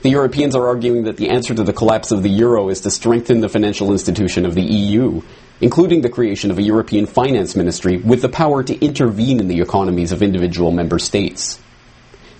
The 0.04 0.10
Europeans 0.10 0.56
are 0.56 0.68
arguing 0.68 1.04
that 1.04 1.18
the 1.18 1.30
answer 1.30 1.56
to 1.56 1.64
the 1.64 1.74
collapse 1.74 2.12
of 2.12 2.22
the 2.22 2.30
euro 2.30 2.70
is 2.70 2.82
to 2.82 2.92
strengthen 2.92 3.42
the 3.42 3.50
financial 3.50 3.92
institution 3.92 4.46
of 4.46 4.54
the 4.54 4.62
EU 4.62 5.22
including 5.62 6.02
the 6.02 6.10
creation 6.10 6.52
of 6.52 6.58
a 6.58 6.64
European 6.64 7.06
finance 7.06 7.56
ministry 7.56 7.98
with 7.98 8.22
the 8.22 8.30
power 8.30 8.64
to 8.64 8.86
intervene 8.86 9.40
in 9.40 9.48
the 9.48 9.62
economies 9.62 10.12
of 10.12 10.24
individual 10.24 10.72
member 10.72 11.00
states. 11.00 11.60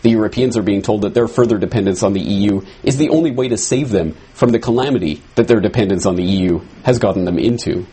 The 0.02 0.10
Europeans 0.10 0.58
are 0.58 0.64
being 0.64 0.82
told 0.82 1.04
that 1.04 1.14
their 1.14 1.28
further 1.28 1.60
dependence 1.60 2.02
on 2.02 2.14
the 2.14 2.22
EU 2.22 2.62
is 2.84 2.98
the 2.98 3.10
only 3.10 3.30
way 3.30 3.50
to 3.50 3.58
save 3.58 3.92
them 3.92 4.16
from 4.34 4.50
the 4.50 4.60
calamity 4.60 5.22
that 5.36 5.48
their 5.48 5.60
dependence 5.60 6.08
on 6.08 6.16
the 6.16 6.24
EU 6.24 6.62
has 6.84 6.98
gotten 6.98 7.26
them 7.26 7.38
into. 7.38 7.86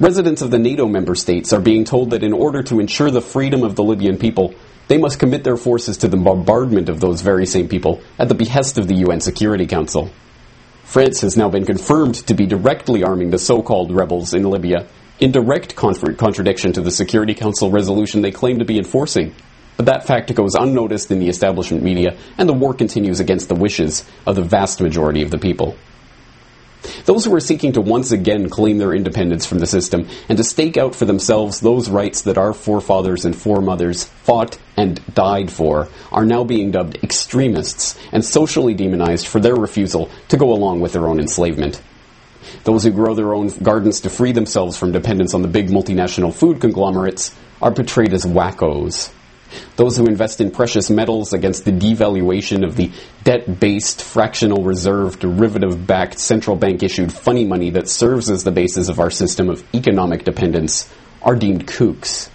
Residents 0.00 0.42
of 0.42 0.50
the 0.50 0.58
NATO 0.58 0.86
member 0.86 1.14
states 1.14 1.52
are 1.52 1.60
being 1.60 1.84
told 1.84 2.10
that 2.10 2.24
in 2.24 2.32
order 2.32 2.62
to 2.64 2.80
ensure 2.80 3.10
the 3.10 3.20
freedom 3.20 3.62
of 3.62 3.76
the 3.76 3.84
Libyan 3.84 4.18
people, 4.18 4.54
they 4.88 4.98
must 4.98 5.20
commit 5.20 5.44
their 5.44 5.56
forces 5.56 5.98
to 5.98 6.08
the 6.08 6.16
bombardment 6.16 6.88
of 6.88 6.98
those 6.98 7.20
very 7.20 7.46
same 7.46 7.68
people 7.68 8.00
at 8.18 8.28
the 8.28 8.34
behest 8.34 8.78
of 8.78 8.88
the 8.88 8.96
UN 8.96 9.20
Security 9.20 9.66
Council. 9.66 10.10
France 10.88 11.20
has 11.20 11.36
now 11.36 11.50
been 11.50 11.66
confirmed 11.66 12.14
to 12.14 12.32
be 12.32 12.46
directly 12.46 13.04
arming 13.04 13.28
the 13.28 13.38
so-called 13.38 13.94
rebels 13.94 14.32
in 14.32 14.42
Libya, 14.42 14.86
in 15.20 15.30
direct 15.30 15.76
contradiction 15.76 16.72
to 16.72 16.80
the 16.80 16.90
Security 16.90 17.34
Council 17.34 17.70
resolution 17.70 18.22
they 18.22 18.30
claim 18.30 18.60
to 18.60 18.64
be 18.64 18.78
enforcing. 18.78 19.34
But 19.76 19.84
that 19.84 20.06
fact 20.06 20.34
goes 20.34 20.54
unnoticed 20.54 21.10
in 21.10 21.18
the 21.18 21.28
establishment 21.28 21.82
media, 21.82 22.16
and 22.38 22.48
the 22.48 22.54
war 22.54 22.72
continues 22.72 23.20
against 23.20 23.50
the 23.50 23.54
wishes 23.54 24.02
of 24.26 24.36
the 24.36 24.42
vast 24.42 24.80
majority 24.80 25.20
of 25.20 25.30
the 25.30 25.36
people. 25.36 25.76
Those 27.04 27.24
who 27.24 27.34
are 27.34 27.40
seeking 27.40 27.72
to 27.72 27.80
once 27.80 28.12
again 28.12 28.48
claim 28.48 28.78
their 28.78 28.94
independence 28.94 29.46
from 29.46 29.58
the 29.58 29.66
system 29.66 30.08
and 30.28 30.38
to 30.38 30.44
stake 30.44 30.76
out 30.76 30.94
for 30.94 31.04
themselves 31.04 31.60
those 31.60 31.88
rights 31.88 32.22
that 32.22 32.38
our 32.38 32.52
forefathers 32.52 33.24
and 33.24 33.34
foremothers 33.34 34.04
fought 34.04 34.58
and 34.76 35.00
died 35.14 35.50
for 35.50 35.88
are 36.12 36.24
now 36.24 36.44
being 36.44 36.70
dubbed 36.70 36.98
extremists 37.02 37.98
and 38.12 38.24
socially 38.24 38.74
demonized 38.74 39.26
for 39.26 39.40
their 39.40 39.56
refusal 39.56 40.10
to 40.28 40.36
go 40.36 40.52
along 40.52 40.80
with 40.80 40.92
their 40.92 41.08
own 41.08 41.18
enslavement. 41.18 41.80
Those 42.64 42.84
who 42.84 42.90
grow 42.90 43.14
their 43.14 43.34
own 43.34 43.48
gardens 43.62 44.00
to 44.02 44.10
free 44.10 44.32
themselves 44.32 44.76
from 44.76 44.92
dependence 44.92 45.34
on 45.34 45.42
the 45.42 45.48
big 45.48 45.68
multinational 45.68 46.32
food 46.32 46.60
conglomerates 46.60 47.34
are 47.60 47.72
portrayed 47.72 48.12
as 48.12 48.24
wackos. 48.24 49.12
Those 49.76 49.96
who 49.96 50.06
invest 50.06 50.40
in 50.40 50.50
precious 50.50 50.90
metals 50.90 51.32
against 51.32 51.64
the 51.64 51.72
devaluation 51.72 52.64
of 52.64 52.76
the 52.76 52.90
debt 53.24 53.60
based, 53.60 54.02
fractional 54.02 54.62
reserve, 54.62 55.18
derivative 55.18 55.86
backed, 55.86 56.18
central 56.18 56.56
bank 56.56 56.82
issued 56.82 57.12
funny 57.12 57.44
money 57.44 57.70
that 57.70 57.88
serves 57.88 58.30
as 58.30 58.44
the 58.44 58.50
basis 58.50 58.88
of 58.88 59.00
our 59.00 59.10
system 59.10 59.48
of 59.48 59.64
economic 59.74 60.24
dependence 60.24 60.92
are 61.22 61.36
deemed 61.36 61.66
kooks. 61.66 62.30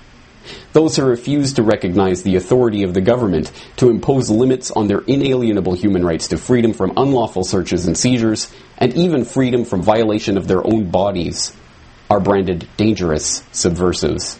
Those 0.73 0.95
who 0.95 1.05
refuse 1.05 1.53
to 1.53 1.63
recognize 1.63 2.23
the 2.23 2.35
authority 2.35 2.83
of 2.83 2.93
the 2.93 3.01
government 3.01 3.51
to 3.77 3.89
impose 3.89 4.29
limits 4.29 4.71
on 4.71 4.87
their 4.87 4.99
inalienable 4.99 5.73
human 5.73 6.03
rights 6.03 6.27
to 6.29 6.37
freedom 6.37 6.73
from 6.73 6.93
unlawful 6.97 7.43
searches 7.43 7.85
and 7.85 7.97
seizures, 7.97 8.51
and 8.77 8.93
even 8.95 9.23
freedom 9.23 9.65
from 9.65 9.81
violation 9.81 10.37
of 10.37 10.47
their 10.47 10.65
own 10.65 10.89
bodies, 10.89 11.53
are 12.09 12.19
branded 12.19 12.67
dangerous 12.75 13.43
subversives. 13.51 14.37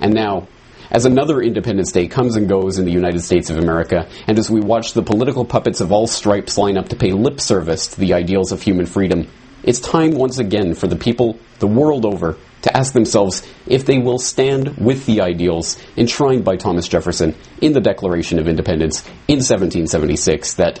And 0.00 0.12
now, 0.12 0.48
as 0.94 1.04
another 1.04 1.42
Independence 1.42 1.90
Day 1.90 2.06
comes 2.06 2.36
and 2.36 2.48
goes 2.48 2.78
in 2.78 2.84
the 2.84 2.92
United 2.92 3.20
States 3.20 3.50
of 3.50 3.58
America, 3.58 4.08
and 4.28 4.38
as 4.38 4.48
we 4.48 4.60
watch 4.60 4.92
the 4.92 5.02
political 5.02 5.44
puppets 5.44 5.80
of 5.80 5.90
all 5.90 6.06
stripes 6.06 6.56
line 6.56 6.78
up 6.78 6.90
to 6.90 6.96
pay 6.96 7.10
lip 7.10 7.40
service 7.40 7.88
to 7.88 8.00
the 8.00 8.14
ideals 8.14 8.52
of 8.52 8.62
human 8.62 8.86
freedom, 8.86 9.26
it's 9.64 9.80
time 9.80 10.12
once 10.12 10.38
again 10.38 10.74
for 10.74 10.86
the 10.86 10.94
people 10.94 11.36
the 11.58 11.66
world 11.66 12.06
over 12.06 12.36
to 12.62 12.76
ask 12.76 12.92
themselves 12.92 13.44
if 13.66 13.84
they 13.84 13.98
will 13.98 14.20
stand 14.20 14.76
with 14.76 15.04
the 15.04 15.20
ideals 15.20 15.82
enshrined 15.96 16.44
by 16.44 16.54
Thomas 16.54 16.86
Jefferson 16.86 17.34
in 17.60 17.72
the 17.72 17.80
Declaration 17.80 18.38
of 18.38 18.46
Independence 18.46 19.04
in 19.26 19.38
1776 19.38 20.54
that 20.54 20.80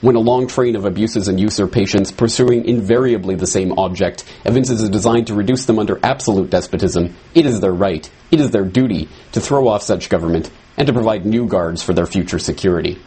when 0.00 0.16
a 0.16 0.20
long 0.20 0.46
train 0.46 0.76
of 0.76 0.86
abuses 0.86 1.28
and 1.28 1.38
usurpations 1.38 2.10
pursuing 2.10 2.64
invariably 2.64 3.34
the 3.34 3.46
same 3.46 3.78
object 3.78 4.24
evinces 4.44 4.82
a 4.82 4.88
design 4.88 5.26
to 5.26 5.34
reduce 5.34 5.66
them 5.66 5.78
under 5.78 6.00
absolute 6.02 6.48
despotism, 6.48 7.14
it 7.34 7.44
is 7.44 7.60
their 7.60 7.72
right, 7.72 8.10
it 8.30 8.40
is 8.40 8.50
their 8.50 8.64
duty 8.64 9.08
to 9.32 9.40
throw 9.40 9.68
off 9.68 9.82
such 9.82 10.08
government 10.08 10.50
and 10.76 10.86
to 10.86 10.92
provide 10.92 11.26
new 11.26 11.46
guards 11.46 11.82
for 11.82 11.92
their 11.92 12.06
future 12.06 12.38
security. 12.38 12.98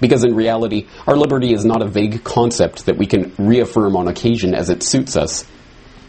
Because 0.00 0.24
in 0.24 0.34
reality, 0.34 0.88
our 1.06 1.16
liberty 1.16 1.52
is 1.52 1.64
not 1.64 1.82
a 1.82 1.88
vague 1.88 2.24
concept 2.24 2.86
that 2.86 2.96
we 2.96 3.06
can 3.06 3.34
reaffirm 3.38 3.96
on 3.96 4.08
occasion 4.08 4.54
as 4.54 4.70
it 4.70 4.82
suits 4.82 5.16
us. 5.16 5.44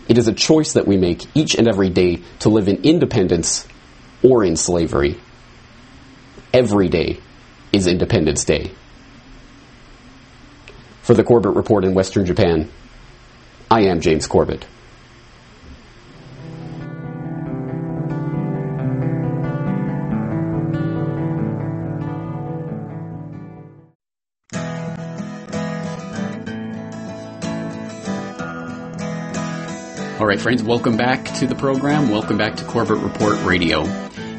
It 0.07 0.17
is 0.17 0.27
a 0.27 0.33
choice 0.33 0.73
that 0.73 0.87
we 0.87 0.97
make 0.97 1.25
each 1.35 1.55
and 1.55 1.67
every 1.67 1.89
day 1.89 2.21
to 2.39 2.49
live 2.49 2.67
in 2.67 2.83
independence 2.83 3.67
or 4.23 4.43
in 4.43 4.55
slavery. 4.55 5.19
Every 6.53 6.87
day 6.87 7.19
is 7.73 7.87
Independence 7.87 8.45
Day. 8.45 8.71
For 11.07 11.13
the 11.13 11.23
Corbett 11.23 11.55
Report 11.55 11.85
in 11.85 11.93
Western 11.93 12.25
Japan, 12.25 12.69
I 13.71 13.83
am 13.83 14.01
James 14.01 14.27
Corbett. 14.27 14.65
All 30.19 30.25
right, 30.27 30.41
friends, 30.41 30.61
welcome 30.61 30.97
back 30.97 31.23
to 31.35 31.47
the 31.47 31.55
program. 31.55 32.09
Welcome 32.09 32.37
back 32.37 32.57
to 32.57 32.65
Corbett 32.65 32.97
Report 32.97 33.41
Radio. 33.43 33.85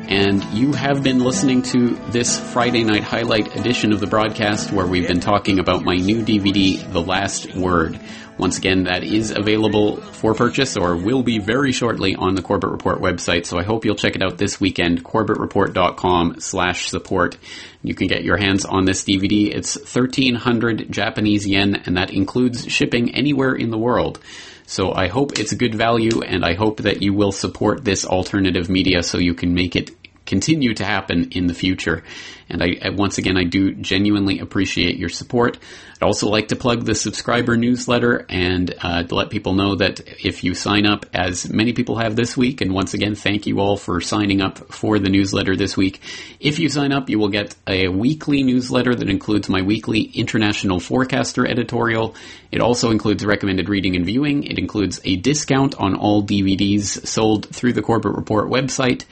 And 0.08 0.42
you 0.54 0.72
have 0.72 1.02
been 1.02 1.18
listening 1.18 1.60
to 1.64 1.90
this 2.10 2.40
Friday 2.40 2.82
night 2.82 3.04
highlight 3.04 3.54
edition 3.56 3.92
of 3.92 4.00
the 4.00 4.06
broadcast 4.06 4.72
where 4.72 4.86
we've 4.86 5.06
been 5.06 5.20
talking 5.20 5.58
about 5.58 5.84
my 5.84 5.96
new 5.96 6.22
DVD, 6.22 6.90
The 6.90 7.02
Last 7.02 7.54
Word. 7.54 8.00
Once 8.38 8.56
again, 8.56 8.84
that 8.84 9.04
is 9.04 9.32
available 9.32 9.98
for 9.98 10.32
purchase 10.32 10.78
or 10.78 10.96
will 10.96 11.22
be 11.22 11.38
very 11.38 11.72
shortly 11.72 12.14
on 12.14 12.34
the 12.36 12.40
Corbett 12.40 12.70
Report 12.70 13.02
website. 13.02 13.44
So 13.44 13.58
I 13.58 13.64
hope 13.64 13.84
you'll 13.84 13.96
check 13.96 14.16
it 14.16 14.22
out 14.22 14.38
this 14.38 14.58
weekend, 14.58 15.04
corbettreport.com 15.04 16.40
slash 16.40 16.88
support. 16.88 17.36
You 17.82 17.94
can 17.94 18.06
get 18.06 18.24
your 18.24 18.38
hands 18.38 18.64
on 18.64 18.86
this 18.86 19.04
DVD. 19.04 19.54
It's 19.54 19.76
1300 19.76 20.90
Japanese 20.90 21.46
yen 21.46 21.82
and 21.84 21.98
that 21.98 22.14
includes 22.14 22.66
shipping 22.72 23.14
anywhere 23.14 23.54
in 23.54 23.70
the 23.70 23.78
world. 23.78 24.20
So 24.66 24.92
I 24.92 25.08
hope 25.08 25.38
it's 25.38 25.52
a 25.52 25.56
good 25.56 25.74
value 25.74 26.20
and 26.20 26.44
I 26.44 26.54
hope 26.54 26.82
that 26.82 27.02
you 27.02 27.14
will 27.14 27.32
support 27.32 27.86
this 27.86 28.04
alternative 28.04 28.68
media 28.68 29.02
so 29.02 29.16
you 29.16 29.32
can 29.32 29.54
make 29.54 29.74
it 29.74 29.97
continue 30.28 30.74
to 30.74 30.84
happen 30.84 31.30
in 31.32 31.46
the 31.46 31.54
future. 31.54 32.04
And 32.50 32.62
I, 32.62 32.90
once 32.90 33.18
again, 33.18 33.36
I 33.36 33.44
do 33.44 33.74
genuinely 33.74 34.38
appreciate 34.38 34.96
your 34.96 35.08
support. 35.08 35.58
I'd 35.96 36.04
also 36.04 36.28
like 36.28 36.48
to 36.48 36.56
plug 36.56 36.84
the 36.84 36.94
subscriber 36.94 37.56
newsletter 37.56 38.24
and 38.28 38.74
uh, 38.80 39.02
to 39.02 39.14
let 39.14 39.30
people 39.30 39.54
know 39.54 39.74
that 39.76 40.00
if 40.24 40.44
you 40.44 40.54
sign 40.54 40.86
up, 40.86 41.06
as 41.12 41.50
many 41.50 41.72
people 41.72 41.98
have 41.98 42.14
this 42.14 42.36
week, 42.36 42.60
and 42.60 42.72
once 42.72 42.94
again, 42.94 43.14
thank 43.14 43.46
you 43.46 43.60
all 43.60 43.76
for 43.76 44.00
signing 44.00 44.40
up 44.40 44.72
for 44.72 44.98
the 44.98 45.08
newsletter 45.08 45.56
this 45.56 45.76
week. 45.76 46.00
If 46.40 46.58
you 46.58 46.68
sign 46.68 46.92
up, 46.92 47.10
you 47.10 47.18
will 47.18 47.28
get 47.28 47.54
a 47.66 47.88
weekly 47.88 48.42
newsletter 48.42 48.94
that 48.94 49.08
includes 49.10 49.48
my 49.48 49.62
weekly 49.62 50.02
International 50.02 50.78
Forecaster 50.78 51.46
editorial. 51.46 52.14
It 52.52 52.60
also 52.60 52.90
includes 52.90 53.24
recommended 53.24 53.68
reading 53.68 53.96
and 53.96 54.06
viewing. 54.06 54.44
It 54.44 54.58
includes 54.58 55.00
a 55.04 55.16
discount 55.16 55.74
on 55.76 55.94
all 55.94 56.22
DVDs 56.22 57.06
sold 57.06 57.48
through 57.48 57.72
the 57.72 57.82
Corbett 57.82 58.12
Report 58.12 58.48
website 58.48 59.04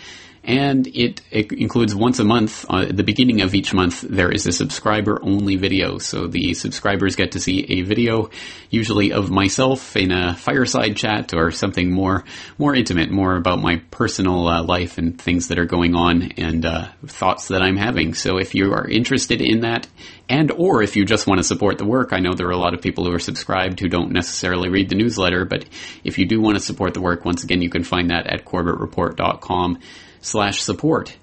and 0.47 0.86
it, 0.86 1.20
it, 1.32 1.51
includes 1.51 1.92
once 1.92 2.20
a 2.20 2.24
month, 2.24 2.64
uh, 2.70 2.86
at 2.88 2.97
the 2.97 3.03
beginning 3.03 3.40
of 3.40 3.53
each 3.53 3.74
month, 3.74 4.03
there 4.03 4.30
is 4.30 4.47
a 4.47 4.53
subscriber 4.53 5.18
only 5.20 5.57
video. 5.57 5.99
So 5.99 6.28
the 6.28 6.55
subscribers 6.55 7.16
get 7.16 7.32
to 7.32 7.40
see 7.40 7.64
a 7.68 7.82
video, 7.82 8.30
usually 8.70 9.12
of 9.12 9.28
myself 9.28 9.97
in 9.97 10.12
a 10.12 10.36
fireside 10.36 10.97
chat 10.97 11.34
or 11.34 11.51
something 11.51 11.90
more, 11.90 12.24
more 12.59 12.76
intimate, 12.76 13.11
more 13.11 13.34
about 13.34 13.59
my 13.59 13.82
personal 13.90 14.47
uh, 14.47 14.62
life 14.62 14.99
and 14.99 15.20
things 15.20 15.49
that 15.49 15.59
are 15.59 15.66
going 15.66 15.97
on 15.97 16.22
and 16.36 16.64
uh, 16.64 16.88
thoughts 17.07 17.49
that 17.49 17.61
I'm 17.61 17.76
having. 17.76 18.14
So 18.14 18.38
if 18.38 18.55
you 18.55 18.72
are 18.72 18.88
interested 18.88 19.40
in 19.40 19.62
that, 19.62 19.88
and 20.28 20.53
or 20.53 20.80
if 20.80 20.94
you 20.94 21.05
just 21.05 21.26
want 21.26 21.38
to 21.38 21.44
support 21.44 21.78
the 21.78 21.84
work, 21.84 22.12
I 22.12 22.20
know 22.20 22.34
there 22.34 22.47
are 22.47 22.53
a 22.53 22.57
lot 22.57 22.74
of 22.74 22.80
people 22.80 23.05
who 23.05 23.12
are 23.12 23.18
subscribed 23.18 23.80
who 23.80 23.88
don't 23.88 24.12
necessarily 24.12 24.68
read 24.68 24.90
the 24.90 24.97
newsletter, 24.97 25.44
but 25.44 25.64
if 26.05 26.18
you 26.18 26.26
do 26.26 26.40
want 26.40 26.57
to 26.57 26.62
support 26.62 26.94
the 26.94 27.01
work, 27.01 27.24
once 27.24 27.42
again, 27.42 27.62
you 27.62 27.70
can 27.70 27.82
find 27.82 28.11
that 28.11 28.28
at 28.28 28.44
corbettreport.com 28.44 29.80
slash 30.27 30.61
support. 30.62 31.16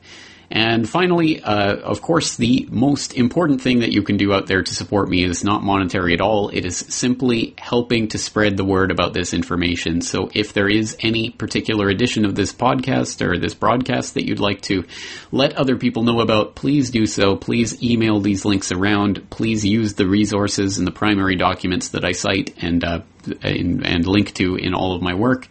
And 0.56 0.88
finally, 0.88 1.42
uh, 1.42 1.78
of 1.78 2.04
course, 2.04 2.38
the 2.38 2.68
most 2.70 3.16
important 3.16 3.62
thing 3.62 3.80
that 3.80 3.92
you 3.92 4.04
can 4.04 4.18
do 4.18 4.34
out 4.34 4.46
there 4.46 4.62
to 4.62 4.76
support 4.76 5.10
me 5.10 5.24
is 5.24 5.44
not 5.44 5.64
monetary 5.64 6.14
at 6.14 6.22
all. 6.22 6.50
It 6.50 6.64
is 6.64 6.78
simply 6.78 7.56
helping 7.58 8.10
to 8.10 8.20
spread 8.20 8.56
the 8.56 8.64
word 8.64 8.92
about 8.92 9.14
this 9.14 9.34
information. 9.34 10.02
So 10.02 10.30
if 10.32 10.54
there 10.54 10.70
is 10.70 10.96
any 11.00 11.32
particular 11.32 11.90
edition 11.90 12.24
of 12.24 12.36
this 12.36 12.54
podcast 12.54 13.26
or 13.26 13.40
this 13.40 13.56
broadcast 13.56 14.14
that 14.14 14.28
you'd 14.28 14.40
like 14.40 14.62
to 14.64 14.86
let 15.32 15.54
other 15.54 15.76
people 15.76 16.04
know 16.04 16.20
about, 16.20 16.54
please 16.54 16.92
do 16.92 17.08
so. 17.08 17.36
Please 17.36 17.82
email 17.82 18.20
these 18.20 18.46
links 18.46 18.72
around. 18.72 19.32
Please 19.32 19.66
use 19.66 19.96
the 19.96 20.08
resources 20.08 20.78
and 20.78 20.86
the 20.86 20.92
primary 20.92 21.36
documents 21.36 21.90
that 21.90 22.06
I 22.06 22.12
cite 22.12 22.54
and, 22.62 22.84
uh, 22.84 23.02
and, 23.42 23.84
and 23.84 24.06
link 24.06 24.36
to 24.36 24.56
in 24.56 24.76
all 24.76 24.96
of 24.96 25.02
my 25.02 25.16
work 25.16 25.48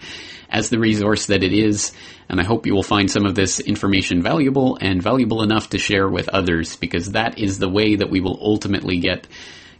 as 0.48 0.68
the 0.68 0.78
resource 0.78 1.26
that 1.26 1.42
it 1.42 1.52
is. 1.52 1.92
And 2.32 2.40
I 2.40 2.44
hope 2.44 2.66
you 2.66 2.74
will 2.74 2.82
find 2.82 3.10
some 3.10 3.26
of 3.26 3.34
this 3.34 3.60
information 3.60 4.22
valuable 4.22 4.78
and 4.80 5.02
valuable 5.02 5.42
enough 5.42 5.68
to 5.70 5.78
share 5.78 6.08
with 6.08 6.30
others 6.30 6.76
because 6.76 7.12
that 7.12 7.38
is 7.38 7.58
the 7.58 7.68
way 7.68 7.96
that 7.96 8.08
we 8.08 8.20
will 8.20 8.38
ultimately 8.40 8.98
get 8.98 9.28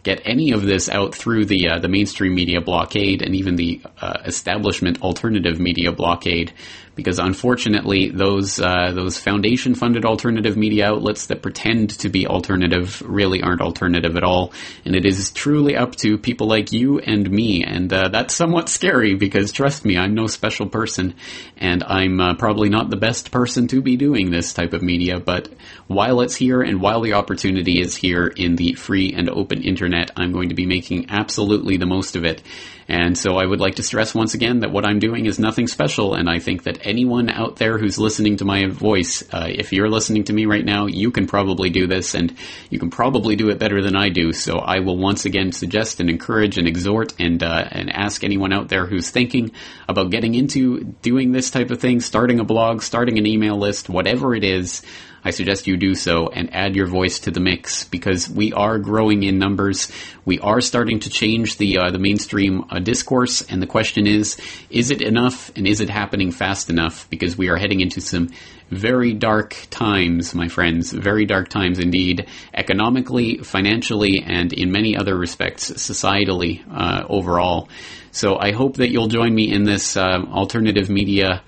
get 0.03 0.20
any 0.24 0.53
of 0.53 0.62
this 0.62 0.88
out 0.88 1.14
through 1.14 1.46
the 1.46 1.68
uh, 1.68 1.78
the 1.78 1.88
mainstream 1.88 2.34
media 2.34 2.61
blockade 2.61 3.22
and 3.22 3.34
even 3.34 3.57
the 3.57 3.80
uh, 4.00 4.18
establishment 4.26 5.00
alternative 5.00 5.59
media 5.59 5.92
blockade 5.92 6.53
because 6.95 7.18
unfortunately 7.18 8.11
those 8.11 8.61
uh, 8.61 8.93
those 8.95 9.18
foundation 9.18 9.74
funded 9.74 10.05
alternative 10.05 10.57
media 10.57 10.88
outlets 10.88 11.26
that 11.26 11.43
pretend 11.43 11.90
to 11.90 12.09
be 12.09 12.26
alternative 12.26 13.03
really 13.03 13.43
aren't 13.43 13.61
alternative 13.61 14.16
at 14.16 14.24
all. 14.24 14.53
And 14.84 14.95
it 14.95 15.07
is 15.07 15.30
truly 15.30 15.76
up 15.76 15.97
to 15.97 16.18
people 16.18 16.47
like 16.47 16.72
you 16.72 16.99
and 16.99 17.30
me. 17.30 17.64
And 17.64 17.93
uh, 17.93 18.09
that's 18.09 18.34
somewhat 18.34 18.68
scary 18.68 19.14
because 19.14 19.53
trust 19.53 19.84
me 19.84 19.97
I'm 19.97 20.14
no 20.14 20.26
special 20.26 20.68
person. 20.68 21.14
And 21.57 21.82
I'm 21.82 22.20
uh, 22.20 22.34
probably 22.34 22.68
not 22.68 22.90
the 22.90 22.97
best 22.97 23.30
person 23.30 23.68
to 23.68 23.80
be 23.80 23.97
doing 23.97 24.30
this 24.30 24.53
type 24.53 24.72
of 24.72 24.82
media. 24.82 25.18
But 25.18 25.49
while 25.86 26.20
it's 26.20 26.36
here 26.36 26.61
and 26.61 26.80
while 26.80 27.01
the 27.01 27.14
opportunity 27.14 27.80
is 27.80 27.97
here 27.97 28.26
in 28.26 28.57
the 28.57 28.74
free 28.74 29.12
and 29.14 29.30
open 29.30 29.62
internet 29.62 30.11
I'm 30.16 30.32
going 30.32 30.51
to 30.51 30.55
be 30.55 30.66
making 30.66 31.07
absolutely 31.11 31.76
the 31.76 31.86
most 31.86 32.16
of 32.16 32.24
it 32.24 32.43
and 32.89 33.16
so 33.16 33.37
I 33.37 33.47
would 33.47 33.61
like 33.61 33.76
to 33.76 33.83
stress 33.83 34.14
once 34.14 34.35
again 34.35 34.61
that 34.61 34.72
what 34.72 34.85
I'm 34.85 34.99
doing 34.99 35.26
is 35.26 35.39
nothing 35.39 35.66
special, 35.66 36.14
and 36.14 36.28
I 36.28 36.39
think 36.39 36.64
that 36.64 36.78
anyone 36.83 37.28
out 37.28 37.57
there 37.57 37.78
who's 37.78 37.99
listening 37.99 38.37
to 38.39 38.45
my 38.45 38.66
voice, 38.66 39.22
uh, 39.33 39.47
if 39.49 39.72
you're 39.72 39.89
listening 39.89 40.24
to 40.24 40.33
me 40.33 40.47
right 40.47 40.64
now, 40.64 40.87
you 40.87 41.11
can 41.11 41.26
probably 41.26 41.70
do 41.70 41.87
this 41.87 42.14
and 42.14 42.35
you 42.70 42.78
can 42.78 42.91
probably 42.91 43.37
do 43.37 43.51
it 43.51 43.59
better 43.59 43.83
than 43.83 43.97
I 43.97 44.09
do. 44.09 44.33
So 44.33 44.59
I 44.59 44.80
will 44.80 44.99
once 44.99 45.24
again 45.24 45.53
suggest 45.53 46.01
and 46.01 46.11
encourage 46.11 46.59
and 46.59 46.66
exhort 46.66 47.14
and, 47.18 47.43
uh, 47.43 47.68
and 47.70 47.91
ask 47.91 48.24
anyone 48.24 48.53
out 48.53 48.68
there 48.68 48.87
who's 48.87 49.11
thinking 49.11 49.53
about 49.89 50.11
getting 50.11 50.35
into 50.35 50.85
doing 51.03 51.33
this 51.33 51.51
type 51.51 51.70
of 51.70 51.80
thing, 51.80 52.01
starting 52.01 52.41
a 52.41 52.45
blog, 52.45 52.83
starting 52.83 53.18
an 53.18 53.26
email 53.26 53.57
list, 53.57 53.89
whatever 53.89 54.35
it 54.35 54.45
is, 54.45 54.83
I 55.25 55.31
suggest 55.31 55.66
you 55.66 55.77
do 55.77 55.95
so 55.95 56.29
and 56.29 56.53
add 56.53 56.75
your 56.75 56.87
voice 56.87 57.20
to 57.20 57.31
the 57.31 57.41
mix 57.41 57.85
because 57.85 58.29
we 58.29 58.53
are 58.53 58.79
growing 58.79 59.23
in 59.23 59.39
numbers. 59.39 59.91
We 60.25 60.41
are 60.41 60.61
starting 60.61 61.01
to 61.01 61.11
change 61.11 61.59
the 61.59 61.79
uh, 61.79 61.91
the 61.91 61.99
mainstream 61.99 62.64
uh, 62.70 62.81
discourse, 62.81 63.43
and 63.43 63.62
the 63.62 63.66
question 63.66 64.07
is: 64.07 64.37
Is 64.70 64.91
it 64.91 65.01
enough, 65.01 65.53
and 65.57 65.66
is 65.66 65.81
it 65.81 65.91
happening 65.91 66.33
fast 66.33 66.70
enough? 66.70 67.09
Because 67.09 67.39
we 67.39 67.49
are 67.51 67.57
heading 67.57 67.81
into 67.81 68.01
some 68.01 68.31
very 68.70 69.12
dark 69.12 69.57
times, 69.70 70.35
my 70.35 70.49
friends. 70.49 70.93
Very 70.93 71.25
dark 71.25 71.49
times 71.49 71.79
indeed, 71.79 72.27
economically, 72.55 73.39
financially, 73.39 74.25
and 74.27 74.53
in 74.53 74.73
many 74.73 74.97
other 74.97 75.16
respects, 75.16 75.70
societally 75.70 76.64
uh, 76.70 77.05
overall. 77.09 77.68
So 78.11 78.39
I 78.39 78.53
hope 78.53 78.77
that 78.77 78.91
you'll 78.91 79.09
join 79.09 79.35
me 79.35 79.53
in 79.53 79.64
this 79.64 79.97
uh, 79.97 80.23
alternative 80.31 80.91
media 80.91 81.43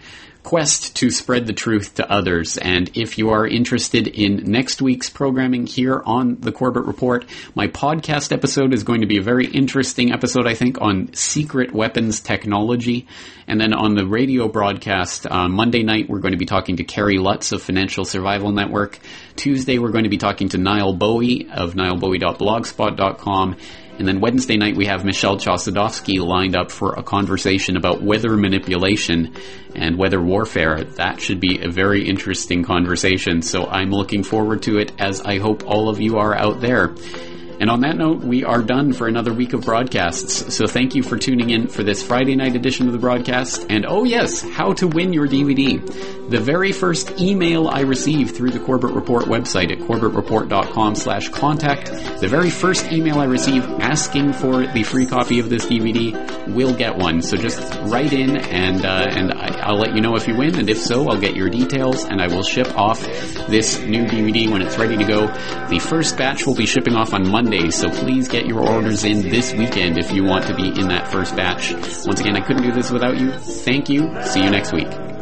quest 0.44 0.94
to 0.96 1.10
spread 1.10 1.46
the 1.46 1.52
truth 1.52 1.94
to 1.94 2.08
others. 2.08 2.58
And 2.58 2.90
if 2.94 3.18
you 3.18 3.30
are 3.30 3.46
interested 3.46 4.06
in 4.06 4.44
next 4.44 4.80
week's 4.80 5.08
programming 5.08 5.66
here 5.66 6.02
on 6.04 6.36
the 6.40 6.52
Corbett 6.52 6.84
Report, 6.84 7.24
my 7.54 7.66
podcast 7.66 8.30
episode 8.30 8.74
is 8.74 8.84
going 8.84 9.00
to 9.00 9.06
be 9.06 9.16
a 9.16 9.22
very 9.22 9.46
interesting 9.46 10.12
episode, 10.12 10.46
I 10.46 10.54
think, 10.54 10.80
on 10.80 11.12
secret 11.14 11.72
weapons 11.72 12.20
technology. 12.20 13.08
And 13.48 13.60
then 13.60 13.72
on 13.72 13.94
the 13.94 14.06
radio 14.06 14.46
broadcast, 14.48 15.26
uh, 15.26 15.48
Monday 15.48 15.82
night, 15.82 16.08
we're 16.08 16.20
going 16.20 16.32
to 16.32 16.38
be 16.38 16.46
talking 16.46 16.76
to 16.76 16.84
Kerry 16.84 17.18
Lutz 17.18 17.52
of 17.52 17.62
Financial 17.62 18.04
Survival 18.04 18.52
Network. 18.52 18.98
Tuesday, 19.36 19.78
we're 19.78 19.90
going 19.90 20.04
to 20.04 20.10
be 20.10 20.18
talking 20.18 20.50
to 20.50 20.58
Nile 20.58 20.92
Bowie 20.92 21.48
of 21.50 21.74
nilebowie.blogspot.com. 21.74 23.56
And 23.98 24.08
then 24.08 24.20
Wednesday 24.20 24.56
night 24.56 24.76
we 24.76 24.86
have 24.86 25.04
Michel 25.04 25.36
Chossudovsky 25.36 26.18
lined 26.18 26.56
up 26.56 26.72
for 26.72 26.94
a 26.94 27.02
conversation 27.02 27.76
about 27.76 28.02
weather 28.02 28.36
manipulation 28.36 29.34
and 29.76 29.96
weather 29.96 30.20
warfare. 30.20 30.82
That 30.82 31.20
should 31.20 31.38
be 31.38 31.60
a 31.62 31.70
very 31.70 32.08
interesting 32.08 32.64
conversation. 32.64 33.40
So 33.40 33.66
I'm 33.66 33.90
looking 33.90 34.24
forward 34.24 34.62
to 34.62 34.78
it 34.78 34.92
as 34.98 35.20
I 35.20 35.38
hope 35.38 35.64
all 35.64 35.88
of 35.88 36.00
you 36.00 36.18
are 36.18 36.34
out 36.34 36.60
there. 36.60 36.94
And 37.60 37.70
on 37.70 37.80
that 37.82 37.96
note, 37.96 38.20
we 38.22 38.44
are 38.44 38.62
done 38.62 38.92
for 38.92 39.06
another 39.06 39.32
week 39.32 39.52
of 39.52 39.62
broadcasts. 39.62 40.54
So 40.54 40.66
thank 40.66 40.94
you 40.94 41.02
for 41.02 41.16
tuning 41.16 41.50
in 41.50 41.68
for 41.68 41.82
this 41.82 42.02
Friday 42.02 42.34
night 42.34 42.56
edition 42.56 42.86
of 42.86 42.92
the 42.92 42.98
broadcast. 42.98 43.66
And 43.70 43.86
oh 43.88 44.04
yes, 44.04 44.42
how 44.42 44.72
to 44.74 44.88
win 44.88 45.12
your 45.12 45.28
DVD. 45.28 45.80
The 46.28 46.40
very 46.40 46.72
first 46.72 47.20
email 47.20 47.68
I 47.68 47.80
received 47.80 48.34
through 48.34 48.50
the 48.50 48.58
Corbett 48.58 48.92
Report 48.92 49.24
website 49.24 49.70
at 49.70 49.78
corbettreport.com 49.78 50.94
slash 50.96 51.28
contact, 51.28 51.86
the 52.20 52.28
very 52.28 52.50
first 52.50 52.90
email 52.90 53.18
I 53.18 53.24
received 53.24 53.66
asking 53.80 54.32
for 54.32 54.66
the 54.66 54.82
free 54.82 55.06
copy 55.06 55.38
of 55.38 55.48
this 55.48 55.66
DVD 55.66 56.54
will 56.54 56.74
get 56.74 56.96
one. 56.96 57.22
So 57.22 57.36
just 57.36 57.60
write 57.82 58.12
in 58.12 58.36
and, 58.36 58.84
uh, 58.84 59.06
and 59.10 59.32
I, 59.32 59.70
will 59.70 59.78
let 59.78 59.94
you 59.94 60.00
know 60.00 60.16
if 60.16 60.26
you 60.26 60.36
win. 60.36 60.58
And 60.58 60.68
if 60.68 60.78
so, 60.78 61.08
I'll 61.08 61.20
get 61.20 61.36
your 61.36 61.48
details 61.48 62.04
and 62.04 62.20
I 62.20 62.26
will 62.26 62.42
ship 62.42 62.76
off 62.76 63.00
this 63.48 63.78
new 63.80 64.04
DVD 64.04 64.50
when 64.50 64.62
it's 64.62 64.76
ready 64.76 64.96
to 64.96 65.04
go. 65.04 65.26
The 65.68 65.78
first 65.78 66.16
batch 66.16 66.46
will 66.46 66.56
be 66.56 66.66
shipping 66.66 66.94
off 66.94 67.14
on 67.14 67.28
Monday 67.28 67.53
Monday, 67.54 67.70
so 67.70 67.88
please 67.90 68.28
get 68.28 68.46
your 68.46 68.60
orders 68.60 69.04
in 69.04 69.28
this 69.28 69.52
weekend 69.52 69.96
if 69.98 70.10
you 70.10 70.24
want 70.24 70.46
to 70.46 70.54
be 70.54 70.68
in 70.68 70.88
that 70.88 71.10
first 71.10 71.36
batch. 71.36 71.72
Once 71.72 72.20
again, 72.20 72.36
I 72.36 72.40
couldn't 72.40 72.62
do 72.62 72.72
this 72.72 72.90
without 72.90 73.18
you. 73.18 73.32
Thank 73.32 73.88
you. 73.88 74.10
See 74.22 74.42
you 74.42 74.50
next 74.50 74.72
week. 74.72 75.13